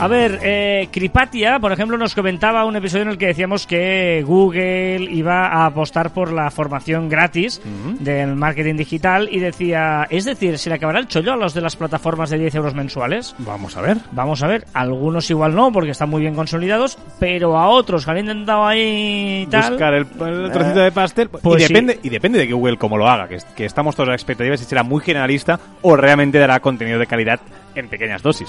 A 0.00 0.08
ver, 0.08 0.40
eh, 0.42 0.88
Cripatia, 0.90 1.60
por 1.60 1.70
ejemplo, 1.70 1.96
nos 1.96 2.14
comentaba 2.14 2.64
un 2.64 2.74
episodio 2.74 3.02
en 3.02 3.10
el 3.10 3.18
que 3.18 3.26
decíamos 3.26 3.64
que 3.66 4.24
Google 4.26 5.08
iba 5.10 5.46
a 5.46 5.66
apostar 5.66 6.12
por 6.12 6.32
la 6.32 6.50
formación 6.50 7.08
gratis 7.08 7.60
del 8.00 8.34
marketing 8.34 8.74
digital 8.76 9.28
y 9.30 9.38
decía, 9.38 10.06
es 10.10 10.24
decir, 10.24 10.58
¿se 10.58 10.68
le 10.68 10.76
acabará 10.76 10.98
el 10.98 11.06
chollo 11.06 11.32
a 11.32 11.36
los 11.36 11.54
de 11.54 11.60
las 11.60 11.76
plataformas 11.76 12.30
de 12.30 12.38
10 12.38 12.56
euros 12.56 12.74
mensuales? 12.74 13.34
Vamos 13.38 13.76
a 13.76 13.82
ver. 13.82 13.98
Vamos 14.12 14.42
a 14.42 14.48
ver, 14.48 14.66
algunos 14.74 15.30
igual 15.30 15.54
no, 15.54 15.70
porque 15.70 15.90
están 15.90 16.10
muy 16.10 16.22
bien 16.22 16.34
consolidados, 16.34 16.98
pero 17.20 17.56
a 17.56 17.68
otros 17.68 18.04
que 18.04 18.10
han 18.10 18.18
intentado 18.18 18.66
ahí 18.66 19.46
tal... 19.50 19.70
Buscar 19.72 19.94
el, 19.98 20.44
el 20.44 20.50
trocito 20.52 20.80
de 20.80 20.92
pastel. 20.92 21.28
pues 21.28 21.62
y, 21.62 21.66
sí. 21.66 21.72
depende, 21.72 21.98
y 22.02 22.08
depende 22.08 22.38
de 22.38 22.50
Google 22.50 22.76
cómo 22.76 22.96
lo 22.96 23.08
haga, 23.08 23.28
que, 23.28 23.38
que 23.56 23.64
estamos 23.64 23.94
todos 23.94 24.08
a 24.08 24.10
la 24.12 24.16
expectativa 24.16 24.56
si 24.56 24.64
será 24.64 24.82
muy 24.82 25.02
generalista 25.02 25.60
o 25.82 25.96
realmente 25.96 26.38
dará 26.38 26.60
contenido 26.60 26.98
de 26.98 27.06
calidad 27.06 27.40
en 27.74 27.88
pequeñas 27.88 28.22
dosis. 28.22 28.48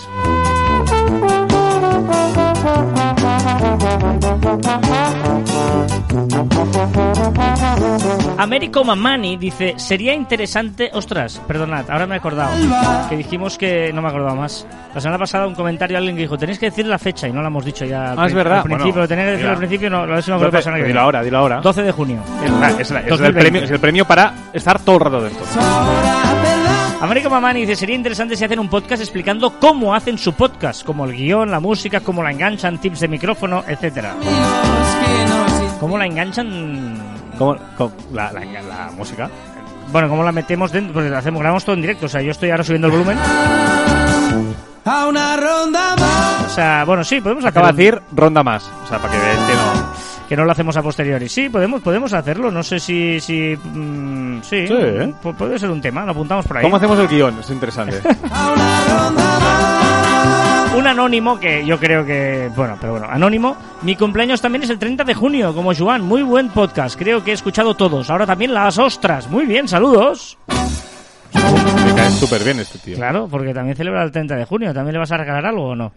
Américo 8.38 8.84
Mamani 8.84 9.38
dice, 9.38 9.74
sería 9.78 10.14
interesante... 10.14 10.90
Ostras, 10.94 11.42
perdonad, 11.48 11.90
ahora 11.90 12.08
me 12.08 12.16
he 12.16 12.18
acordado. 12.18 12.52
Que 13.10 13.18
dijimos 13.18 13.58
que... 13.58 13.92
No 13.94 14.02
me 14.02 14.08
he 14.08 14.12
acordado 14.12 14.36
más. 14.36 14.66
La 14.94 15.02
semana 15.02 15.18
pasada 15.20 15.46
un 15.48 15.56
comentario 15.56 15.98
alguien 15.98 16.16
que 16.16 16.22
dijo, 16.24 16.38
tenéis 16.38 16.58
que 16.60 16.68
decir 16.68 16.86
la 16.86 16.98
fecha 16.98 17.28
y 17.28 17.34
no 17.34 17.42
la 17.42 17.48
hemos 17.48 17.66
dicho 17.66 17.86
ya. 17.86 18.14
Ah, 18.18 18.26
es 18.26 18.34
verdad. 18.34 18.58
Al 18.60 18.64
principio, 18.64 18.86
Bueno, 18.94 19.02
lo 19.02 19.08
tenía 19.08 19.26
que 19.26 19.32
decir 19.32 19.48
al 19.48 19.58
principio, 19.58 19.90
no, 19.90 19.98
a 20.00 20.06
ver 20.06 20.24
si 20.24 20.32
me 20.32 20.38
acuerdo 20.38 20.58
dilo 20.60 20.86
viene. 20.86 21.00
ahora, 21.00 21.22
dilo 21.24 21.38
ahora. 21.38 21.62
12 21.62 21.84
de 21.84 21.92
junio. 21.92 22.22
Es, 22.44 22.52
la- 22.52 22.70
es 22.70 22.92
la- 22.92 23.00
es 23.02 23.06
el 23.06 23.10
2020. 23.10 23.40
premio, 23.42 23.64
es 23.64 23.72
el 23.72 23.80
premio 23.80 24.06
para 24.06 24.34
estar 24.54 24.80
todo 24.80 24.96
el 24.96 25.02
rato 25.02 25.22
dentro. 25.22 25.46
Américo 27.02 27.30
Mamani 27.30 27.62
dice, 27.62 27.76
sería 27.78 27.96
interesante 27.96 28.36
si 28.36 28.44
hacen 28.44 28.60
un 28.60 28.68
podcast 28.70 29.02
explicando 29.02 29.58
cómo 29.60 29.94
hacen 29.96 30.18
su 30.18 30.34
podcast, 30.34 30.84
como 30.84 31.06
el 31.06 31.14
guion, 31.14 31.50
la 31.50 31.60
música, 31.60 32.02
cómo 32.02 32.22
la 32.24 32.32
enganchan, 32.32 32.78
tips 32.78 33.00
de 33.02 33.08
micrófono, 33.08 33.64
etcétera. 33.68 34.16
¿Cómo 35.80 35.98
la 35.98 36.06
enganchan? 36.06 36.98
¿Cómo, 37.38 37.56
cómo- 37.78 37.92
la, 38.14 38.32
la- 38.34 38.42
la 38.62 38.92
música? 38.98 39.30
Bueno, 39.92 40.10
¿cómo 40.10 40.24
la 40.24 40.32
metemos 40.32 40.72
dentro? 40.72 40.94
Porque 40.94 41.14
hacemos, 41.16 41.40
grabamos 41.40 41.64
todo 41.66 41.76
en 41.76 41.82
directo, 41.82 42.06
o 42.06 42.10
sea, 42.10 42.22
yo 42.22 42.32
estoy 42.32 42.52
ahora 42.52 42.64
subiendo 42.64 42.88
el 42.88 42.92
volumen. 42.94 43.18
a 44.86 45.06
una 45.08 45.36
ronda 45.38 45.96
más 45.98 46.46
O 46.46 46.50
sea, 46.50 46.84
bueno, 46.86 47.04
sí, 47.04 47.22
podemos 47.22 47.44
hacer 47.44 47.52
Acaba 47.58 47.72
de 47.72 47.84
decir 47.84 48.02
ronda 48.12 48.44
más. 48.44 48.70
O 48.84 48.88
sea, 48.88 49.00
para 49.00 49.14
que 49.14 49.20
veáis 49.20 49.40
que 49.40 49.54
no. 49.54 49.90
que 50.30 50.38
no 50.38 50.46
lo 50.46 50.52
hacemos 50.52 50.78
a 50.78 50.84
posteriori. 50.84 51.28
Sí, 51.30 51.50
podemos, 51.50 51.82
podemos 51.82 52.12
hacerlo. 52.14 52.52
No 52.52 52.62
sé 52.62 52.80
si, 52.80 53.20
si, 53.20 53.56
mm, 53.56 54.42
sí, 54.44 54.68
Sí, 54.68 54.74
¿eh? 54.78 55.14
pu- 55.24 55.36
puede 55.36 55.58
ser 55.58 55.72
un 55.72 55.82
tema. 55.82 56.06
Lo 56.06 56.12
apuntamos 56.12 56.46
por 56.46 56.58
ahí. 56.58 56.64
¿Cómo 56.64 56.76
hacemos 56.76 57.00
el 57.00 57.08
guion? 57.08 57.40
Es 57.40 57.50
interesante. 57.50 58.00
a 58.32 58.52
una 58.52 58.82
ronda 58.88 59.40
más 59.40 60.39
Un 60.76 60.88
anónimo 60.88 61.40
que 61.40 61.66
yo 61.66 61.78
creo 61.80 62.06
que, 62.06 62.50
bueno, 62.56 62.78
pero 62.80 62.94
bueno, 62.94 63.08
anónimo. 63.10 63.58
Mi 63.82 63.96
cumpleaños 63.96 64.40
también 64.42 64.64
es 64.64 64.70
el 64.70 64.78
30 64.80 65.04
de 65.04 65.14
junio, 65.14 65.54
como 65.54 65.74
Joan. 65.74 66.02
Muy 66.04 66.22
buen 66.22 66.50
podcast. 66.50 66.98
Creo 66.98 67.24
que 67.24 67.32
he 67.32 67.34
escuchado 67.34 67.74
todos. 67.76 68.10
Ahora 68.10 68.26
también 68.26 68.54
las 68.54 68.78
ostras. 68.78 69.28
Muy 69.30 69.46
bien, 69.46 69.68
saludos. 69.68 70.38
Me 71.34 71.94
cae 71.96 72.12
súper 72.12 72.44
bien 72.44 72.60
este 72.60 72.78
tío. 72.80 72.96
Claro, 72.96 73.28
porque 73.30 73.54
también 73.54 73.76
celebra 73.76 74.04
el 74.04 74.12
30 74.12 74.36
de 74.36 74.46
junio. 74.46 74.74
¿También 74.74 74.94
le 74.94 75.00
vas 75.00 75.12
a 75.12 75.18
regalar 75.18 75.46
algo 75.48 75.70
o 75.70 75.76
no? 75.76 75.92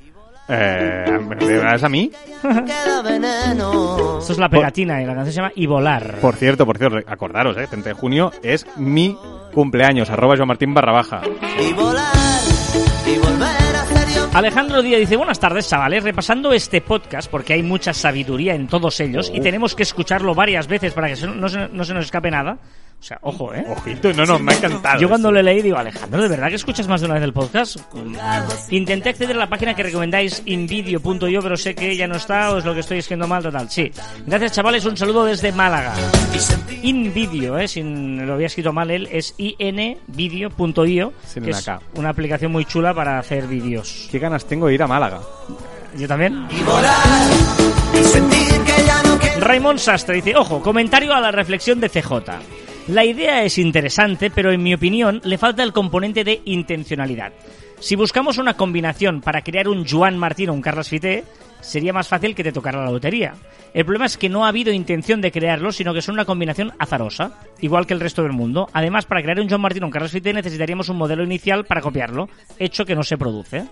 Eh, 0.49 1.05
¿Me 1.29 1.37
regalas 1.37 1.85
a 1.85 1.89
mí? 1.89 2.11
Esto 2.43 4.19
es 4.33 4.39
la 4.39 4.49
pegatina 4.49 5.01
y 5.01 5.07
la 5.07 5.15
canción 5.15 5.33
se 5.33 5.37
llama 5.41 5.53
Y 5.55 5.67
volar. 5.67 6.17
Por 6.21 6.35
cierto, 6.35 6.67
por 6.67 6.79
cierto, 6.79 6.99
acordaros, 7.07 7.57
¿eh? 7.59 7.67
30 7.69 7.91
de 7.91 7.95
junio 7.95 8.33
es 8.43 8.67
mi 8.77 9.17
cumpleaños. 9.55 10.11
Arroba 10.11 10.35
Joan 10.37 10.49
Martín 10.49 10.75
barra 10.75 10.93
baja. 10.93 11.21
y 11.61 11.73
volar 11.75 12.13
y 13.07 13.19
volver. 13.19 13.62
Alejandro 14.35 14.81
Díaz 14.81 15.01
dice, 15.01 15.17
buenas 15.17 15.39
tardes 15.39 15.69
chavales, 15.69 16.03
repasando 16.03 16.55
este 16.55 16.81
podcast 16.81 17.31
porque 17.31 17.53
hay 17.53 17.63
mucha 17.63 17.93
sabiduría 17.93 18.55
en 18.55 18.67
todos 18.67 18.99
ellos 19.01 19.31
y 19.33 19.41
tenemos 19.41 19.75
que 19.75 19.83
escucharlo 19.83 20.35
varias 20.35 20.67
veces 20.67 20.95
para 20.95 21.09
que 21.09 21.27
no, 21.27 21.49
se, 21.51 21.69
no 21.69 21.85
se 21.85 21.93
nos 21.93 22.07
escape 22.07 22.31
nada. 22.31 22.57
O 23.03 23.05
sea, 23.05 23.19
ojo, 23.23 23.53
¿eh? 23.53 23.67
Ojito, 23.69 24.13
no, 24.13 24.25
no, 24.25 24.39
me 24.39 24.53
ha 24.53 24.57
encantado. 24.57 25.01
Yo 25.01 25.09
cuando 25.09 25.33
le 25.33 25.43
leí 25.43 25.61
digo, 25.61 25.77
Alejandro, 25.77 26.23
¿de 26.23 26.29
verdad 26.29 26.51
que 26.51 26.55
escuchas 26.55 26.87
más 26.87 27.01
de 27.01 27.07
una 27.07 27.15
vez 27.15 27.25
el 27.25 27.33
podcast? 27.33 27.79
Intenté 28.71 29.09
acceder 29.09 29.35
a 29.35 29.41
la 29.41 29.49
página 29.49 29.75
que 29.75 29.83
recomendáis, 29.83 30.41
invideo.io, 30.47 31.43
pero 31.43 31.57
sé 31.57 31.75
que 31.75 31.97
ya 31.97 32.07
no 32.07 32.15
está 32.15 32.53
o 32.53 32.59
es 32.59 32.65
lo 32.65 32.75
que 32.75 32.79
estoy 32.79 32.99
escribiendo 32.99 33.27
mal, 33.27 33.43
total. 33.43 33.69
Sí. 33.69 33.91
Gracias 34.25 34.53
chavales, 34.53 34.85
un 34.85 34.97
saludo 34.97 35.25
desde 35.25 35.51
Málaga. 35.51 35.95
Invideo, 36.83 37.59
¿eh? 37.59 37.67
Sin, 37.67 38.25
lo 38.25 38.35
había 38.35 38.47
escrito 38.47 38.73
mal 38.73 38.89
él, 38.89 39.09
es 39.11 39.35
invideo.io, 39.37 41.13
Sin 41.27 41.43
que 41.43 41.51
una 41.51 41.59
es 41.59 41.65
K. 41.65 41.81
una 41.97 42.11
aplicación 42.11 42.53
muy 42.53 42.67
chula 42.67 42.95
para 42.95 43.19
hacer 43.19 43.49
vídeos. 43.49 44.09
Qué 44.13 44.21
ganas 44.21 44.45
tengo 44.45 44.69
de 44.69 44.75
ir 44.75 44.83
a 44.85 44.87
Málaga. 44.87 45.19
¿Yo 45.99 46.07
también? 46.07 46.47
Y 46.51 46.63
volar 46.63 46.95
y 48.01 48.05
sentir 48.05 48.61
que 48.63 48.87
ya 48.87 49.03
no. 49.03 49.19
Raymond 49.41 49.81
Sastre 49.81 50.15
dice, 50.15 50.37
ojo, 50.37 50.63
comentario 50.63 51.13
a 51.13 51.21
la 51.21 51.33
reflexión 51.33 51.81
de 51.81 51.89
CJ. 51.89 52.62
La 52.89 53.05
idea 53.05 53.45
es 53.45 53.59
interesante, 53.59 54.31
pero 54.31 54.51
en 54.51 54.63
mi 54.63 54.75
opinión 54.75 55.21
le 55.23 55.39
falta 55.39 55.63
el 55.63 55.73
componente 55.73 56.25
de 56.25 56.43
intencionalidad. 56.45 57.33
Si 57.79 57.95
buscamos 57.95 58.39
una 58.39 58.55
combinación 58.55 59.21
para 59.21 59.43
crear 59.43 59.69
un 59.69 59.87
Joan 59.87 60.19
Martín 60.19 60.51
o 60.51 60.53
un 60.53 60.61
Carlos 60.61 60.89
Fité, 60.89 61.25
sería 61.61 61.93
más 61.93 62.09
fácil 62.09 62.35
que 62.35 62.43
te 62.43 62.51
tocara 62.51 62.85
la 62.85 62.91
lotería. 62.91 63.35
El 63.73 63.85
problema 63.85 64.07
es 64.07 64.19
que 64.19 64.29
no 64.29 64.45
ha 64.45 64.49
habido 64.49 64.73
intención 64.73 65.21
de 65.21 65.31
crearlo, 65.31 65.71
sino 65.71 65.95
que 65.95 66.03
son 66.03 66.15
una 66.15 66.25
combinación 66.25 66.73
azarosa, 66.79 67.39
igual 67.61 67.87
que 67.87 67.95
el 67.95 68.01
resto 68.01 68.25
del 68.25 68.33
mundo. 68.33 68.69
Además, 68.73 69.07
para 69.07 69.23
crear 69.23 69.39
un 69.41 69.49
Joan 69.49 69.61
Martín 69.61 69.85
o 69.85 69.87
un 69.87 69.93
Carlos 69.93 70.11
Fité 70.11 70.33
necesitaríamos 70.33 70.89
un 70.89 70.99
modelo 70.99 71.23
inicial 71.23 71.65
para 71.65 71.81
copiarlo, 71.81 72.29
hecho 72.59 72.85
que 72.85 72.97
no 72.97 73.05
se 73.05 73.17
produce. 73.17 73.65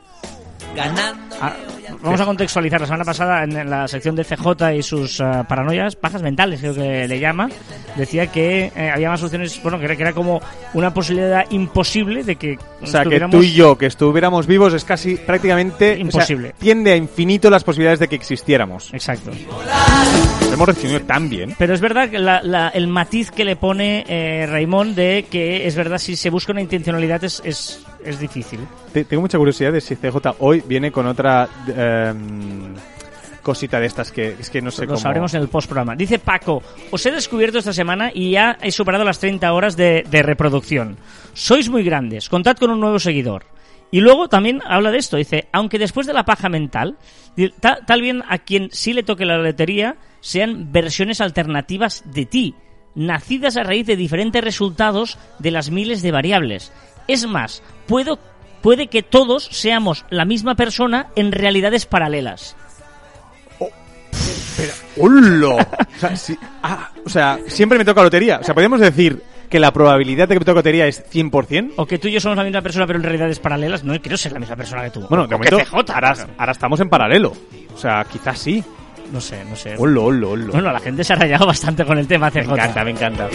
Ganando. 0.85 1.37
Ah, 1.41 1.55
vamos 2.03 2.21
a 2.21 2.25
contextualizar. 2.27 2.81
La 2.81 2.87
semana 2.87 3.05
pasada, 3.05 3.45
en 3.45 3.71
la 3.71 3.89
sección 3.89 4.15
de 4.15 4.25
CJ 4.25 4.75
y 4.77 4.83
sus 4.83 5.21
ah, 5.21 5.45
paranoias, 5.49 5.97
pajas 5.97 6.23
mentales, 6.23 6.61
creo 6.61 6.75
que 6.75 7.09
le 7.09 7.19
llama, 7.19 7.49
decía 7.97 8.27
que 8.27 8.71
eh, 8.77 8.91
había 8.95 9.09
más 9.11 9.23
opciones, 9.23 9.61
bueno, 9.63 9.79
que 9.79 9.87
era, 9.87 9.97
que 9.97 10.03
era 10.03 10.13
como 10.13 10.41
una 10.75 10.93
posibilidad 10.93 11.45
imposible 11.51 12.25
de 12.25 12.37
que 12.37 12.59
O 12.83 12.87
sea, 12.87 13.05
que 13.05 13.21
tú 13.21 13.43
y 13.43 13.53
yo, 13.53 13.77
que 13.79 13.87
estuviéramos 13.87 14.47
vivos, 14.47 14.75
es 14.75 14.85
casi 14.85 15.17
prácticamente... 15.17 15.93
o 15.93 15.95
sea, 15.95 16.01
Imposible. 16.01 16.55
tiende 16.59 16.93
a 16.93 16.97
infinito 16.97 17.49
las 17.51 17.65
posibilidades 17.65 18.01
de 18.01 18.09
que 18.09 18.17
existiéramos. 18.17 18.93
Exacto. 18.93 19.31
Lo 20.49 20.55
hemos 20.55 20.69
resumido 20.69 21.01
tan 21.03 21.29
bien. 21.31 21.55
Pero 21.59 21.75
es 21.75 21.81
verdad 21.81 22.11
que 22.11 22.19
la- 22.19 22.43
la- 22.43 22.69
el 22.69 22.87
matiz 22.89 23.31
que 23.31 23.45
le 23.45 23.57
pone 23.57 24.05
eh, 24.09 24.47
Raimón 24.47 24.95
de 24.95 25.27
que 25.31 25.67
es 25.67 25.75
verdad, 25.75 25.99
si 25.99 26.17
se 26.17 26.29
busca 26.31 26.53
una 26.53 26.61
intencionalidad 26.61 27.23
es, 27.25 27.41
es, 27.45 27.85
es 28.05 28.19
difícil. 28.19 28.61
Te- 28.93 29.05
Tengo 29.05 29.21
mucha 29.23 29.39
curiosidad 29.39 29.73
de 29.73 29.81
si 29.81 29.97
CJ 29.97 30.17
hoy 30.41 30.63
viene 30.67 30.91
con 30.93 31.07
otra... 31.07 31.49
em, 31.69 32.75
cosita 33.43 33.81
de 33.81 33.87
estas 33.87 34.13
que 34.13 34.37
es 34.39 34.51
que 34.51 34.61
no 34.61 34.71
sé 34.71 34.83
Lo 34.83 34.89
cómo. 34.89 35.01
sabremos 35.01 35.33
en 35.33 35.41
el 35.41 35.49
post-programa. 35.49 35.97
Dice 35.97 36.19
Paco, 36.19 36.63
os 36.91 37.07
he 37.07 37.11
descubierto 37.11 37.59
esta 37.59 37.73
semana 37.73 38.11
y 38.13 38.33
ya 38.33 38.59
he 38.61 38.71
superado 38.71 39.03
las 39.03 39.19
30 39.19 39.51
horas 39.53 39.77
de, 39.79 40.05
de 40.11 40.23
reproducción. 40.23 40.99
Sois 41.33 41.71
muy 41.71 41.83
grandes, 41.83 42.29
contad 42.29 42.57
con 42.59 42.71
un 42.71 42.81
nuevo 42.81 42.99
seguidor. 42.99 43.47
Y 43.91 44.01
luego 44.01 44.29
también 44.29 44.61
habla 44.67 44.91
de 44.91 44.99
esto, 44.99 45.17
dice, 45.17 45.49
aunque 45.53 45.79
después 45.79 46.07
de 46.07 46.13
la 46.13 46.25
paja 46.27 46.49
mental, 46.51 46.97
di- 47.35 47.49
ta- 47.59 47.79
tal 47.87 48.03
bien 48.03 48.23
a 48.29 48.39
quien 48.39 48.69
sí 48.73 48.93
le 48.93 49.03
toque 49.03 49.25
la 49.25 49.39
lotería 49.39 49.97
sean 50.21 50.71
versiones 50.71 51.23
alternativas 51.23 52.05
de 52.13 52.27
ti, 52.27 52.55
nacidas 52.95 53.57
a 53.57 53.63
raíz 53.65 53.87
de 53.87 53.97
diferentes 53.97 54.45
resultados 54.45 55.19
de 55.39 55.51
las 55.51 55.71
miles 55.71 56.03
de 56.03 56.13
variables. 56.13 56.73
Es 57.13 57.27
más, 57.27 57.61
puedo, 57.89 58.21
puede 58.63 58.87
que 58.87 59.03
todos 59.03 59.49
seamos 59.51 60.05
la 60.11 60.25
misma 60.25 60.55
persona 60.55 61.09
en 61.17 61.33
realidades 61.33 61.85
paralelas. 61.85 62.55
¡Hullo! 64.97 65.57
O 65.57 65.67
sea, 65.99 66.15
ah, 66.63 66.91
o 67.05 67.09
sea, 67.09 67.41
siempre 67.49 67.79
me 67.79 67.85
toca 67.85 68.01
lotería. 68.05 68.39
O 68.39 68.45
sea, 68.45 68.55
podemos 68.55 68.79
decir 68.79 69.21
que 69.49 69.59
la 69.59 69.73
probabilidad 69.73 70.29
de 70.29 70.35
que 70.37 70.39
me 70.39 70.45
toque 70.45 70.59
lotería 70.59 70.87
es 70.87 71.05
100%. 71.11 71.73
O 71.79 71.85
que 71.87 71.99
tú 71.99 72.07
y 72.07 72.13
yo 72.13 72.21
somos 72.21 72.37
la 72.39 72.45
misma 72.45 72.63
persona, 72.63 72.87
pero 72.87 73.01
en 73.01 73.03
realidades 73.03 73.41
paralelas. 73.41 73.83
No 73.83 74.01
quiero 74.01 74.17
ser 74.17 74.31
la 74.31 74.39
misma 74.39 74.55
persona 74.55 74.85
que 74.85 74.91
tú. 74.91 75.01
Bueno, 75.09 75.27
de 75.27 75.35
O 75.35 75.41
que 75.41 75.51
momento, 75.51 75.59
CJ, 75.59 75.93
ahora, 75.93 76.15
pero- 76.15 76.29
ahora 76.39 76.53
estamos 76.53 76.79
en 76.79 76.89
paralelo. 76.89 77.33
O 77.75 77.77
sea, 77.77 78.05
quizás 78.05 78.39
sí. 78.39 78.63
No 79.13 79.21
sé, 79.21 79.45
no 79.45 79.57
sé. 79.57 79.75
¡Hullo, 79.77 80.05
hullo, 80.05 80.31
hullo! 80.31 80.53
Bueno, 80.53 80.71
la 80.71 80.79
gente 80.79 81.03
se 81.03 81.13
ha 81.13 81.17
rayado 81.17 81.45
bastante 81.45 81.85
con 81.85 81.99
el 81.99 82.07
tema 82.07 82.31
CJ. 82.31 82.47
me 82.47 82.53
encanta, 82.53 82.85
me 82.85 82.91
encanta. 82.93 83.29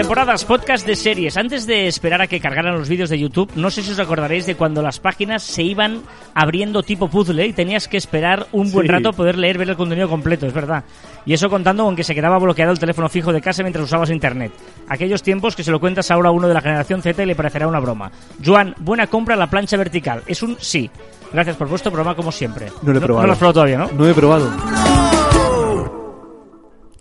Temporadas 0.00 0.46
podcast 0.46 0.86
de 0.86 0.96
series. 0.96 1.36
Antes 1.36 1.66
de 1.66 1.86
esperar 1.86 2.22
a 2.22 2.26
que 2.26 2.40
cargaran 2.40 2.72
los 2.78 2.88
vídeos 2.88 3.10
de 3.10 3.18
YouTube, 3.18 3.50
no 3.54 3.70
sé 3.70 3.82
si 3.82 3.92
os 3.92 3.98
acordaréis 3.98 4.46
de 4.46 4.54
cuando 4.54 4.80
las 4.80 4.98
páginas 4.98 5.42
se 5.42 5.62
iban 5.62 6.00
abriendo 6.32 6.82
tipo 6.82 7.08
puzzle 7.08 7.46
y 7.46 7.52
tenías 7.52 7.86
que 7.86 7.98
esperar 7.98 8.46
un 8.52 8.72
buen 8.72 8.86
Sí. 8.86 8.92
rato 8.92 9.10
a 9.10 9.12
poder 9.12 9.36
leer, 9.36 9.58
ver 9.58 9.68
el 9.68 9.76
contenido 9.76 10.08
completo, 10.08 10.46
es 10.46 10.54
verdad. 10.54 10.84
Y 11.26 11.34
eso 11.34 11.50
contando 11.50 11.84
con 11.84 11.96
que 11.96 12.02
se 12.02 12.14
quedaba 12.14 12.38
bloqueado 12.38 12.72
el 12.72 12.78
teléfono 12.78 13.10
fijo 13.10 13.30
de 13.30 13.42
casa 13.42 13.62
mientras 13.62 13.84
usabas 13.84 14.08
internet. 14.08 14.52
Aquellos 14.88 15.22
tiempos 15.22 15.54
que 15.54 15.64
se 15.64 15.70
lo 15.70 15.78
cuentas 15.80 16.10
ahora 16.10 16.30
a 16.30 16.32
uno 16.32 16.48
de 16.48 16.54
la 16.54 16.62
generación 16.62 17.02
Z 17.02 17.22
y 17.22 17.26
le 17.26 17.34
parecerá 17.36 17.68
una 17.68 17.78
broma. 17.78 18.10
Joan, 18.42 18.74
buena 18.78 19.06
compra 19.06 19.36
la 19.36 19.50
plancha 19.50 19.76
vertical. 19.76 20.22
Es 20.26 20.42
un 20.42 20.56
sí. 20.60 20.90
Gracias 21.30 21.56
por 21.56 21.68
vuestro 21.68 21.92
programa 21.92 22.16
como 22.16 22.32
siempre. 22.32 22.68
No 22.80 22.92
lo 22.94 22.98
he 22.98 23.02
probado. 23.02 23.20
No 23.20 23.26
lo 23.26 23.32
has 23.34 23.38
probado 23.38 23.52
todavía, 23.52 23.76
¿no? 23.76 23.90
No 23.92 24.08
he 24.08 24.14
probado. 24.14 24.50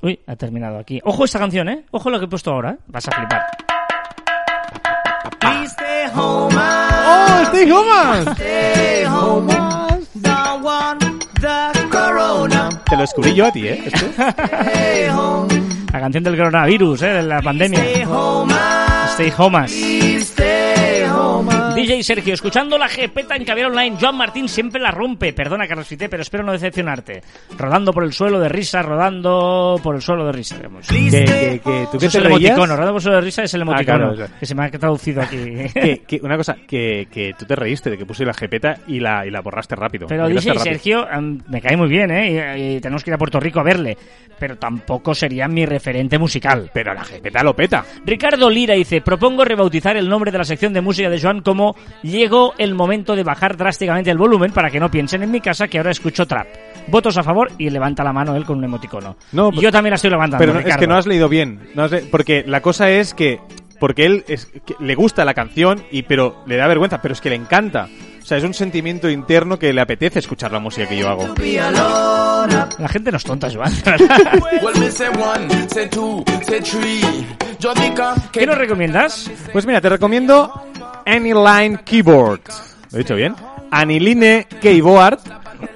Uy, 0.01 0.19
ha 0.27 0.35
terminado 0.35 0.77
aquí. 0.79 0.99
Ojo 1.03 1.25
esta 1.25 1.39
canción, 1.39 1.67
¿eh? 1.69 1.83
Ojo 1.91 2.09
lo 2.09 2.19
que 2.19 2.25
he 2.25 2.27
puesto 2.29 2.51
ahora, 2.51 2.71
¿eh? 2.71 2.77
Vas 2.87 3.07
a 3.07 3.11
flipar. 3.11 3.45
Please 5.39 5.73
stay 5.73 6.11
home, 6.15 6.55
¡Oh, 6.55 7.41
Stay 7.47 7.71
Homas! 7.71 8.27
stay 8.37 9.05
corona. 11.89 12.69
Te 12.85 12.95
lo 12.95 13.01
descubrí 13.01 13.33
yo 13.33 13.45
a 13.45 13.51
ti, 13.51 13.67
¿eh? 13.67 13.83
Esto. 13.85 14.05
Stay 14.07 15.09
home, 15.09 15.61
La 15.93 15.99
canción 15.99 16.23
del 16.23 16.37
coronavirus, 16.37 17.01
¿eh? 17.03 17.07
De 17.07 17.23
la 17.23 17.41
pandemia. 17.41 17.79
stay 17.79 18.03
home, 18.05 18.53
Stay 19.13 19.33
homas. 19.37 19.71
stay 19.71 20.43
home. 20.47 20.48
DJ 21.87 22.03
Sergio, 22.03 22.33
escuchando 22.33 22.77
la 22.77 22.87
Gepeta 22.87 23.35
en 23.35 23.45
Caviar 23.45 23.71
Online, 23.71 23.97
Joan 23.99 24.15
Martín 24.17 24.47
siempre 24.49 24.81
la 24.81 24.91
rompe. 24.91 25.33
Perdona, 25.33 25.67
Carlos 25.67 25.87
Fité, 25.87 26.09
pero 26.09 26.21
espero 26.23 26.43
no 26.43 26.51
decepcionarte. 26.51 27.21
Rodando 27.57 27.91
por 27.93 28.03
el 28.03 28.13
suelo 28.13 28.39
de 28.39 28.49
risa, 28.49 28.81
rodando 28.81 29.79
por 29.83 29.95
el 29.95 30.01
suelo 30.01 30.25
de 30.25 30.31
risa. 30.31 30.57
digamos. 30.57 30.87
que, 30.87 31.09
que, 31.09 31.61
que, 31.63 31.87
¿Tú 31.91 31.97
Eso 31.97 31.99
qué 31.99 32.05
es 32.07 32.11
te 32.11 32.17
el 32.19 32.23
reías? 32.25 32.41
emoticono, 32.51 32.75
rodando 32.75 32.91
por 32.93 32.97
el 32.99 33.03
suelo 33.03 33.15
de 33.17 33.21
risa 33.25 33.43
es 33.43 33.53
el 33.53 33.61
emoticono, 33.61 33.97
claro, 33.97 34.11
o 34.13 34.15
sea. 34.15 34.27
que 34.39 34.45
se 34.45 34.55
me 34.55 34.63
ha 34.65 34.69
traducido 34.71 35.21
aquí. 35.21 35.37
Que, 35.73 36.01
que- 36.07 36.19
una 36.23 36.37
cosa, 36.37 36.55
que, 36.67 37.07
que 37.11 37.33
tú 37.37 37.45
te 37.45 37.55
reíste 37.55 37.89
de 37.89 37.97
que 37.97 38.05
puse 38.05 38.25
la 38.25 38.33
jepeta 38.33 38.77
y 38.87 38.99
la, 38.99 39.25
y 39.25 39.31
la 39.31 39.41
borraste 39.41 39.75
rápido. 39.75 40.07
Pero 40.07 40.27
DJ 40.27 40.49
rápido. 40.49 40.63
Sergio 40.63 41.09
em, 41.11 41.39
me 41.47 41.61
cae 41.61 41.75
muy 41.77 41.87
bien, 41.87 42.11
¿eh? 42.11 42.57
Y, 42.57 42.75
y 42.75 42.79
tenemos 42.81 43.03
que 43.03 43.09
ir 43.09 43.13
a 43.13 43.17
Puerto 43.17 43.39
Rico 43.39 43.59
a 43.59 43.63
verle. 43.63 43.97
Pero 44.37 44.57
tampoco 44.57 45.13
sería 45.13 45.47
mi 45.49 45.65
referente 45.65 46.17
musical. 46.17 46.69
Pero 46.73 46.93
la 46.93 47.03
jepeta 47.03 47.43
lo 47.43 47.53
peta. 47.53 47.83
Ricardo 48.05 48.49
Lira 48.49 48.73
dice, 48.75 49.01
propongo 49.01 49.43
rebautizar 49.43 49.97
el 49.97 50.07
nombre 50.07 50.31
de 50.31 50.37
la 50.37 50.45
sección 50.45 50.71
de 50.71 50.79
música 50.79 51.09
de 51.09 51.19
Joan 51.19 51.41
como 51.41 51.68
Llegó 52.03 52.53
el 52.57 52.75
momento 52.75 53.15
de 53.15 53.23
bajar 53.23 53.57
drásticamente 53.57 54.11
el 54.11 54.17
volumen 54.17 54.51
para 54.51 54.69
que 54.69 54.79
no 54.79 54.89
piensen 54.91 55.23
en 55.23 55.31
mi 55.31 55.41
casa 55.41 55.67
que 55.67 55.77
ahora 55.77 55.91
escucho 55.91 56.25
trap. 56.25 56.47
Votos 56.87 57.17
a 57.17 57.23
favor 57.23 57.51
y 57.57 57.69
levanta 57.69 58.03
la 58.03 58.13
mano 58.13 58.35
él 58.35 58.45
con 58.45 58.57
un 58.57 58.63
emoticono. 58.63 59.15
No, 59.31 59.49
y 59.53 59.61
yo 59.61 59.71
también 59.71 59.91
la 59.91 59.95
estoy 59.95 60.09
levantando. 60.11 60.39
Pero 60.41 60.53
no- 60.53 60.59
es 60.67 60.77
que 60.77 60.87
no 60.87 60.95
has 60.95 61.05
leído 61.07 61.29
bien. 61.29 61.69
No 61.75 61.83
has 61.83 61.91
le- 61.91 62.01
porque 62.01 62.43
la 62.47 62.61
cosa 62.61 62.89
es 62.89 63.13
que. 63.13 63.39
Porque 63.79 64.05
él 64.05 64.25
es, 64.27 64.47
que 64.65 64.75
le 64.81 64.93
gusta 64.93 65.23
la 65.23 65.33
canción, 65.33 65.81
y 65.89 66.03
pero 66.03 66.43
le 66.45 66.57
da 66.57 66.67
vergüenza, 66.67 67.01
pero 67.01 67.13
es 67.13 67.21
que 67.21 67.29
le 67.29 67.37
encanta. 67.37 67.87
O 68.21 68.25
sea, 68.25 68.37
es 68.37 68.43
un 68.43 68.53
sentimiento 68.53 69.09
interno 69.09 69.57
que 69.57 69.71
le 69.71 69.79
apetece 69.79 70.19
escuchar 70.19 70.51
la 70.51 70.59
música 70.59 70.85
que 70.87 70.97
yo 70.97 71.07
hago. 71.07 71.33
La 72.77 72.89
gente 72.89 73.09
no 73.09 73.17
es 73.17 73.23
tonta, 73.23 73.47
Joan. 73.49 73.71
¿Qué 78.31 78.45
nos 78.45 78.57
recomiendas? 78.57 79.31
Pues 79.51 79.65
mira, 79.65 79.81
te 79.81 79.89
recomiendo 79.89 80.68
Anyline 81.09 81.79
Keyboard. 81.83 82.41
¿Lo 82.91 82.97
he 82.97 82.99
dicho 82.99 83.15
bien? 83.15 83.35
Aniline 83.71 84.45
Keyboard, 84.61 85.19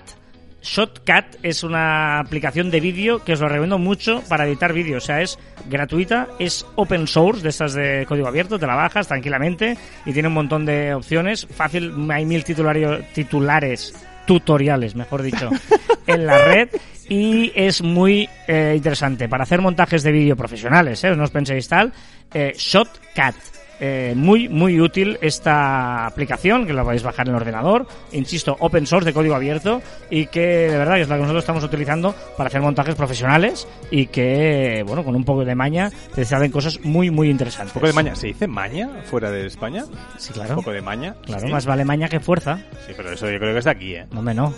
Shotcut 0.61 1.37
es 1.43 1.63
una 1.63 2.19
aplicación 2.19 2.71
de 2.71 2.79
vídeo 2.79 3.23
que 3.23 3.33
os 3.33 3.39
lo 3.39 3.47
recomiendo 3.47 3.77
mucho 3.77 4.23
para 4.27 4.47
editar 4.47 4.73
vídeos, 4.73 5.03
o 5.03 5.07
sea, 5.07 5.21
es 5.21 5.37
gratuita, 5.67 6.27
es 6.39 6.65
open 6.75 7.07
source, 7.07 7.41
de 7.41 7.49
estas 7.49 7.73
de 7.73 8.05
código 8.07 8.27
abierto, 8.27 8.57
te 8.57 8.67
la 8.67 8.75
bajas 8.75 9.07
tranquilamente 9.07 9.77
y 10.05 10.13
tiene 10.13 10.27
un 10.27 10.33
montón 10.35 10.65
de 10.65 10.93
opciones, 10.93 11.47
fácil, 11.47 11.93
hay 12.11 12.25
mil 12.25 12.43
titulares 12.43 13.93
tutoriales, 14.25 14.95
mejor 14.95 15.21
dicho, 15.21 15.49
en 16.07 16.25
la 16.25 16.37
red 16.39 16.69
y 17.07 17.51
es 17.55 17.81
muy 17.81 18.27
eh, 18.47 18.73
interesante 18.75 19.29
para 19.29 19.43
hacer 19.43 19.61
montajes 19.61 20.03
de 20.03 20.11
vídeo 20.11 20.35
profesionales, 20.35 21.03
¿eh? 21.03 21.15
no 21.15 21.23
os 21.23 21.31
penséis 21.31 21.67
tal. 21.67 21.93
Eh, 22.33 22.53
Shotcut, 22.57 23.35
eh, 23.79 24.13
muy 24.15 24.49
muy 24.49 24.79
útil 24.79 25.17
esta 25.21 26.05
aplicación 26.05 26.65
que 26.65 26.73
la 26.73 26.83
podéis 26.83 27.03
bajar 27.03 27.27
en 27.27 27.35
el 27.35 27.41
ordenador, 27.41 27.85
insisto, 28.11 28.55
open 28.59 28.85
source 28.85 29.05
de 29.05 29.13
código 29.13 29.35
abierto 29.35 29.81
y 30.09 30.27
que 30.27 30.41
de 30.69 30.77
verdad 30.77 30.99
es 30.99 31.09
la 31.09 31.15
que 31.15 31.21
nosotros 31.21 31.43
estamos 31.43 31.63
utilizando 31.63 32.13
para 32.37 32.47
hacer 32.47 32.61
montajes 32.61 32.95
profesionales 32.95 33.67
y 33.91 34.07
que 34.07 34.83
bueno 34.85 35.03
con 35.03 35.15
un 35.15 35.23
poco 35.23 35.43
de 35.45 35.55
maña 35.55 35.89
te 36.13 36.25
salen 36.25 36.51
cosas 36.51 36.79
muy 36.83 37.09
muy 37.11 37.29
interesantes. 37.29 37.75
Un 37.75 37.81
poco 37.81 37.87
de 37.87 37.93
maña. 37.93 38.15
¿Se 38.15 38.27
dice 38.27 38.47
maña 38.47 38.89
fuera 39.05 39.31
de 39.31 39.45
España? 39.45 39.85
Sí, 40.17 40.29
Un 40.29 40.33
claro. 40.35 40.55
poco 40.55 40.71
de 40.71 40.81
maña. 40.81 41.15
Claro, 41.25 41.45
sí. 41.47 41.51
más 41.51 41.65
vale 41.65 41.85
maña 41.85 42.07
que 42.07 42.19
fuerza. 42.19 42.59
Sí, 42.87 42.93
pero 42.95 43.11
eso 43.11 43.29
yo 43.29 43.37
creo 43.39 43.53
que 43.53 43.59
es 43.59 43.65
de 43.65 43.71
aquí, 43.71 43.95
¿eh? 43.95 44.05
No 44.11 44.21
me 44.21 44.33
no. 44.33 44.53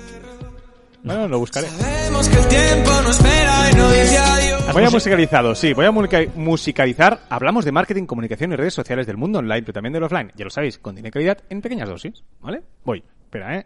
Bueno, 1.03 1.27
lo 1.27 1.39
buscaré. 1.39 1.67
Sabemos 1.67 2.29
que 2.29 2.37
el 2.37 2.47
tiempo 2.47 2.89
no 3.03 3.09
espera 3.09 3.71
y 3.71 3.75
no 3.75 3.91
dice 3.91 4.17
adiós. 4.17 4.73
Voy 4.73 4.83
a 4.83 4.89
musicalizado, 4.89 5.55
sí, 5.55 5.73
voy 5.73 5.85
a 5.85 5.91
musicalizar. 6.35 7.21
Hablamos 7.29 7.65
de 7.65 7.71
marketing, 7.71 8.05
comunicación 8.05 8.51
y 8.51 8.55
redes 8.55 8.73
sociales 8.73 9.07
del 9.07 9.17
mundo 9.17 9.39
online, 9.39 9.61
pero 9.61 9.73
también 9.73 9.93
del 9.93 10.03
offline. 10.03 10.31
Ya 10.35 10.43
lo 10.43 10.51
sabéis, 10.51 10.77
con 10.77 10.95
dinero 10.95 11.13
calidad 11.13 11.37
en 11.49 11.61
pequeñas 11.61 11.89
dosis, 11.89 12.23
¿vale? 12.41 12.61
Voy. 12.83 13.03
Espera, 13.23 13.57
¿eh? 13.57 13.65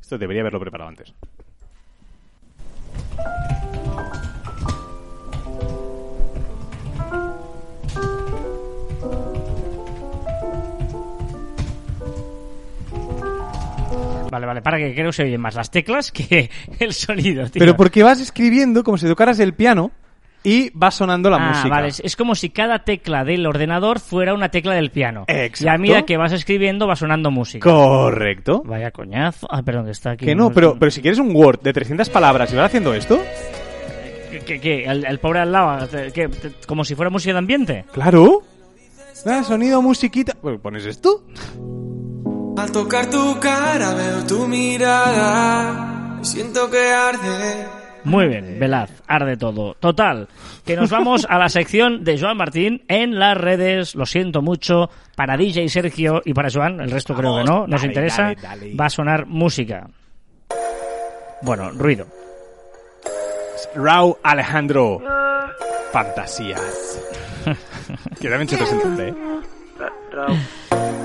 Esto 0.00 0.18
debería 0.18 0.42
haberlo 0.42 0.60
preparado 0.60 0.88
antes. 0.88 1.14
Vale, 14.30 14.46
vale, 14.46 14.62
para 14.62 14.78
que 14.78 14.94
creo 14.94 15.06
que 15.06 15.12
se 15.12 15.22
oyen 15.24 15.40
más 15.40 15.54
las 15.54 15.70
teclas 15.70 16.12
que 16.12 16.50
el 16.78 16.92
sonido, 16.92 17.44
tío. 17.48 17.60
Pero 17.60 17.76
porque 17.76 18.02
vas 18.02 18.20
escribiendo 18.20 18.84
como 18.84 18.98
si 18.98 19.06
tocaras 19.06 19.38
el 19.40 19.54
piano 19.54 19.90
y 20.44 20.70
va 20.70 20.90
sonando 20.90 21.30
la 21.30 21.36
Ah, 21.38 21.48
música. 21.48 21.68
vale, 21.68 21.88
es, 21.88 22.00
es 22.04 22.14
como 22.14 22.34
si 22.34 22.50
cada 22.50 22.80
tecla 22.84 23.24
del 23.24 23.44
ordenador 23.46 23.98
fuera 24.00 24.34
una 24.34 24.50
tecla 24.50 24.74
del 24.74 24.90
piano. 24.90 25.24
Exacto. 25.26 25.64
Y 25.64 25.68
a 25.68 25.78
medida 25.78 26.02
que 26.02 26.16
vas 26.16 26.32
escribiendo 26.32 26.86
va 26.86 26.94
sonando 26.96 27.30
música. 27.30 27.68
Correcto. 27.68 28.62
Vaya 28.64 28.90
coñazo. 28.92 29.48
Ah, 29.50 29.62
perdón, 29.62 29.86
que 29.86 29.90
está 29.92 30.12
aquí. 30.12 30.24
Que 30.26 30.34
no, 30.34 30.50
pero, 30.50 30.78
pero 30.78 30.90
si 30.90 31.02
quieres 31.02 31.18
un 31.18 31.34
Word 31.34 31.60
de 31.62 31.72
300 31.72 32.08
palabras 32.10 32.52
y 32.52 32.56
vas 32.56 32.66
haciendo 32.66 32.94
esto, 32.94 33.20
¿Qué, 34.46 34.60
qué? 34.60 34.84
¿El, 34.84 35.04
el 35.06 35.18
pobre 35.18 35.40
al 35.40 35.50
lado? 35.52 35.88
¿Qué? 36.14 36.28
¿Te- 36.28 36.52
¿Como 36.66 36.84
si 36.84 36.94
fuera 36.94 37.10
música 37.10 37.32
de 37.32 37.38
ambiente? 37.38 37.84
claro. 37.92 38.42
Ah, 39.26 39.42
sonido, 39.42 39.82
musiquita. 39.82 40.34
Pues 40.40 40.60
pones 40.60 40.86
esto. 40.86 41.24
Al 42.58 42.72
tocar 42.72 43.08
tu 43.08 43.38
cara 43.38 43.94
veo 43.94 44.26
tu 44.26 44.48
mirada 44.48 46.18
y 46.20 46.24
siento 46.24 46.68
que 46.68 46.90
arde. 46.90 47.66
Muy 48.02 48.26
bien, 48.26 48.58
velaz, 48.58 48.90
arde 49.06 49.36
todo. 49.36 49.74
Total, 49.74 50.28
que 50.64 50.74
nos 50.74 50.90
vamos 50.90 51.24
a 51.28 51.38
la 51.38 51.48
sección 51.48 52.02
de 52.02 52.18
Joan 52.18 52.36
Martín 52.36 52.82
en 52.88 53.16
las 53.16 53.36
redes, 53.36 53.94
lo 53.94 54.06
siento 54.06 54.42
mucho, 54.42 54.90
para 55.14 55.36
DJ 55.36 55.68
Sergio 55.68 56.20
y 56.24 56.34
para 56.34 56.50
Joan, 56.50 56.80
el 56.80 56.90
resto 56.90 57.14
creo 57.14 57.36
que 57.36 57.44
no, 57.44 57.68
nos 57.68 57.80
dale, 57.80 57.86
interesa, 57.86 58.22
dale, 58.22 58.40
dale. 58.42 58.74
va 58.74 58.86
a 58.86 58.90
sonar 58.90 59.26
música. 59.26 59.88
Bueno, 61.42 61.70
ruido. 61.70 62.08
Raúl 63.76 64.16
Alejandro. 64.24 65.00
Fantasías. 65.92 67.00
que 68.20 68.28
también 68.28 68.48
se 68.48 68.56
presenta, 68.56 69.06
¿eh? 69.06 69.14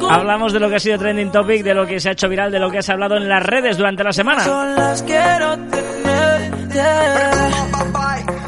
Hablamos 0.09 0.53
de 0.53 0.59
lo 0.59 0.69
que 0.69 0.75
ha 0.75 0.79
sido 0.79 0.97
trending 0.97 1.31
topic, 1.31 1.63
de 1.63 1.73
lo 1.73 1.85
que 1.85 1.99
se 1.99 2.09
ha 2.09 2.11
hecho 2.13 2.29
viral, 2.29 2.51
de 2.51 2.59
lo 2.59 2.69
que 2.69 2.79
has 2.79 2.89
hablado 2.89 3.17
en 3.17 3.27
las 3.27 3.43
redes 3.43 3.77
durante 3.77 4.03
la 4.03 4.13
semana. 4.13 4.43
Solas 4.43 5.03
quiero 5.03 5.57
tenerte. 5.57 6.83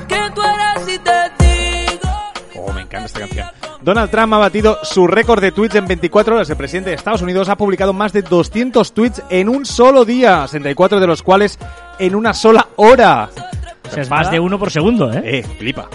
Que 0.08 0.20
tú 0.34 0.42
eres 0.42 0.96
y 0.96 1.00
te 1.00 1.46
digo. 1.46 2.10
Oh, 2.58 2.74
me 2.74 2.82
encanta 2.82 3.06
esta 3.06 3.20
canción. 3.20 3.48
Donald 3.82 4.10
Trump 4.10 4.34
ha 4.34 4.38
batido 4.38 4.80
su 4.82 5.06
récord 5.06 5.42
de 5.42 5.52
tweets 5.52 5.76
en 5.76 5.86
24 5.86 6.36
horas. 6.36 6.50
El 6.50 6.58
presidente 6.58 6.90
de 6.90 6.96
Estados 6.96 7.22
Unidos 7.22 7.50
ha 7.50 7.56
publicado 7.56 7.94
más 7.94 8.14
de 8.14 8.24
200 8.24 8.94
tweets 8.94 9.22
en 9.30 9.48
un 9.48 9.66
solo 9.66 10.06
día, 10.06 10.48
64 10.48 11.00
de 11.00 11.06
los 11.06 11.22
cuales 11.22 11.60
en 12.00 12.16
una 12.16 12.34
sola 12.34 12.68
hora. 12.78 13.30
O 13.88 13.92
sea, 13.92 14.02
es 14.02 14.10
más 14.10 14.32
de 14.32 14.40
uno 14.40 14.58
por 14.58 14.72
segundo, 14.72 15.14
¿eh? 15.14 15.22
Eh, 15.24 15.44
flipa. 15.60 15.88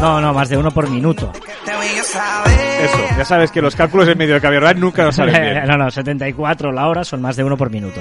No, 0.00 0.20
no, 0.20 0.32
más 0.32 0.48
de 0.48 0.56
uno 0.56 0.70
por 0.70 0.88
minuto. 0.88 1.32
Eso, 1.64 2.98
ya 3.16 3.24
sabes 3.24 3.50
que 3.50 3.60
los 3.60 3.74
cálculos 3.74 4.06
en 4.08 4.16
medio 4.16 4.34
de 4.34 4.40
Caviar 4.40 4.76
nunca 4.76 5.04
lo 5.04 5.12
salen 5.12 5.34
bien. 5.42 5.66
no, 5.66 5.76
no, 5.76 5.90
74 5.90 6.70
la 6.70 6.88
hora 6.88 7.04
son 7.04 7.20
más 7.20 7.36
de 7.36 7.44
uno 7.44 7.56
por 7.56 7.70
minuto. 7.70 8.00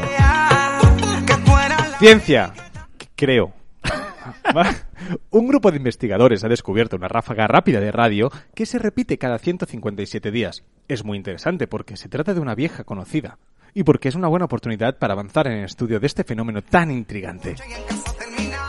Ciencia, 2.00 2.54
creo. 3.16 3.54
Un 5.32 5.48
grupo 5.48 5.72
de 5.72 5.78
investigadores 5.78 6.44
ha 6.44 6.50
descubierto 6.50 6.96
una 6.98 7.08
ráfaga 7.08 7.48
rápida 7.48 7.80
de 7.80 7.92
radio 7.92 8.30
que 8.54 8.66
se 8.66 8.78
repite 8.78 9.18
cada 9.18 9.40
157 9.40 10.32
días. 10.32 10.64
Es 10.88 11.04
muy 11.06 11.18
interesante 11.18 11.68
porque 11.68 11.98
se 11.98 12.10
trata 12.10 12.34
de 12.34 12.40
una 12.40 12.56
vieja 12.56 12.84
conocida 12.84 13.38
y 13.74 13.84
porque 13.84 14.10
es 14.10 14.16
una 14.16 14.28
buena 14.28 14.46
oportunidad 14.46 14.98
para 14.98 15.14
avanzar 15.14 15.48
en 15.48 15.60
el 15.60 15.66
estudio 15.66 16.00
de 16.00 16.08
este 16.08 16.24
fenómeno 16.24 16.62
tan 16.62 16.92
intrigante. 16.92 17.56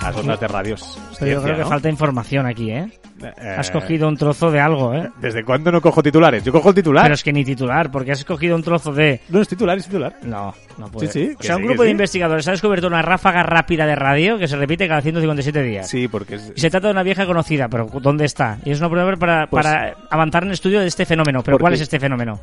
Las 0.02 0.16
ondas 0.16 0.40
de 0.40 0.48
radios. 0.48 0.80
Pero 0.96 1.02
yo 1.10 1.16
ciencia, 1.18 1.40
creo 1.42 1.56
que 1.56 1.62
¿no? 1.64 1.68
falta 1.68 1.88
información 1.88 2.46
aquí, 2.46 2.70
¿eh? 2.70 2.88
Eh, 3.20 3.54
Has 3.58 3.70
cogido 3.70 4.06
un 4.06 4.16
trozo 4.16 4.50
de 4.50 4.60
algo, 4.60 4.94
¿eh? 4.94 5.10
¿Desde 5.20 5.44
cuándo 5.44 5.72
no 5.72 5.80
cojo 5.80 6.02
titulares? 6.02 6.44
Yo 6.44 6.52
cojo 6.52 6.68
el 6.68 6.74
titular. 6.76 7.02
Pero 7.04 7.14
es 7.14 7.22
que 7.24 7.32
ni 7.32 7.44
titular, 7.44 7.90
porque 7.90 8.12
has 8.12 8.24
cogido 8.24 8.54
un 8.54 8.62
trozo 8.62 8.92
de... 8.92 9.20
No, 9.28 9.40
es 9.40 9.48
titular, 9.48 9.76
es 9.76 9.86
titular. 9.86 10.14
No, 10.22 10.54
no 10.78 10.86
puede. 10.88 11.08
Sí, 11.08 11.26
sí, 11.30 11.36
O 11.38 11.42
sea, 11.42 11.56
un 11.56 11.64
grupo 11.64 11.82
de 11.82 11.90
investigadores 11.90 12.46
ha 12.46 12.52
descubierto 12.52 12.86
una 12.86 13.02
ráfaga 13.02 13.42
rápida 13.42 13.86
de 13.86 13.96
radio 13.96 14.38
que 14.38 14.46
se 14.46 14.56
repite 14.56 14.86
cada 14.86 15.00
157 15.02 15.62
días. 15.64 15.88
Sí, 15.88 16.06
porque 16.06 16.36
es... 16.36 16.52
Y 16.54 16.60
se 16.60 16.70
trata 16.70 16.86
de 16.86 16.92
una 16.92 17.02
vieja 17.02 17.26
conocida, 17.26 17.68
pero 17.68 17.88
¿dónde 18.00 18.24
está? 18.24 18.58
Y 18.64 18.70
es 18.70 18.78
una 18.78 18.88
prueba 18.88 19.16
para, 19.16 19.46
Pues- 19.48 19.64
para 19.66 19.94
avanzar 20.10 20.44
en 20.44 20.50
el 20.50 20.54
estudio 20.54 20.78
de 20.80 20.86
este 20.86 21.04
fenómeno. 21.04 21.42
¿Pero 21.42 21.58
cuál 21.58 21.74
es 21.74 21.80
este 21.80 21.98
fenómeno? 21.98 22.38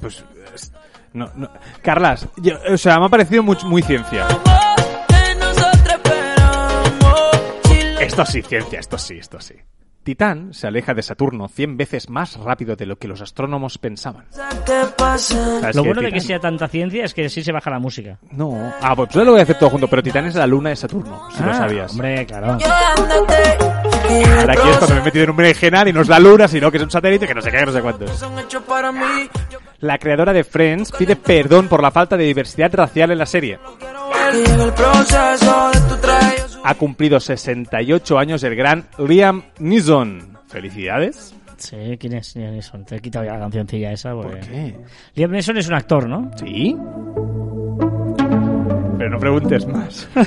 Pues... 0.00 0.24
es- 0.52 0.72
No, 1.12 1.30
no. 1.36 1.48
Carlas, 1.80 2.26
yo- 2.38 2.58
o 2.72 2.76
sea, 2.76 2.98
me 2.98 3.06
ha 3.06 3.08
parecido 3.08 3.44
muy, 3.44 3.56
muy 3.66 3.82
ciencia. 3.82 4.26
Esto 8.08 8.24
sí, 8.24 8.42
ciencia, 8.42 8.80
esto 8.80 8.96
sí, 8.98 9.18
esto 9.18 9.38
sí. 9.40 9.54
Titán 10.02 10.54
se 10.54 10.66
aleja 10.66 10.94
de 10.94 11.02
Saturno 11.02 11.48
100 11.48 11.76
veces 11.76 12.08
más 12.08 12.36
rápido 12.38 12.74
de 12.76 12.86
lo 12.86 12.96
que 12.96 13.06
los 13.08 13.20
astrónomos 13.20 13.76
pensaban. 13.76 14.24
que 14.64 14.72
pasa. 14.96 15.60
¿Sabes 15.60 15.76
Lo 15.76 15.84
bueno 15.84 16.00
de 16.00 16.10
que 16.10 16.20
sea 16.20 16.40
tanta 16.40 16.66
ciencia 16.68 17.04
es 17.04 17.12
que 17.12 17.26
así 17.26 17.42
se 17.42 17.52
baja 17.52 17.68
la 17.70 17.78
música. 17.78 18.18
No. 18.30 18.72
Ah, 18.80 18.96
pues 18.96 19.10
yo 19.10 19.22
lo 19.24 19.32
voy 19.32 19.40
a 19.40 19.42
hacer 19.42 19.58
todo 19.58 19.68
junto, 19.68 19.86
pero 19.88 20.02
Titán 20.02 20.24
es 20.24 20.34
la 20.34 20.46
luna 20.46 20.70
de 20.70 20.76
Saturno, 20.76 21.28
si 21.30 21.42
lo 21.42 21.50
Ah, 21.50 21.54
sabías. 21.54 21.92
Hombre, 21.92 22.24
claro. 22.24 22.46
Ahora 22.52 24.52
aquí 24.54 24.68
es 24.70 24.76
cuando 24.78 24.94
me 24.94 25.00
he 25.00 25.04
metido 25.04 25.24
en 25.24 25.30
un 25.30 25.36
berenjenal 25.36 25.88
y 25.88 25.92
no 25.92 26.00
es 26.00 26.08
la 26.08 26.18
luna, 26.18 26.48
sino 26.48 26.70
que 26.70 26.78
es 26.78 26.82
un 26.82 26.90
satélite 26.90 27.26
que 27.26 27.34
no 27.34 27.42
sé 27.42 27.50
qué, 27.50 27.66
no 27.66 27.72
sé 27.72 27.82
cuántos. 27.82 28.24
La 29.80 29.98
creadora 29.98 30.32
de 30.32 30.44
Friends 30.44 30.90
pide 30.92 31.16
perdón 31.16 31.68
por 31.68 31.82
la 31.82 31.90
falta 31.90 32.16
de 32.16 32.24
diversidad 32.24 32.72
racial 32.74 33.10
en 33.10 33.18
la 33.18 33.26
serie. 33.26 33.58
Ha 36.68 36.74
cumplido 36.74 37.18
68 37.18 38.18
años 38.18 38.42
el 38.42 38.54
gran 38.54 38.84
Liam 38.98 39.42
Neeson. 39.58 40.36
Felicidades. 40.48 41.34
Sí, 41.56 41.96
¿quién 41.98 42.12
es 42.12 42.36
Liam 42.36 42.52
Neeson? 42.52 42.84
Te 42.84 42.96
he 42.96 43.00
quitado 43.00 43.24
ya 43.24 43.32
la 43.32 43.40
cancioncilla 43.40 43.90
esa. 43.90 44.12
¿Por 44.12 44.26
Porque... 44.26 44.40
qué? 44.40 44.76
Liam 45.14 45.30
Neeson 45.30 45.56
es 45.56 45.66
un 45.66 45.72
actor, 45.72 46.06
¿no? 46.06 46.30
¿Sí? 46.36 46.76
Pero 48.98 49.10
no 49.10 49.18
preguntes 49.18 49.66
más. 49.66 50.06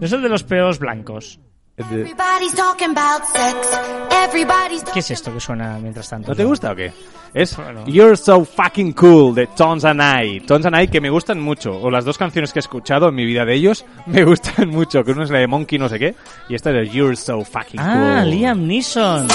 No 0.00 0.06
es 0.06 0.12
el 0.12 0.22
de 0.22 0.28
los 0.30 0.44
peos 0.44 0.78
blancos. 0.78 1.40
Es 1.78 1.88
de- 1.90 2.00
Everybody's 2.00 2.54
talking 2.56 2.90
about 2.96 3.22
sex. 3.32 3.78
Everybody's 4.24 4.82
¿Qué 4.92 4.98
es 4.98 5.10
esto 5.12 5.32
que 5.32 5.38
suena 5.40 5.78
mientras 5.78 6.08
tanto? 6.08 6.32
¿No 6.32 6.36
te 6.36 6.44
gusta 6.44 6.72
o 6.72 6.74
qué? 6.76 6.92
Es 7.32 7.56
Bueno. 7.56 7.84
You're 7.86 8.16
So 8.16 8.44
Fucking 8.44 8.92
Cool 8.94 9.34
de 9.34 9.46
Tones 9.48 9.84
and 9.84 10.00
I. 10.02 10.40
Tones 10.40 10.66
and 10.66 10.80
I 10.80 10.88
que 10.88 11.00
me 11.00 11.08
gustan 11.08 11.40
mucho. 11.40 11.78
O 11.80 11.88
las 11.90 12.04
dos 12.04 12.18
canciones 12.18 12.52
que 12.52 12.58
he 12.58 12.60
escuchado 12.60 13.08
en 13.10 13.14
mi 13.14 13.24
vida 13.24 13.44
de 13.44 13.54
ellos 13.54 13.84
me 14.06 14.24
gustan 14.24 14.68
mucho. 14.70 15.04
Que 15.04 15.12
uno 15.12 15.22
es 15.22 15.30
la 15.30 15.38
de 15.38 15.46
Monkey 15.46 15.78
no 15.78 15.88
sé 15.88 15.98
qué. 16.00 16.14
Y 16.48 16.54
esta 16.56 16.70
es 16.70 16.76
de 16.76 16.88
You're 16.88 17.14
So 17.16 17.44
Fucking 17.44 17.78
Ah, 17.80 18.20
Cool. 18.22 18.30
Liam 18.32 18.66
Neeson. 18.66 19.28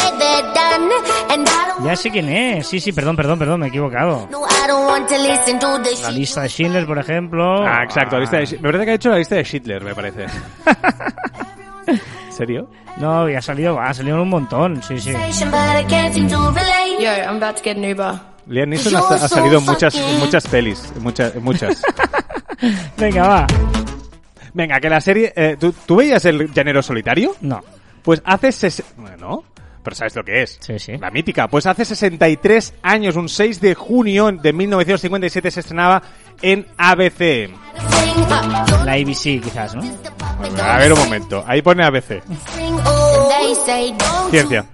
Ya 1.85 1.95
sé 1.95 2.11
quién 2.11 2.29
es. 2.29 2.67
Sí, 2.67 2.79
sí, 2.79 2.91
perdón, 2.91 3.15
perdón, 3.15 3.39
perdón, 3.39 3.59
me 3.61 3.65
he 3.67 3.69
equivocado. 3.69 4.27
La 6.01 6.11
lista 6.11 6.41
de 6.41 6.49
Schindler, 6.49 6.85
por 6.85 6.97
ejemplo. 6.99 7.65
Ah, 7.65 7.83
exacto. 7.83 8.15
La 8.15 8.21
lista 8.21 8.37
de, 8.37 8.43
Shi- 8.45 8.59
me 8.59 8.69
parece 8.71 8.85
que 8.85 8.91
ha 8.91 8.95
hecho 8.95 9.09
la 9.09 9.17
lista 9.17 9.35
de 9.35 9.43
Schindler, 9.43 9.83
me 9.83 9.95
parece. 9.95 10.25
¿En 12.33 12.37
serio? 12.37 12.67
No, 12.97 13.29
y 13.29 13.35
ha 13.35 13.41
salido, 13.43 13.79
ha 13.79 13.93
salido 13.93 14.19
un 14.21 14.29
montón, 14.29 14.81
sí, 14.81 14.99
sí. 14.99 15.11
Yo, 15.11 15.17
I'm 17.09 17.37
about 17.37 17.57
to 17.57 17.63
get 17.63 17.77
an 17.77 17.85
Uber. 17.85 18.19
Liam 18.47 18.69
Neeson 18.69 18.95
ha, 18.95 18.99
ha 18.99 19.27
salido 19.27 19.59
en 19.59 19.65
muchas, 19.65 19.95
en 19.95 20.19
muchas 20.19 20.47
pelis. 20.47 20.91
en 20.95 21.03
Muchas, 21.03 21.35
en 21.35 21.43
muchas. 21.43 21.81
Venga, 22.97 23.27
va. 23.27 23.47
Venga, 24.53 24.79
que 24.79 24.89
la 24.89 24.99
serie... 25.01 25.31
eh, 25.35 25.57
¿tú, 25.59 25.73
tú 25.85 25.97
veías 25.97 26.23
el 26.25 26.51
Llanero 26.53 26.81
Solitario? 26.81 27.35
No. 27.41 27.61
Pues 28.01 28.21
hace... 28.25 28.49
ses- 28.49 28.83
Bueno, 28.97 29.43
pero 29.83 29.95
¿sabes 29.95 30.15
lo 30.15 30.23
que 30.23 30.43
es? 30.43 30.57
Sí, 30.61 30.77
sí. 30.79 30.97
La 30.97 31.09
mítica. 31.11 31.47
Pues 31.47 31.65
hace 31.65 31.85
63 31.85 32.73
años, 32.83 33.15
un 33.15 33.29
6 33.29 33.59
de 33.61 33.75
junio 33.75 34.31
de 34.31 34.53
1957, 34.53 35.51
se 35.51 35.59
estrenaba 35.61 36.01
en 36.43 36.67
ABC. 36.77 37.49
La 38.85 38.93
ABC, 38.93 39.41
quizás, 39.41 39.73
¿no? 39.75 39.81
A 40.61 40.77
ver 40.77 40.93
un 40.93 40.99
momento. 40.99 41.43
Ahí 41.47 41.61
pone 41.63 41.83
ABC. 41.83 42.21
Ciencia. 44.29 44.65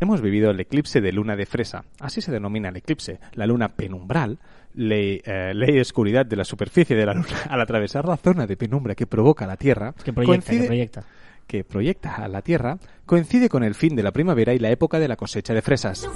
Hemos 0.00 0.20
vivido 0.20 0.50
el 0.50 0.60
eclipse 0.60 1.00
de 1.00 1.12
luna 1.12 1.34
de 1.34 1.44
fresa. 1.44 1.84
Así 2.00 2.20
se 2.20 2.30
denomina 2.30 2.68
el 2.68 2.76
eclipse. 2.76 3.18
La 3.32 3.46
luna 3.46 3.68
penumbral, 3.68 4.38
ley, 4.74 5.20
eh, 5.24 5.52
ley 5.54 5.74
de 5.74 5.80
oscuridad 5.80 6.24
de 6.24 6.36
la 6.36 6.44
superficie 6.44 6.94
de 6.96 7.04
la 7.04 7.14
luna, 7.14 7.26
al 7.50 7.60
atravesar 7.60 8.04
la 8.06 8.16
zona 8.16 8.46
de 8.46 8.56
penumbra 8.56 8.94
que 8.94 9.06
provoca 9.08 9.44
la 9.46 9.56
Tierra, 9.56 9.92
Que 10.04 10.12
proyecta, 10.12 10.50
que 10.50 10.56
coincide- 10.58 10.66
proyecta. 10.66 11.04
que 11.48 11.64
proyecta 11.64 12.14
a 12.14 12.28
la 12.28 12.42
Tierra, 12.42 12.78
coincide 13.06 13.48
con 13.48 13.64
el 13.64 13.74
fin 13.74 13.96
de 13.96 14.04
la 14.04 14.12
primavera 14.12 14.54
y 14.54 14.60
la 14.60 14.70
época 14.70 15.00
de 15.00 15.08
la 15.08 15.16
cosecha 15.16 15.52
de 15.52 15.62
fresas. 15.62 16.08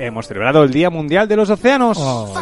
Hemos 0.00 0.26
celebrado 0.26 0.64
el 0.64 0.70
Día 0.70 0.90
Mundial 0.90 1.28
de 1.28 1.36
los 1.36 1.50
Océanos. 1.50 1.98
Oh. 2.00 2.34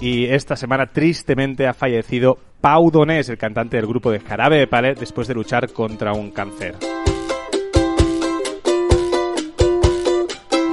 Y 0.00 0.26
esta 0.26 0.56
semana 0.56 0.86
tristemente 0.86 1.66
ha 1.66 1.74
fallecido 1.74 2.36
Pau 2.60 2.90
Donés, 2.90 3.28
el 3.28 3.38
cantante 3.38 3.76
del 3.76 3.86
grupo 3.86 4.10
de 4.10 4.20
Jarabe 4.20 4.58
de 4.58 4.66
Pale, 4.66 4.94
después 4.94 5.28
de 5.28 5.34
luchar 5.34 5.72
contra 5.72 6.12
un 6.12 6.30
cáncer. 6.30 6.74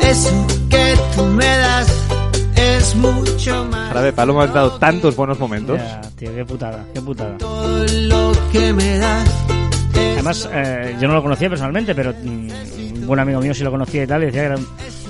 Eso 0.01 0.47
que 0.70 0.95
tú 1.16 1.24
me 1.26 1.45
das 1.45 2.07
es 2.55 2.95
mucho 2.95 3.66
más. 3.66 3.89
Jarabe 3.89 4.07
de 4.07 4.14
Palo 4.14 4.34
me 4.34 4.43
ha 4.43 4.47
dado 4.47 4.80
tantos 4.80 5.16
buenos 5.16 5.39
momentos. 5.39 5.78
Ya, 5.78 6.01
tío, 6.16 6.34
qué 6.34 6.45
putada, 6.45 6.86
qué 6.93 7.01
putada. 7.01 7.38
Todo 7.38 7.86
lo 7.86 8.32
que 8.51 8.74
me 8.74 8.97
das 8.97 9.59
Además, 10.20 10.49
eh, 10.51 10.97
yo 10.99 11.07
no 11.07 11.13
lo 11.13 11.24
conocía 11.24 11.47
personalmente, 11.47 11.95
pero 11.95 12.11
mm, 12.11 12.49
un 12.99 13.07
buen 13.07 13.22
amigo 13.22 13.39
mío 13.39 13.53
sí 13.53 13.63
lo 13.63 13.72
conocía 13.72 14.03
y 14.03 14.07
tal, 14.07 14.24
y 14.24 14.26
decía 14.26 14.41
que 14.41 14.47
era 14.47 14.57
un 14.57 14.67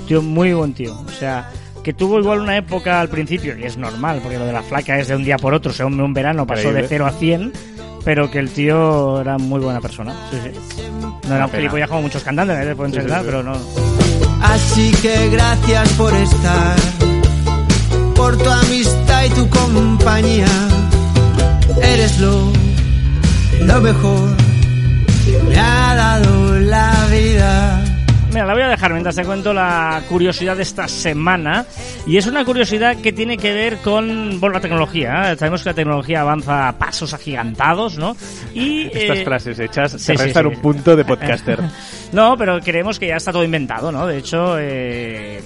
tío 0.08 0.22
muy 0.22 0.54
buen 0.54 0.76
tío. 0.76 0.94
O 1.00 1.10
sea, 1.10 1.50
que 1.84 1.94
tuvo 1.94 2.20
igual 2.20 2.42
una 2.42 2.56
época 2.58 3.02
al 3.02 3.10
principio, 3.10 3.58
y 3.58 3.64
es 3.64 3.76
normal, 3.76 4.20
porque 4.22 4.38
lo 4.38 4.46
de 4.46 4.54
la 4.54 4.62
flaca 4.62 5.00
es 5.00 5.08
de 5.08 5.16
un 5.16 5.24
día 5.24 5.38
por 5.38 5.56
otro, 5.56 5.72
o 5.72 5.74
sea, 5.74 5.88
un, 5.88 6.00
un 6.00 6.14
verano 6.14 6.46
pasó 6.46 6.72
de 6.72 6.82
Increíble. 6.84 6.88
0 6.90 7.06
a 7.08 7.12
100, 7.12 7.54
pero 8.06 8.30
que 8.30 8.38
el 8.38 8.52
tío 8.52 9.20
era 9.20 9.40
muy 9.40 9.60
buena 9.60 9.82
persona. 9.82 10.14
Sí, 10.30 10.38
sí. 10.44 10.84
No 11.28 11.36
era 11.36 11.48
un 11.48 11.52
gilipollas 11.54 11.90
como 11.90 12.04
muchos 12.04 12.24
cantantes, 12.24 12.68
¿eh? 12.68 12.76
pueden 12.76 12.94
ser 12.94 13.10
sí, 13.10 13.16
pero 13.26 13.42
no. 13.42 13.54
Así 14.44 14.92
que 15.02 15.30
gracias 15.32 15.90
por 15.94 16.14
estar, 16.14 16.76
por 18.16 18.38
tu 18.38 18.48
amistad 18.48 19.26
y 19.26 19.30
tu 19.30 19.50
compañía. 19.50 20.46
Eres 21.82 22.20
lo, 22.20 22.52
lo 23.66 23.82
mejor 23.82 24.49
me 25.48 25.58
ha 25.58 25.96
dado 25.96 26.60
la 26.60 27.08
vida. 27.12 27.86
Mira, 28.30 28.46
la 28.46 28.54
voy 28.54 28.62
a 28.62 28.70
dejar 28.70 28.92
mientras 28.92 29.16
te 29.16 29.26
cuento 29.26 29.54
la 29.54 30.04
curiosidad 30.08 30.56
de 30.56 30.62
esta 30.62 30.88
semana. 30.88 31.66
Y 32.06 32.18
es 32.18 32.28
una 32.28 32.46
curiosidad 32.46 32.98
que 32.98 33.12
tiene 33.12 33.38
que 33.38 33.54
ver 33.54 33.78
con 33.78 34.40
bueno, 34.40 34.54
la 34.54 34.62
tecnología. 34.62 35.32
¿eh? 35.32 35.36
Sabemos 35.36 35.64
que 35.64 35.70
la 35.70 35.74
tecnología 35.74 36.22
avanza 36.22 36.68
a 36.68 36.78
pasos 36.78 37.14
agigantados, 37.14 37.98
¿no? 37.98 38.16
Y, 38.54 38.86
Estas 38.86 39.18
eh, 39.18 39.26
frases 39.26 39.60
hechas 39.60 39.92
sí, 39.94 40.00
se 40.00 40.16
sí, 40.16 40.24
restan 40.24 40.44
sí. 40.44 40.56
un 40.56 40.62
punto 40.62 40.96
de 40.96 41.06
podcaster. 41.06 41.60
No, 42.12 42.36
pero 42.36 42.60
creemos 42.60 42.98
que 42.98 43.08
ya 43.08 43.18
está 43.18 43.32
todo 43.32 43.44
inventado, 43.44 43.92
¿no? 43.92 44.08
De 44.08 44.18
hecho, 44.18 44.58
eh, 44.58 45.40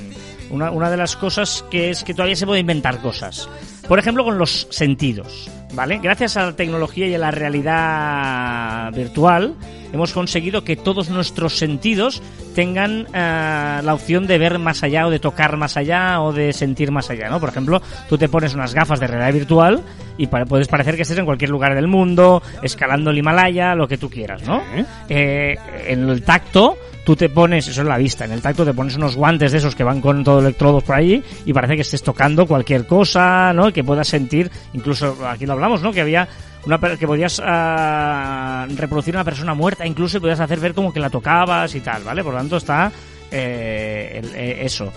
una, 0.49 0.71
una 0.71 0.89
de 0.89 0.95
las 0.95 1.17
cosas 1.17 1.65
que 1.69 1.89
es 1.89 2.05
que 2.05 2.13
todavía 2.13 2.37
se 2.37 2.45
puede 2.45 2.61
inventar 2.61 3.01
cosas. 3.01 3.49
Por 3.85 3.99
ejemplo, 3.99 4.23
con 4.23 4.37
los 4.37 4.65
sentidos, 4.69 5.49
¿vale? 5.73 5.99
Gracias 6.01 6.37
a 6.37 6.45
la 6.45 6.55
tecnología 6.55 7.07
y 7.07 7.15
a 7.15 7.17
la 7.17 7.31
realidad 7.31 8.91
virtual, 8.93 9.55
hemos 9.91 10.13
conseguido 10.13 10.63
que 10.63 10.75
todos 10.75 11.09
nuestros 11.09 11.57
sentidos 11.57 12.21
tengan 12.55 13.07
eh, 13.13 13.79
la 13.83 13.93
opción 13.93 14.27
de 14.27 14.37
ver 14.37 14.59
más 14.59 14.83
allá 14.83 15.07
o 15.07 15.09
de 15.09 15.19
tocar 15.19 15.57
más 15.57 15.75
allá 15.77 16.21
o 16.21 16.31
de 16.33 16.53
sentir 16.53 16.91
más 16.91 17.09
allá, 17.09 17.29
¿no? 17.29 17.39
Por 17.39 17.49
ejemplo, 17.49 17.81
tú 18.09 18.17
te 18.17 18.29
pones 18.29 18.53
unas 18.53 18.73
gafas 18.73 18.99
de 18.99 19.07
realidad 19.07 19.33
virtual 19.33 19.81
y 20.17 20.27
pa- 20.27 20.45
puedes 20.45 20.67
parecer 20.67 20.95
que 20.95 21.01
estés 21.03 21.17
en 21.17 21.25
cualquier 21.25 21.49
lugar 21.49 21.73
del 21.75 21.87
mundo, 21.87 22.41
escalando 22.61 23.09
el 23.11 23.17
Himalaya, 23.17 23.75
lo 23.75 23.87
que 23.87 23.97
tú 23.97 24.09
quieras, 24.09 24.43
¿no? 24.43 24.61
Eh, 25.09 25.55
en 25.87 26.07
el 26.09 26.21
tacto, 26.23 26.77
tú 27.03 27.15
te 27.15 27.29
pones, 27.29 27.67
eso 27.67 27.81
es 27.81 27.87
la 27.87 27.97
vista, 27.97 28.25
en 28.25 28.31
el 28.31 28.41
tacto 28.41 28.63
te 28.65 28.73
pones 28.73 28.95
unos 28.95 29.15
guantes 29.15 29.51
de 29.51 29.57
esos 29.57 29.75
que 29.75 29.83
van 29.83 29.99
con 30.01 30.23
todo 30.23 30.39
electrodos 30.39 30.83
por 30.83 30.95
allí 30.95 31.21
y 31.45 31.51
parece 31.53 31.75
que 31.75 31.81
estés 31.81 32.01
tocando 32.03 32.45
cualquier 32.47 32.85
cosa, 32.87 33.51
¿no? 33.53 33.71
Que 33.73 33.83
puedas 33.83 34.07
sentir, 34.07 34.49
incluso 34.73 35.17
aquí 35.27 35.45
lo 35.45 35.53
hablamos, 35.53 35.81
¿no? 35.81 35.91
Que 35.91 36.01
había 36.01 36.27
una 36.65 36.79
que 36.97 37.05
podías 37.07 37.41
ah, 37.43 38.65
reproducir 38.75 39.13
una 39.15 39.23
persona 39.25 39.53
muerta, 39.53 39.85
incluso 39.85 40.21
podías 40.21 40.39
hacer 40.39 40.59
ver 40.59 40.73
como 40.73 40.93
que 40.93 40.99
la 40.99 41.09
tocabas 41.09 41.75
y 41.75 41.81
tal, 41.81 42.03
¿vale? 42.03 42.23
Por 42.23 42.33
lo 42.33 42.39
tanto 42.39 42.57
está 42.57 42.91
eh, 43.31 44.21
el- 44.23 44.35
eh, 44.35 44.57
eso. 44.65 44.91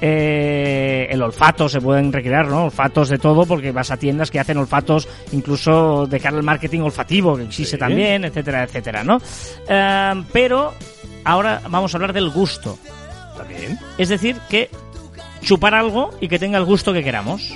Eh, 0.00 1.06
el 1.10 1.22
olfato 1.22 1.68
se 1.68 1.80
pueden 1.80 2.12
recrear, 2.12 2.46
¿no? 2.48 2.64
Olfatos 2.64 3.08
de 3.10 3.18
todo, 3.18 3.44
porque 3.46 3.70
vas 3.72 3.90
a 3.90 3.96
tiendas 3.96 4.30
que 4.30 4.40
hacen 4.40 4.56
olfatos 4.58 5.06
incluso 5.32 6.06
de 6.06 6.18
cara 6.20 6.36
al 6.36 6.42
marketing 6.42 6.80
olfativo, 6.80 7.36
que 7.36 7.44
existe 7.44 7.76
Sí. 7.76 7.78
también, 7.80 8.24
etcétera, 8.24 8.64
etcétera, 8.64 9.04
¿no? 9.04 9.18
Eh, 9.68 10.24
pero 10.32 10.72
ahora 11.24 11.60
vamos 11.68 11.92
a 11.92 11.96
hablar 11.98 12.12
del 12.12 12.30
gusto. 12.30 12.78
También. 13.36 13.78
Es 13.98 14.08
decir, 14.08 14.36
que 14.48 14.70
chupar 15.42 15.74
algo 15.74 16.10
y 16.20 16.28
que 16.28 16.38
tenga 16.38 16.58
el 16.58 16.64
gusto 16.64 16.92
que 16.92 17.02
queramos. 17.04 17.52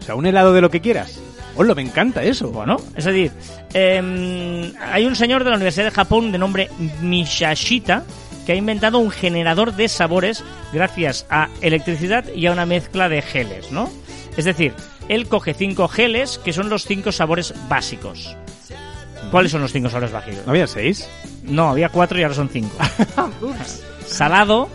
O 0.00 0.04
sea, 0.04 0.14
un 0.16 0.26
helado 0.26 0.52
de 0.52 0.60
lo 0.60 0.70
que 0.70 0.80
quieras. 0.80 1.20
Hola, 1.54 1.74
me 1.74 1.82
encanta 1.82 2.22
eso. 2.24 2.48
Bueno, 2.50 2.76
es 2.96 3.04
decir, 3.04 3.30
em, 3.74 4.72
hay 4.80 5.04
un 5.04 5.14
señor 5.14 5.44
de 5.44 5.50
la 5.50 5.56
Universidad 5.56 5.84
de 5.84 5.90
Japón 5.90 6.32
de 6.32 6.38
nombre 6.38 6.70
Mishashita 7.02 8.04
que 8.46 8.52
ha 8.52 8.56
inventado 8.56 8.98
un 8.98 9.10
generador 9.10 9.74
de 9.74 9.88
sabores 9.88 10.44
gracias 10.72 11.26
a 11.30 11.48
electricidad 11.60 12.24
y 12.34 12.46
a 12.46 12.52
una 12.52 12.66
mezcla 12.66 13.08
de 13.08 13.22
geles, 13.22 13.70
¿no? 13.70 13.90
Es 14.36 14.44
decir, 14.44 14.74
él 15.08 15.28
coge 15.28 15.54
cinco 15.54 15.88
geles 15.88 16.38
que 16.38 16.52
son 16.52 16.68
los 16.68 16.84
cinco 16.86 17.12
sabores 17.12 17.54
básicos. 17.68 18.36
¿Cuáles 19.30 19.52
son 19.52 19.62
los 19.62 19.72
cinco 19.72 19.88
sabores 19.88 20.12
básicos? 20.12 20.44
¿No 20.44 20.52
había 20.52 20.66
seis? 20.66 21.08
No, 21.42 21.70
había 21.70 21.88
cuatro 21.88 22.18
y 22.18 22.22
ahora 22.22 22.34
son 22.34 22.48
cinco. 22.48 22.76
Salado, 24.06 24.68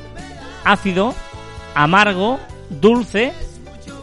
ácido, 0.64 1.14
amargo, 1.76 2.40
dulce 2.70 3.34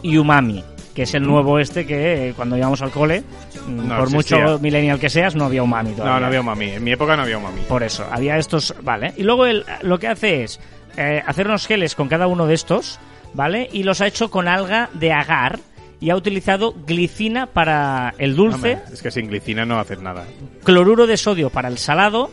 y 0.01 0.17
umami, 0.17 0.63
que 0.93 1.03
es 1.03 1.13
el 1.13 1.23
nuevo 1.23 1.59
este 1.59 1.85
que 1.85 2.29
eh, 2.29 2.33
cuando 2.35 2.57
íbamos 2.57 2.81
al 2.81 2.91
cole, 2.91 3.23
No 3.67 3.97
por 3.97 4.07
existía. 4.07 4.39
mucho 4.39 4.59
millennial 4.59 4.99
que 4.99 5.09
seas, 5.09 5.35
no 5.35 5.45
había 5.45 5.63
umami 5.63 5.91
todavía. 5.91 6.13
No, 6.13 6.19
no 6.19 6.27
había 6.27 6.41
mami. 6.41 6.71
En 6.71 6.83
mi 6.83 6.91
época 6.91 7.15
no 7.15 7.23
había 7.23 7.39
mami. 7.39 7.61
Por 7.61 7.83
eso, 7.83 8.05
había 8.11 8.37
estos, 8.37 8.75
¿vale? 8.81 9.13
Y 9.17 9.23
luego 9.23 9.45
él 9.45 9.65
lo 9.81 9.97
que 9.99 10.07
hace 10.07 10.43
es 10.43 10.59
eh, 10.97 11.21
hacer 11.25 11.47
unos 11.47 11.67
geles 11.67 11.95
con 11.95 12.07
cada 12.07 12.27
uno 12.27 12.47
de 12.47 12.53
estos, 12.53 12.99
¿vale? 13.33 13.69
Y 13.71 13.83
los 13.83 14.01
ha 14.01 14.07
hecho 14.07 14.29
con 14.29 14.47
alga 14.47 14.89
de 14.93 15.11
agar 15.11 15.59
y 15.99 16.09
ha 16.09 16.15
utilizado 16.15 16.73
glicina 16.85 17.47
para 17.47 18.13
el 18.17 18.35
dulce, 18.35 18.79
es 18.91 19.01
que 19.01 19.11
sin 19.11 19.27
glicina 19.27 19.65
no 19.65 19.79
haces 19.79 19.99
nada. 20.01 20.25
cloruro 20.63 21.07
de 21.07 21.17
sodio 21.17 21.49
para 21.49 21.67
el 21.67 21.77
salado, 21.77 22.29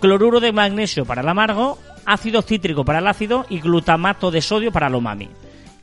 cloruro 0.00 0.40
de 0.40 0.52
magnesio 0.52 1.04
para 1.04 1.22
el 1.22 1.28
amargo, 1.28 1.78
ácido 2.04 2.42
cítrico 2.42 2.84
para 2.84 2.98
el 2.98 3.06
ácido 3.06 3.46
y 3.48 3.60
glutamato 3.60 4.30
de 4.30 4.42
sodio 4.42 4.72
para 4.72 4.88
el 4.88 4.94
umami. 4.96 5.30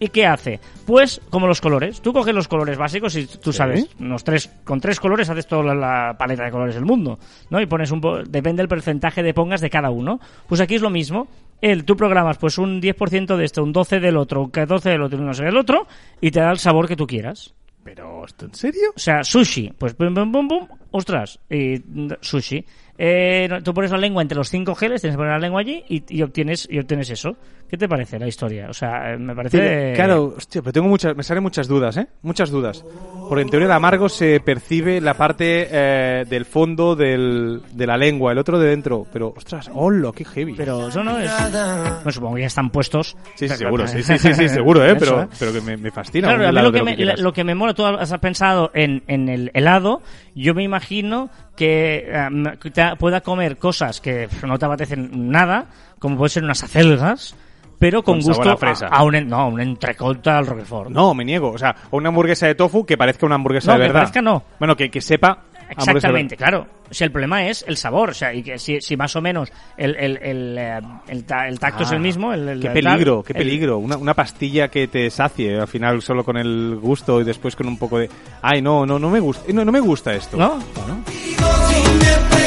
¿Y 0.04 0.08
qué 0.10 0.26
hace? 0.26 0.60
Pues 0.88 1.22
como 1.30 1.46
los 1.46 1.62
colores. 1.62 2.02
Tú 2.02 2.12
coges 2.12 2.34
los 2.34 2.48
colores 2.48 2.76
básicos 2.76 3.16
y 3.16 3.28
tú 3.28 3.52
Sí. 3.54 3.58
sabes, 3.60 3.88
los 4.00 4.24
tres, 4.24 4.50
con 4.64 4.82
tres 4.82 5.00
colores 5.00 5.30
haces 5.30 5.46
toda 5.46 5.76
la, 5.76 6.16
paleta 6.18 6.44
de 6.44 6.50
colores 6.50 6.74
del 6.74 6.86
mundo, 6.86 7.20
¿no? 7.52 7.62
Y 7.62 7.68
pones 7.68 7.92
un 7.92 8.02
po- 8.02 8.24
depende 8.24 8.62
del 8.64 8.68
porcentaje 8.68 9.22
de 9.22 9.36
pongas 9.36 9.62
de 9.62 9.70
cada 9.70 9.92
uno. 9.92 10.20
Pues 10.48 10.60
aquí 10.60 10.74
es 10.74 10.82
lo 10.82 10.90
mismo. 10.90 11.28
Él, 11.62 11.86
tú 11.86 11.96
programas 11.96 12.40
pues 12.40 12.58
un 12.58 12.82
10% 12.82 13.38
de 13.38 13.46
este, 13.46 13.62
un 13.62 13.72
12 13.72 14.00
del 14.00 14.18
otro, 14.18 14.42
un 14.42 14.50
14 14.50 14.90
del 14.90 15.04
otro, 15.04 15.20
y 15.20 15.22
no 15.22 15.36
sé 15.36 15.44
del 15.44 15.56
otro, 15.58 15.86
y 16.20 16.32
te 16.32 16.40
da 16.40 16.50
el 16.50 16.58
sabor 16.58 16.88
que 16.88 16.96
tú 16.96 17.06
quieras. 17.06 17.54
Pero, 17.84 18.26
¿esto 18.26 18.46
en 18.46 18.56
serio? 18.56 18.90
O 18.96 19.00
sea, 19.00 19.24
sushi, 19.24 19.72
pues 19.78 19.94
pum, 19.94 20.16
pum, 20.16 20.32
pum, 20.32 20.48
pum, 20.48 20.68
ostras, 20.92 21.40
y 21.50 21.82
mm, 21.86 22.12
sushi. 22.22 22.66
Eh, 22.98 23.50
tú 23.64 23.74
pones 23.74 23.90
la 23.90 23.98
lengua 23.98 24.22
entre 24.22 24.38
los 24.38 24.50
cinco 24.50 24.76
geles, 24.76 25.02
tienes 25.02 25.16
que 25.16 25.18
poner 25.18 25.34
la 25.34 25.40
lengua 25.40 25.62
allí 25.62 25.84
y, 25.90 26.04
y 26.08 26.22
obtienes 26.22 26.68
y 26.70 26.78
obtienes 26.78 27.10
eso. 27.10 27.36
¿Qué 27.72 27.78
te 27.78 27.88
parece 27.88 28.20
la 28.20 28.28
historia? 28.28 28.68
O 28.70 28.74
sea, 28.74 29.14
eh, 29.14 29.18
me 29.18 29.34
parece... 29.34 29.58
Pero, 29.58 29.96
Claro, 29.96 30.34
hostia, 30.36 30.62
pero 30.62 30.74
tengo 30.74 30.90
muchas, 30.90 31.16
me 31.16 31.24
salen 31.24 31.42
muchas 31.42 31.70
dudas, 31.70 31.96
¿eh? 31.96 32.06
Muchas 32.22 32.50
dudas. 32.50 32.84
Porque 33.30 33.44
en 33.44 33.50
teoría 33.50 33.70
de 33.70 33.74
amargo 33.74 34.10
se 34.10 34.42
percibe 34.42 35.00
la 35.00 35.14
parte 35.14 35.70
eh, 35.72 36.26
del 36.30 36.44
fondo 36.44 36.98
del, 36.98 37.62
de 37.72 37.88
la 37.88 37.96
lengua, 37.96 38.34
el 38.34 38.40
otro 38.40 38.60
de 38.60 38.68
dentro. 38.68 39.08
Pero, 39.14 39.34
ostras, 39.38 39.72
hola, 39.74 40.12
qué 40.14 40.26
heavy. 40.26 40.54
Pero 40.58 40.90
eso 40.90 41.02
no 41.02 41.18
es... 41.18 41.32
Bueno, 41.50 42.12
supongo 42.12 42.36
que 42.36 42.42
ya 42.42 42.48
están 42.48 42.72
puestos... 42.72 43.16
sí, 43.36 43.48
sí, 43.48 43.56
seguro, 43.56 43.88
sí, 43.88 44.04
sí, 44.04 44.18
sí, 44.18 44.34
sí, 44.34 44.50
seguro, 44.50 44.86
¿eh? 44.86 44.98
Pero, 45.00 45.22
¿eh? 45.22 45.28
pero 45.40 45.54
que 45.54 45.62
me, 45.62 45.78
me 45.78 45.92
fascina. 45.92 46.28
Claro, 46.28 46.50
a 46.50 46.52
mí 46.52 46.62
lo 46.62 46.72
que, 46.74 46.84
me, 46.84 46.98
lo 46.98 47.32
que 47.32 47.46
me 47.46 47.56
mola, 47.56 47.74
tú 47.74 47.86
has 47.86 48.12
pensado 48.20 48.72
en, 48.74 49.02
en 49.08 49.30
el 49.30 49.50
helado, 49.54 50.02
yo 50.36 50.54
me 50.54 50.64
imagino 50.64 51.30
que 51.56 52.06
eh, 52.08 52.30
que 52.60 52.72
pueda 52.98 53.22
comer 53.22 53.58
cosas 53.58 54.00
que 54.02 54.28
no 54.46 54.58
te 54.58 54.66
apetecen 54.66 55.30
nada, 55.30 55.66
como 56.00 56.18
puede 56.18 56.30
ser 56.30 56.44
unas 56.44 56.64
acelgas, 56.64 57.36
pero 57.80 58.04
con, 58.04 58.16
Con 58.22 58.22
sabor 58.34 58.38
gusto 58.38 58.52
a 58.52 58.58
fresa. 58.58 58.88
a, 58.88 59.04
un, 59.04 59.28
no, 59.28 59.48
un 59.48 59.60
entrecot 59.60 60.26
al 60.28 60.46
roquefort. 60.46 60.92
No, 60.92 61.14
me 61.16 61.26
niego. 61.26 61.50
O 61.52 61.58
sea, 61.58 61.76
una 61.90 62.10
hamburguesa 62.10 62.46
de 62.46 62.54
tofu 62.54 62.86
que 62.86 62.96
parezca 62.98 63.26
una 63.26 63.36
hamburguesa 63.36 63.72
No, 63.72 63.74
de 63.74 63.80
que 63.80 63.88
verdad. 63.88 64.00
parezca 64.02 64.22
no. 64.22 64.44
Bueno, 64.60 64.76
que, 64.76 64.92
que 64.92 65.02
sepa. 65.02 65.40
Exactamente, 65.72 66.36
claro. 66.38 66.68
O 66.90 66.94
sea, 66.94 67.06
el 67.06 67.12
problema 67.12 67.48
es 67.48 67.64
el 67.68 67.78
sabor, 67.78 68.10
o 68.10 68.14
sea, 68.14 68.34
y 68.34 68.44
que 68.44 68.60
si, 68.60 68.82
si 68.82 68.98
más 68.98 69.16
o 69.16 69.22
menos 69.22 69.52
el, 69.78 69.96
el, 69.96 70.18
el, 70.22 70.58
eh, 70.58 70.80
el 71.08 71.24
ta- 71.24 71.48
el 71.48 71.58
tacto 71.60 71.84
es 71.84 71.92
el 71.92 71.98
Ah, 71.98 72.02
mismo, 72.02 72.32
Qué 72.32 72.36
el- 72.52 72.60
peligro, 72.74 73.24
qué 73.24 73.32
el- 73.34 73.38
peligro. 73.38 73.78
Una, 73.78 73.96
una 73.98 74.14
pastilla 74.14 74.68
que 74.68 74.88
te 74.90 75.10
sacie 75.10 75.58
al 75.60 75.68
final 75.68 76.02
solo 76.02 76.24
con 76.26 76.36
el 76.38 76.76
gusto 76.82 77.22
y 77.22 77.24
después 77.24 77.56
con 77.56 77.68
un 77.68 77.78
poco 77.78 77.98
de. 78.00 78.10
Ay, 78.42 78.62
no, 78.62 78.86
no, 78.86 79.00
no 79.00 79.10
me 79.10 79.20
gusta. 79.22 79.52
No, 79.54 79.64
no 79.64 79.72
me 79.72 79.80
gusta 79.80 80.14
esto. 80.14 80.36
¿No? 80.38 80.60
Bueno. 80.76 82.41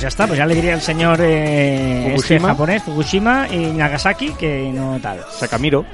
Pues 0.00 0.04
ya 0.04 0.08
está, 0.08 0.26
pues 0.26 0.38
ya 0.38 0.46
le 0.46 0.54
diría 0.54 0.72
al 0.72 0.80
señor 0.80 1.20
eh, 1.20 2.14
este 2.14 2.38
Fukushima. 2.38 2.48
japonés, 2.48 2.82
Fukushima 2.82 3.48
y 3.50 3.66
Nagasaki, 3.66 4.30
que 4.30 4.72
no 4.72 4.98
tal. 4.98 5.20
Sacamiro. 5.30 5.84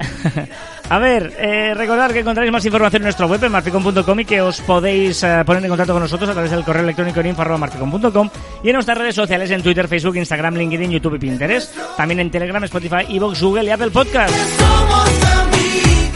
A 0.89 0.97
ver, 0.97 1.33
eh, 1.37 1.73
recordad 1.73 2.11
que 2.11 2.19
encontráis 2.19 2.49
más 2.49 2.63
información 2.63 3.01
en 3.01 3.03
nuestra 3.03 3.25
web 3.25 3.43
en 3.43 3.51
marficom.com 3.51 4.19
y 4.21 4.23
que 4.23 4.39
os 4.39 4.61
podéis 4.61 5.21
eh, 5.23 5.43
poner 5.45 5.61
en 5.61 5.69
contacto 5.69 5.91
con 5.91 6.01
nosotros 6.01 6.29
a 6.29 6.31
través 6.33 6.51
del 6.51 6.63
correo 6.63 6.83
electrónico 6.83 7.19
en 7.19 7.27
info.marficom.com 7.27 8.29
y 8.63 8.69
en 8.69 8.73
nuestras 8.75 8.97
redes 8.97 9.15
sociales 9.15 9.51
en 9.51 9.61
Twitter, 9.61 9.89
Facebook, 9.89 10.15
Instagram, 10.15 10.55
LinkedIn, 10.55 10.89
YouTube 10.89 11.15
y 11.15 11.19
Pinterest. 11.19 11.75
También 11.97 12.21
en 12.21 12.31
Telegram, 12.31 12.63
Spotify, 12.63 13.13
Evox, 13.13 13.41
Google 13.41 13.65
y 13.65 13.71
Apple 13.71 13.91
Podcast. 13.91 14.33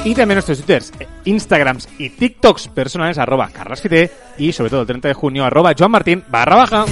Y 0.05 0.15
también 0.15 0.35
nuestros 0.35 0.59
twitters, 0.59 0.93
eh, 0.97 1.07
instagrams 1.25 1.89
y 1.99 2.09
tiktoks 2.09 2.69
personales 2.69 3.17
arroba 3.17 3.49
carlasfite 3.49 4.09
y 4.37 4.53
sobre 4.53 4.69
todo 4.69 4.81
el 4.81 4.87
30 4.87 5.09
de 5.09 5.13
junio 5.13 5.43
arroba 5.43 5.73
joanmartin 5.77 6.23
barra 6.29 6.55
baja. 6.55 6.85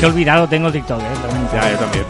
Qué 0.00 0.06
olvidado 0.06 0.46
tengo 0.48 0.70
TikTok, 0.70 1.00
eh. 1.00 1.04
también. 1.22 1.48
Ya, 1.52 1.70
yo 1.72 1.78
también. 1.78 2.04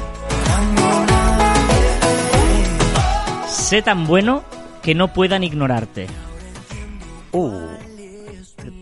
Sé 3.48 3.82
tan 3.82 4.06
bueno 4.06 4.42
que 4.82 4.94
no 4.94 5.12
puedan 5.12 5.44
ignorarte. 5.44 6.06
Oh. 7.32 7.52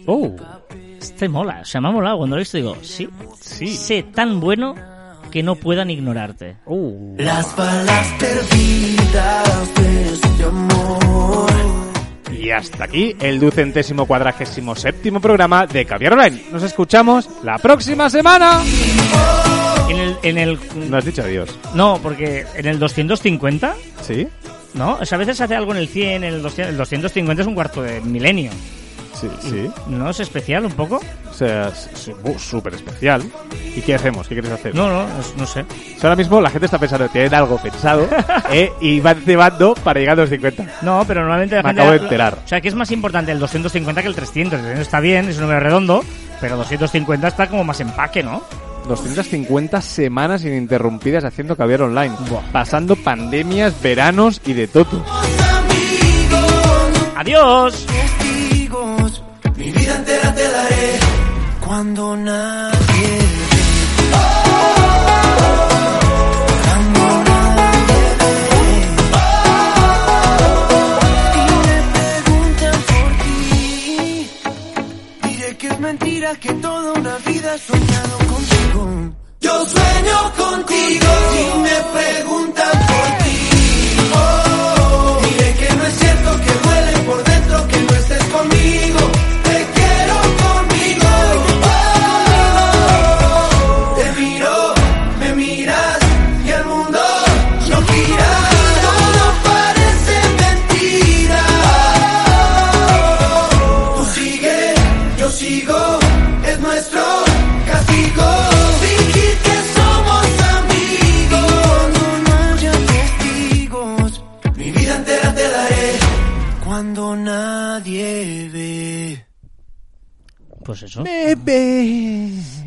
Oh. 0.07 0.35
Este 1.01 1.29
mola, 1.29 1.61
o 1.63 1.65
sea, 1.65 1.81
me 1.81 1.89
ha 1.89 1.91
molado 1.93 2.19
cuando 2.19 2.37
lo 2.37 2.41
he 2.41 2.43
visto 2.45 2.57
digo, 2.57 2.77
sí, 2.83 3.09
Sí. 3.41 3.69
sé 3.77 4.03
tan 4.03 4.41
bueno 4.41 4.75
que 5.31 5.43
no 5.43 5.55
puedan 5.57 5.91
ignorarte. 5.91 6.57
Oh. 6.67 6.93
Las 7.19 7.55
balas 7.57 8.07
perdidas 8.19 9.75
de 9.75 10.05
este 10.15 10.45
amor. 10.45 11.51
Y 12.45 12.51
hasta 12.51 12.85
aquí 12.85 13.17
el 13.21 13.41
ducentésimo 13.41 14.05
cuadragésimo 14.05 14.77
séptimo 14.77 15.19
programa 15.19 15.67
de 15.67 15.87
Caviar 15.87 16.13
Online. 16.13 16.43
Nos 16.53 16.63
escuchamos 16.63 17.27
la 17.43 17.57
próxima 17.57 18.11
semana. 18.11 18.61
En 19.89 19.97
el, 19.97 20.17
en 20.23 20.37
el, 20.37 20.59
No 20.91 20.99
has 20.99 21.07
dicho 21.07 21.23
adiós. 21.23 21.59
no, 21.75 21.99
porque 22.03 22.45
en 22.55 22.67
el 22.67 22.79
250, 22.79 23.75
¿Sí? 24.03 24.29
¿no? 24.75 24.99
O 25.01 25.07
sea, 25.07 25.17
a 25.17 25.19
veces 25.21 25.39
se 25.39 25.45
hace 25.45 25.55
algo 25.55 25.73
en 25.73 25.79
el 25.79 25.89
100, 25.89 26.25
en 26.25 26.35
el 26.35 26.43
200, 26.43 26.71
el 26.73 26.77
250 26.77 27.41
es 27.43 27.49
un 27.49 27.55
cuarto 27.55 27.81
de 27.81 28.03
milenio. 28.03 28.51
Sí, 29.41 29.49
sí. 29.51 29.71
¿No 29.89 30.11
es 30.11 30.21
especial 30.21 30.65
un 30.65 30.73
poco? 30.73 31.01
O 31.31 31.33
sea, 31.35 31.73
súper 32.39 32.75
especial. 32.75 33.23
¿Y 33.77 33.81
qué 33.81 33.95
hacemos? 33.95 34.29
¿Qué 34.29 34.35
quieres 34.35 34.53
hacer? 34.53 34.75
No, 34.75 34.89
no, 34.89 35.07
no 35.37 35.47
sé. 35.47 35.63
O 35.63 36.01
sea, 36.01 36.11
ahora 36.11 36.17
mismo 36.17 36.41
la 36.41 36.51
gente 36.51 36.67
está 36.67 36.79
pensando, 36.79 37.09
tienen 37.09 37.35
algo 37.35 37.57
pensado 37.59 38.07
eh, 38.51 38.73
y 38.81 39.01
van 39.01 39.21
cebando 39.23 39.75
para 39.75 40.01
llegar 40.01 40.19
a 40.19 40.23
los 40.23 40.31
50. 40.31 40.65
No, 40.83 41.05
pero 41.07 41.21
normalmente 41.23 41.57
la 41.57 41.63
Me 41.63 41.69
gente... 41.71 41.81
acabo 41.83 41.97
de 41.99 42.03
enterar. 42.05 42.39
O 42.45 42.49
sea, 42.49 42.61
que 42.61 42.69
es 42.69 42.75
más 42.75 42.91
importante 42.91 43.33
el 43.33 43.39
250 43.39 44.03
que 44.03 44.09
el 44.09 44.15
300. 44.15 44.53
El 44.59 44.65
300 44.65 44.87
está 44.87 45.01
bien, 45.01 45.29
es 45.29 45.37
un 45.37 45.43
número 45.43 45.61
redondo, 45.61 46.05
pero 46.41 46.57
250 46.57 47.27
está 47.29 47.49
como 47.49 47.65
más 47.65 47.81
empaque, 47.81 48.23
¿no? 48.23 48.43
250 48.89 49.81
semanas 49.81 50.45
ininterrumpidas 50.45 51.25
haciendo 51.25 51.57
caviar 51.57 51.83
online. 51.83 52.15
Buah. 52.29 52.43
Pasando 52.53 52.97
pandemias, 52.97 53.75
veranos 53.83 54.41
y 54.45 54.53
de 54.53 54.69
todo. 54.69 55.05
¡Adiós! 57.17 57.87
Vida 59.85 59.97
entera 59.97 60.35
te 60.35 60.49
daré 60.49 60.99
cuando 61.61 62.17
nadie 62.17 63.09
ve. 63.51 64.25
Cuando 66.65 67.03
nadie 67.31 68.03
ve. 68.21 68.35
Y 71.41 71.47
me 71.67 71.79
preguntan 71.97 72.79
por 72.91 73.11
ti. 73.23 74.31
Diré 75.29 75.57
que 75.59 75.67
es 75.69 75.79
mentira 75.81 76.35
que 76.37 76.53
toda 76.55 76.93
una 76.93 77.17
vida 77.19 77.55
he 77.55 77.59
soñado 77.59 78.19
contigo. 78.33 78.81
Yo 79.41 79.67
sueño 79.67 80.19
contigo. 80.43 81.09
Si 81.33 81.45
me 81.67 81.77
preguntan 81.97 82.84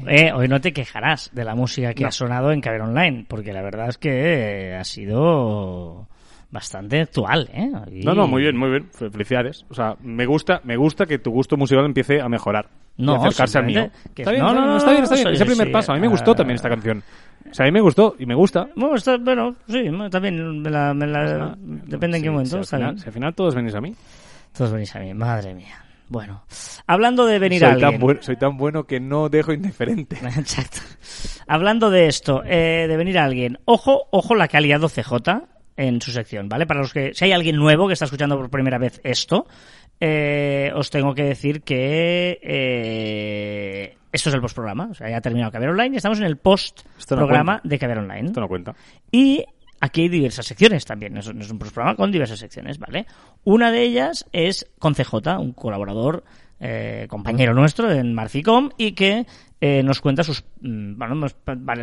Eh, 0.09 0.31
hoy 0.33 0.47
no 0.47 0.61
te 0.61 0.71
quejarás 0.73 1.29
de 1.33 1.43
la 1.43 1.55
música 1.55 1.93
que 1.93 2.05
ha 2.05 2.11
sonado 2.11 2.51
en 2.51 2.61
Caber 2.61 2.81
Online, 2.81 3.25
porque 3.27 3.51
la 3.53 3.61
verdad 3.61 3.89
es 3.89 3.97
que 3.97 4.69
eh, 4.71 4.75
ha 4.75 4.83
sido 4.83 6.07
bastante 6.49 7.01
actual, 7.01 7.49
¿eh? 7.53 7.69
Y- 7.91 8.05
No, 8.05 8.13
no, 8.13 8.27
muy 8.27 8.41
bien, 8.41 8.55
muy 8.57 8.69
bien. 8.69 8.89
Fe- 8.91 9.09
Felicidades. 9.09 9.65
O 9.69 9.73
sea, 9.73 9.95
me 10.01 10.25
gusta, 10.25 10.61
me 10.63 10.77
gusta 10.77 11.05
que 11.05 11.19
tu 11.19 11.31
gusto 11.31 11.57
musical 11.57 11.85
empiece 11.85 12.21
a 12.21 12.29
mejorar. 12.29 12.67
No, 12.97 13.13
y 13.13 13.17
acercarse 13.17 13.57
al 13.59 13.65
mío. 13.65 13.89
que- 14.15 14.21
está 14.23 14.31
bien, 14.31 14.43
no, 14.43 14.47
está 14.49 14.59
no, 14.59 14.61
bien, 14.61 14.71
no, 14.71 14.77
está 14.77 14.91
bien, 14.91 15.03
está 15.03 15.15
bien. 15.15 15.23
soy- 15.25 15.33
Es 15.35 15.41
el 15.41 15.47
primer 15.47 15.67
sí, 15.67 15.73
paso. 15.73 15.91
A 15.91 15.95
mí 15.95 16.01
me 16.01 16.07
gustó 16.07 16.31
ah. 16.31 16.35
también 16.35 16.55
esta 16.55 16.69
canción. 16.69 17.03
O 17.49 17.53
sea, 17.53 17.65
a 17.65 17.67
mí 17.67 17.71
me 17.73 17.81
gustó 17.81 18.15
y 18.17 18.25
me 18.25 18.33
gusta. 18.35 18.67
Bueno, 18.75 18.95
está, 18.95 19.17
bueno, 19.17 19.55
sí, 19.67 19.83
también 20.09 20.61
me 20.61 20.69
la, 20.69 20.93
me 20.93 21.05
la- 21.05 21.55
depende 21.57 22.17
en 22.17 22.23
qué 22.23 22.29
Sí, 22.29 22.31
momento. 22.31 22.63
Si 22.63 22.75
al, 22.75 22.81
final, 22.81 22.99
si 22.99 23.05
al 23.07 23.13
final 23.13 23.35
todos 23.35 23.55
venís 23.55 23.75
a 23.75 23.81
mí. 23.81 23.93
Todos 24.57 24.71
venís 24.71 24.95
a 24.95 24.99
mí, 24.99 25.13
madre 25.13 25.53
mía. 25.53 25.75
Bueno, 26.09 26.43
hablando 26.85 27.25
de 27.25 27.39
venir 27.39 27.59
soy, 27.59 27.69
a 27.69 27.71
tan 27.73 27.83
alguien. 27.83 28.01
bueno, 28.01 28.21
soy 28.21 28.37
tan 28.37 28.57
bueno 28.57 28.85
que 28.85 28.99
no 28.99 29.29
dejo 29.29 29.51
indiferente. 29.51 30.17
Exacto. 30.37 30.79
Hablando 31.47 31.89
de 31.89 32.07
esto, 32.07 32.43
eh, 32.45 32.85
de 32.87 32.97
venir 32.97 33.17
a 33.19 33.25
alguien, 33.25 33.59
ojo, 33.65 34.07
ojo 34.11 34.35
la 34.35 34.47
que 34.47 34.57
ha 34.57 34.61
liado 34.61 34.87
CJ 34.87 35.43
en 35.75 36.01
su 36.01 36.11
sección, 36.11 36.49
¿vale? 36.49 36.65
Para 36.65 36.81
los 36.81 36.93
que, 36.93 37.13
si 37.13 37.25
hay 37.25 37.31
alguien 37.33 37.57
nuevo 37.57 37.87
que 37.87 37.93
está 37.93 38.05
escuchando 38.05 38.37
por 38.37 38.49
primera 38.49 38.77
vez 38.77 38.99
esto, 39.03 39.47
eh, 39.99 40.71
os 40.75 40.89
tengo 40.89 41.13
que 41.13 41.23
decir 41.23 41.61
que 41.61 42.39
eh, 42.41 43.97
esto 44.11 44.29
es 44.29 44.35
el 44.35 44.41
postprograma, 44.41 44.89
o 44.91 44.93
sea, 44.93 45.09
ya 45.09 45.17
ha 45.17 45.21
terminado 45.21 45.51
Caber 45.51 45.69
Online 45.69 45.95
y 45.95 45.97
estamos 45.97 46.19
en 46.19 46.25
el 46.25 46.35
no 46.35 46.41
post-programa 46.41 47.61
de 47.63 47.79
Caber 47.79 47.99
Online. 47.99 48.27
Esto 48.27 48.41
no 48.41 48.47
cuenta. 48.47 48.75
Y 49.11 49.45
aquí 49.79 50.01
hay 50.01 50.09
diversas 50.09 50.45
secciones 50.45 50.85
también, 50.85 51.17
es, 51.17 51.27
un 51.27 51.59
programa 51.59 51.95
con 51.95 52.11
diversas 52.11 52.39
secciones, 52.39 52.79
¿vale? 52.79 53.05
Una 53.43 53.71
de 53.71 53.83
ellas 53.83 54.25
es 54.31 54.67
con 54.79 54.93
CJ, 54.93 55.39
un 55.39 55.53
colaborador, 55.53 56.23
eh, 56.59 57.05
compañero 57.07 57.53
nuestro 57.53 57.91
en 57.91 58.15
Marficom 58.15 58.71
y 58.77 58.93
que 58.93 59.27
eh, 59.61 59.83
nos 59.83 60.01
cuenta 60.01 60.23
sus, 60.23 60.43
mm, 60.61 60.97
bueno, 60.97 61.27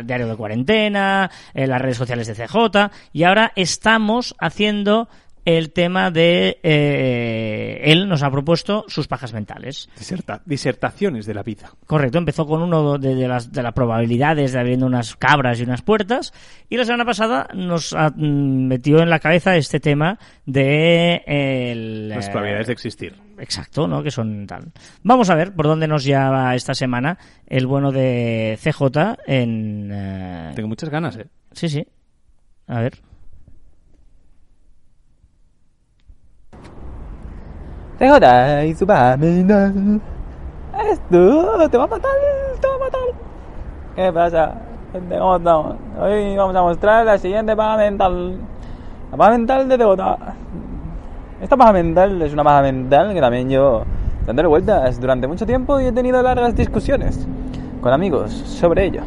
diario 0.03 0.27
de 0.27 0.35
cuarentena, 0.35 1.31
eh, 1.53 1.65
las 1.65 1.81
redes 1.81 1.97
sociales 1.97 2.27
de 2.27 2.35
CJ 2.35 2.91
y 3.13 3.23
ahora 3.23 3.53
estamos 3.55 4.35
haciendo 4.39 5.07
el 5.45 5.71
tema 5.71 6.09
de, 6.11 6.59
eh, 6.63 7.81
él 7.85 8.09
nos 8.09 8.23
ha 8.23 8.31
propuesto 8.31 8.83
sus 8.87 9.07
pajas 9.07 9.31
mentales. 9.33 9.89
Diserta- 9.97 10.41
disertaciones 10.45 11.25
de 11.25 11.33
la 11.33 11.43
vida. 11.43 11.69
Correcto, 11.85 12.17
empezó 12.17 12.45
con 12.45 12.61
uno 12.63 12.97
de, 12.97 13.15
de 13.15 13.27
las, 13.27 13.51
de 13.51 13.61
las 13.63 13.73
probabilidades 13.73 14.51
de 14.53 14.59
abriendo 14.59 14.85
unas 14.87 15.15
cabras 15.15 15.59
y 15.59 15.63
unas 15.63 15.81
puertas 15.83 16.33
y 16.69 16.77
la 16.77 16.83
semana 16.85 17.05
pasada 17.05 17.47
nos 17.53 17.93
ha- 17.93 18.09
mm, 18.09 18.67
metió 18.67 18.99
en 18.99 19.09
la 19.09 19.19
cabeza 19.19 19.55
este 19.55 19.79
tema 19.79 20.17
de 20.45 21.21
el, 21.27 22.09
Las 22.09 22.29
probabilidades 22.29 22.67
de 22.67 22.73
existir. 22.73 23.15
Exacto, 23.37 23.87
¿no? 23.87 24.01
Que 24.01 24.11
son 24.11 24.47
tal. 24.47 24.71
Vamos 25.03 25.29
a 25.29 25.35
ver 25.35 25.53
por 25.53 25.67
dónde 25.67 25.87
nos 25.87 26.03
lleva 26.05 26.55
esta 26.55 26.73
semana 26.73 27.17
el 27.47 27.67
bueno 27.67 27.91
de 27.91 28.57
CJ 28.61 29.17
en... 29.27 29.89
eh, 29.93 30.51
Tengo 30.55 30.69
muchas 30.69 30.89
ganas, 30.89 31.17
¿eh? 31.17 31.27
Sí, 31.51 31.69
sí. 31.69 31.85
A 32.67 32.79
ver. 32.79 32.93
Su 37.97 38.85
pamina. 38.85 39.73
Esto 40.91 41.69
te 41.69 41.77
va 41.77 41.85
a 41.85 41.87
matar, 41.87 42.11
te 42.59 42.67
va 42.67 42.75
a 42.75 42.77
matar. 42.77 43.01
¿Qué 43.95 44.11
pasa? 44.11 44.55
¿cómo 44.91 45.37
estamos? 45.37 45.75
Hoy 46.01 46.35
vamos 46.35 46.55
a 46.57 46.61
mostrar 46.61 47.05
la 47.05 47.17
siguiente 47.17 47.55
paja 47.55 47.77
mental. 47.77 48.37
La 49.11 49.17
paja 49.17 49.31
mental 49.31 49.69
de 49.69 49.77
CJ. 49.77 50.17
Esta 51.41 51.55
paja 51.55 51.71
mental 51.71 52.21
es 52.21 52.33
una 52.33 52.43
paja 52.43 52.63
mental 52.63 53.13
que 53.13 53.21
también 53.21 53.49
yo 53.49 53.83
dándole 54.25 54.49
vueltas 54.49 54.99
durante 54.99 55.25
mucho 55.27 55.45
tiempo 55.45 55.79
y 55.79 55.85
he 55.85 55.91
tenido 55.93 56.21
largas 56.21 56.53
discusiones 56.53 57.25
con 57.79 57.93
amigos 57.93 58.33
sobre 58.33 58.87
ello. 58.87 59.03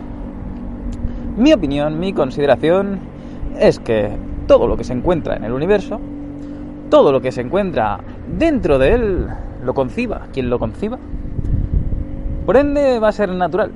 Mi 1.36 1.52
opinión, 1.52 2.00
mi 2.00 2.14
consideración 2.14 3.00
es 3.58 3.78
que 3.78 4.16
todo 4.46 4.66
lo 4.66 4.78
que 4.78 4.84
se 4.84 4.94
encuentra 4.94 5.36
en 5.36 5.44
el 5.44 5.52
universo 5.52 6.00
todo 6.90 7.12
lo 7.12 7.20
que 7.20 7.32
se 7.32 7.40
encuentra 7.40 8.00
dentro 8.26 8.78
de 8.78 8.94
él 8.94 9.28
lo 9.62 9.74
conciba 9.74 10.26
quien 10.32 10.50
lo 10.50 10.58
conciba. 10.58 10.98
Por 12.46 12.56
ende 12.56 12.98
va 12.98 13.08
a 13.08 13.12
ser 13.12 13.28
natural. 13.30 13.72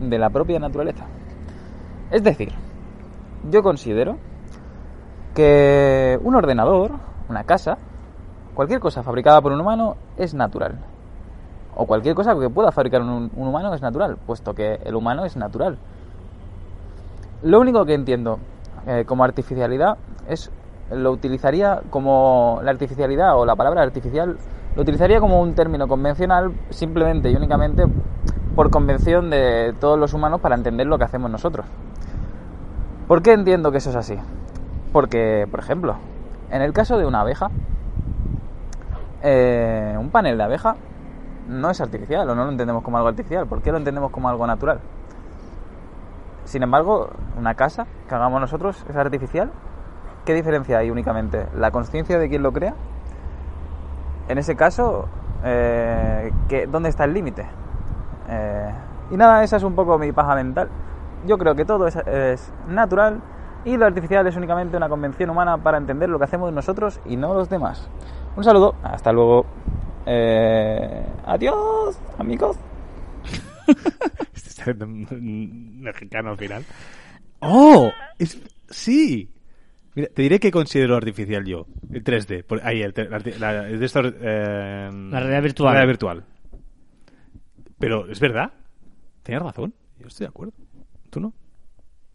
de 0.00 0.18
la 0.18 0.30
propia 0.30 0.58
naturaleza. 0.58 1.04
Es 2.10 2.24
decir, 2.24 2.52
yo 3.50 3.62
considero 3.62 4.16
que 5.34 6.18
un 6.22 6.34
ordenador, 6.34 6.92
una 7.28 7.44
casa, 7.44 7.78
cualquier 8.54 8.80
cosa 8.80 9.02
fabricada 9.02 9.40
por 9.40 9.52
un 9.52 9.60
humano 9.60 9.96
es 10.16 10.34
natural. 10.34 10.78
O 11.74 11.86
cualquier 11.86 12.14
cosa 12.14 12.34
que 12.38 12.50
pueda 12.50 12.72
fabricar 12.72 13.00
un, 13.00 13.30
humano 13.36 13.72
es 13.74 13.80
natural, 13.80 14.18
puesto 14.26 14.54
que 14.54 14.80
el 14.84 14.94
humano 14.94 15.24
es 15.24 15.36
natural. 15.36 15.78
Lo 17.42 17.60
único 17.60 17.84
que 17.84 17.94
entiendo 17.94 18.38
eh, 18.86 19.04
como 19.06 19.24
artificialidad 19.24 19.96
es 20.28 20.50
lo 20.94 21.12
utilizaría 21.12 21.80
como 21.90 22.60
la 22.62 22.70
artificialidad 22.70 23.38
o 23.38 23.44
la 23.44 23.56
palabra 23.56 23.82
artificial 23.82 24.36
lo 24.74 24.82
utilizaría 24.82 25.20
como 25.20 25.40
un 25.40 25.54
término 25.54 25.86
convencional 25.86 26.52
simplemente 26.70 27.30
y 27.30 27.36
únicamente 27.36 27.84
por 28.54 28.70
convención 28.70 29.30
de 29.30 29.74
todos 29.80 29.98
los 29.98 30.14
humanos 30.14 30.40
para 30.40 30.54
entender 30.54 30.86
lo 30.86 30.98
que 30.98 31.04
hacemos 31.04 31.30
nosotros. 31.30 31.66
¿Por 33.08 33.22
qué 33.22 33.32
entiendo 33.32 33.72
que 33.72 33.78
eso 33.78 33.90
es 33.90 33.96
así? 33.96 34.16
Porque, 34.92 35.46
por 35.50 35.60
ejemplo, 35.60 35.96
en 36.50 36.62
el 36.62 36.72
caso 36.72 36.98
de 36.98 37.06
una 37.06 37.20
abeja, 37.20 37.50
eh, 39.22 39.96
un 39.98 40.10
panel 40.10 40.36
de 40.38 40.44
abeja 40.44 40.76
no 41.48 41.70
es 41.70 41.80
artificial 41.80 42.28
o 42.28 42.34
no 42.34 42.44
lo 42.44 42.50
entendemos 42.50 42.82
como 42.82 42.96
algo 42.96 43.08
artificial. 43.08 43.46
¿Por 43.46 43.62
qué 43.62 43.72
lo 43.72 43.78
entendemos 43.78 44.10
como 44.10 44.28
algo 44.28 44.46
natural? 44.46 44.80
Sin 46.44 46.62
embargo, 46.62 47.10
una 47.38 47.54
casa 47.54 47.86
que 48.08 48.14
hagamos 48.14 48.40
nosotros 48.40 48.84
es 48.88 48.96
artificial. 48.96 49.50
¿Qué 50.24 50.34
diferencia 50.34 50.78
hay 50.78 50.90
únicamente? 50.90 51.46
¿La 51.56 51.70
conciencia 51.70 52.18
de 52.18 52.28
quien 52.28 52.42
lo 52.42 52.52
crea? 52.52 52.74
En 54.28 54.38
ese 54.38 54.54
caso, 54.54 55.08
eh, 55.44 56.30
¿qué- 56.48 56.66
¿dónde 56.66 56.88
está 56.88 57.04
el 57.04 57.12
límite? 57.14 57.44
Eh, 58.28 58.70
y 59.10 59.16
nada, 59.16 59.42
esa 59.42 59.56
es 59.56 59.62
un 59.62 59.74
poco 59.74 59.98
mi 59.98 60.12
paja 60.12 60.34
mental. 60.36 60.68
Yo 61.26 61.38
creo 61.38 61.54
que 61.54 61.64
todo 61.64 61.86
es, 61.86 62.52
natural 62.68 63.20
y 63.64 63.76
lo 63.76 63.86
artificial 63.86 64.26
es 64.26 64.36
únicamente 64.36 64.76
una 64.76 64.88
convención 64.88 65.30
humana 65.30 65.58
para 65.58 65.78
entender 65.78 66.08
lo 66.08 66.18
que 66.18 66.24
hacemos 66.24 66.52
nosotros 66.52 67.00
y 67.04 67.16
no 67.16 67.34
los 67.34 67.48
demás. 67.48 67.88
Un 68.36 68.44
saludo, 68.44 68.74
hasta 68.82 69.12
luego. 69.12 69.44
Eh, 70.06 71.04
adiós, 71.26 71.98
amigos. 72.18 72.56
Este 74.34 74.70
es 74.70 74.76
mexicano 74.78 76.30
al 76.30 76.36
final. 76.36 76.64
¡Oh! 77.40 77.90
Sí. 78.70 79.28
Mira, 79.94 80.08
te 80.08 80.22
diré 80.22 80.40
que 80.40 80.50
considero 80.50 80.96
artificial 80.96 81.44
yo. 81.44 81.66
El 81.92 82.02
3D. 82.02 82.44
por- 82.44 82.64
ahí, 82.66 82.80
el, 82.82 82.94
la 82.96 83.18
la- 83.52 83.68
es 83.68 83.78
de 83.78 83.86
estos, 83.86 84.06
eh, 84.20 84.88
La 84.92 85.20
realidad 85.20 85.42
virtual. 85.42 85.66
la 85.66 85.72
realidad 85.80 85.92
virtual. 85.92 86.24
Pero 87.78 88.08
es 88.10 88.20
verdad. 88.20 88.52
Tienes 89.22 89.42
razón. 89.42 89.74
Yo 90.00 90.06
estoy 90.06 90.24
de 90.24 90.28
acuerdo. 90.28 90.52
¿Tú 91.10 91.20
no? 91.20 91.32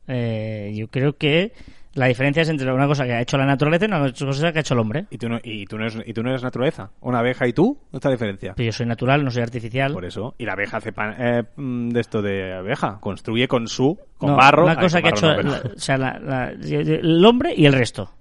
Eh, 0.07 0.73
yo 0.75 0.87
creo 0.87 1.17
que 1.17 1.51
la 1.97 2.05
diferencia 2.07 2.41
es 2.43 2.49
entre 2.49 2.71
una 2.71 2.87
cosa 2.87 3.05
que 3.05 3.13
ha 3.13 3.21
hecho 3.21 3.37
la 3.37 3.45
naturaleza 3.45 3.85
y 3.85 3.87
una 3.89 4.11
cosa 4.13 4.51
que 4.51 4.59
ha 4.59 4.61
hecho 4.61 4.73
el 4.73 4.79
hombre. 4.79 5.05
¿Y 5.09 5.17
tú 5.17 5.27
no, 5.29 5.39
y 5.43 5.65
tú 5.65 5.77
no, 5.77 5.85
eres, 5.85 5.97
y 6.05 6.13
tú 6.13 6.23
no 6.23 6.29
eres 6.29 6.43
naturaleza? 6.43 6.91
¿Una 7.01 7.19
abeja 7.19 7.47
y 7.47 7.53
tú? 7.53 7.77
¿No 7.91 7.97
está 7.97 8.09
la 8.09 8.15
diferencia? 8.15 8.53
Pero 8.55 8.67
yo 8.67 8.71
soy 8.71 8.85
natural, 8.85 9.23
no 9.23 9.31
soy 9.31 9.41
artificial. 9.43 9.93
Por 9.93 10.05
eso. 10.05 10.35
Y 10.37 10.45
la 10.45 10.53
abeja 10.53 10.77
hace 10.77 10.93
pan, 10.93 11.15
eh, 11.17 11.43
mm, 11.55 11.89
de 11.89 11.99
esto 11.99 12.21
de 12.21 12.53
abeja. 12.53 12.99
Construye 12.99 13.47
con 13.47 13.67
su, 13.67 13.97
con 14.17 14.29
No, 14.31 14.35
barro. 14.37 14.63
Una 14.65 14.75
cosa 14.75 15.01
que 15.01 15.07
ha 15.07 15.11
hecho 15.11 15.27
la- 15.33 15.61
o 15.75 15.79
sea, 15.79 15.97
la- 15.97 16.19
la- 16.19 16.49
el 16.51 17.25
hombre 17.25 17.53
y 17.55 17.65
el 17.65 17.73
resto. 17.73 18.11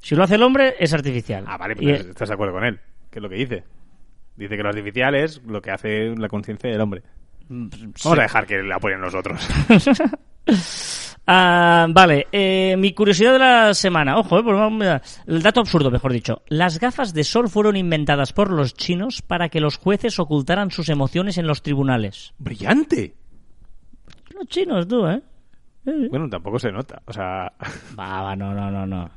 Si 0.00 0.14
lo 0.14 0.22
hace 0.24 0.34
el 0.34 0.42
hombre, 0.42 0.74
es 0.78 0.92
artificial. 0.92 1.44
Ah, 1.46 1.56
vale, 1.56 1.74
Y- 1.78 1.86
pero 1.86 2.10
estás 2.10 2.28
de 2.28 2.34
acuerdo 2.34 2.52
con 2.54 2.64
él. 2.64 2.78
¿Qué 3.10 3.18
es 3.18 3.22
lo 3.22 3.28
que 3.30 3.36
dice? 3.36 3.64
Dice 4.36 4.56
que 4.56 4.62
lo 4.62 4.68
artificial 4.68 5.14
es 5.14 5.42
lo 5.44 5.62
que 5.62 5.70
hace 5.70 6.14
la 6.16 6.28
conciencia 6.28 6.68
del 6.70 6.80
hombre. 6.80 7.02
Vamos 7.48 8.06
a 8.18 8.22
dejar 8.22 8.46
que 8.46 8.62
la 8.62 8.76
apoyen 8.76 9.00
los 9.00 9.14
otros. 9.14 9.48
Ah, 11.26 11.86
vale, 11.88 12.26
eh, 12.32 12.76
mi 12.76 12.92
curiosidad 12.92 13.32
de 13.32 13.38
la 13.38 13.74
semana. 13.74 14.18
Ojo, 14.18 14.38
eh, 14.38 14.42
pues 14.42 15.22
el 15.26 15.42
dato 15.42 15.60
absurdo, 15.60 15.90
mejor 15.90 16.12
dicho. 16.12 16.42
Las 16.48 16.78
gafas 16.78 17.14
de 17.14 17.24
sol 17.24 17.48
fueron 17.48 17.76
inventadas 17.76 18.34
por 18.34 18.50
los 18.50 18.74
chinos 18.74 19.22
para 19.22 19.48
que 19.48 19.60
los 19.60 19.78
jueces 19.78 20.18
ocultaran 20.18 20.70
sus 20.70 20.90
emociones 20.90 21.38
en 21.38 21.46
los 21.46 21.62
tribunales. 21.62 22.34
¡Brillante! 22.38 23.14
Los 24.34 24.48
chinos, 24.48 24.86
tú, 24.86 25.06
¿eh? 25.06 25.22
Eh. 25.86 26.08
Bueno, 26.10 26.28
tampoco 26.28 26.58
se 26.58 26.70
nota. 26.70 27.00
O 27.06 27.12
sea, 27.12 27.52
Va, 27.98 28.22
va, 28.22 28.36
no, 28.36 28.52
no, 28.52 28.70
no, 28.70 28.86
no. 28.86 29.10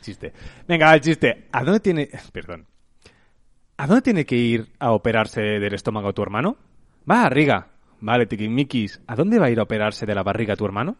chiste. 0.00 0.32
Venga, 0.68 0.94
el 0.94 1.00
chiste. 1.00 1.48
¿A 1.50 1.64
dónde 1.64 1.80
tiene... 1.80 2.08
Perdón. 2.32 2.66
¿A 3.78 3.86
dónde 3.86 4.02
tiene 4.02 4.24
que 4.24 4.36
ir 4.36 4.68
a 4.78 4.92
operarse 4.92 5.40
del 5.40 5.74
estómago 5.74 6.14
tu 6.14 6.22
hermano? 6.22 6.56
Va 7.10 7.24
a 7.24 7.30
Riga. 7.30 7.68
Vale, 8.00 8.26
tiquismiquis. 8.26 9.00
¿A 9.06 9.16
dónde 9.16 9.38
va 9.38 9.46
a 9.46 9.50
ir 9.50 9.58
a 9.58 9.64
operarse 9.64 10.06
de 10.06 10.14
la 10.14 10.22
barriga 10.22 10.56
tu 10.56 10.64
hermano? 10.64 10.96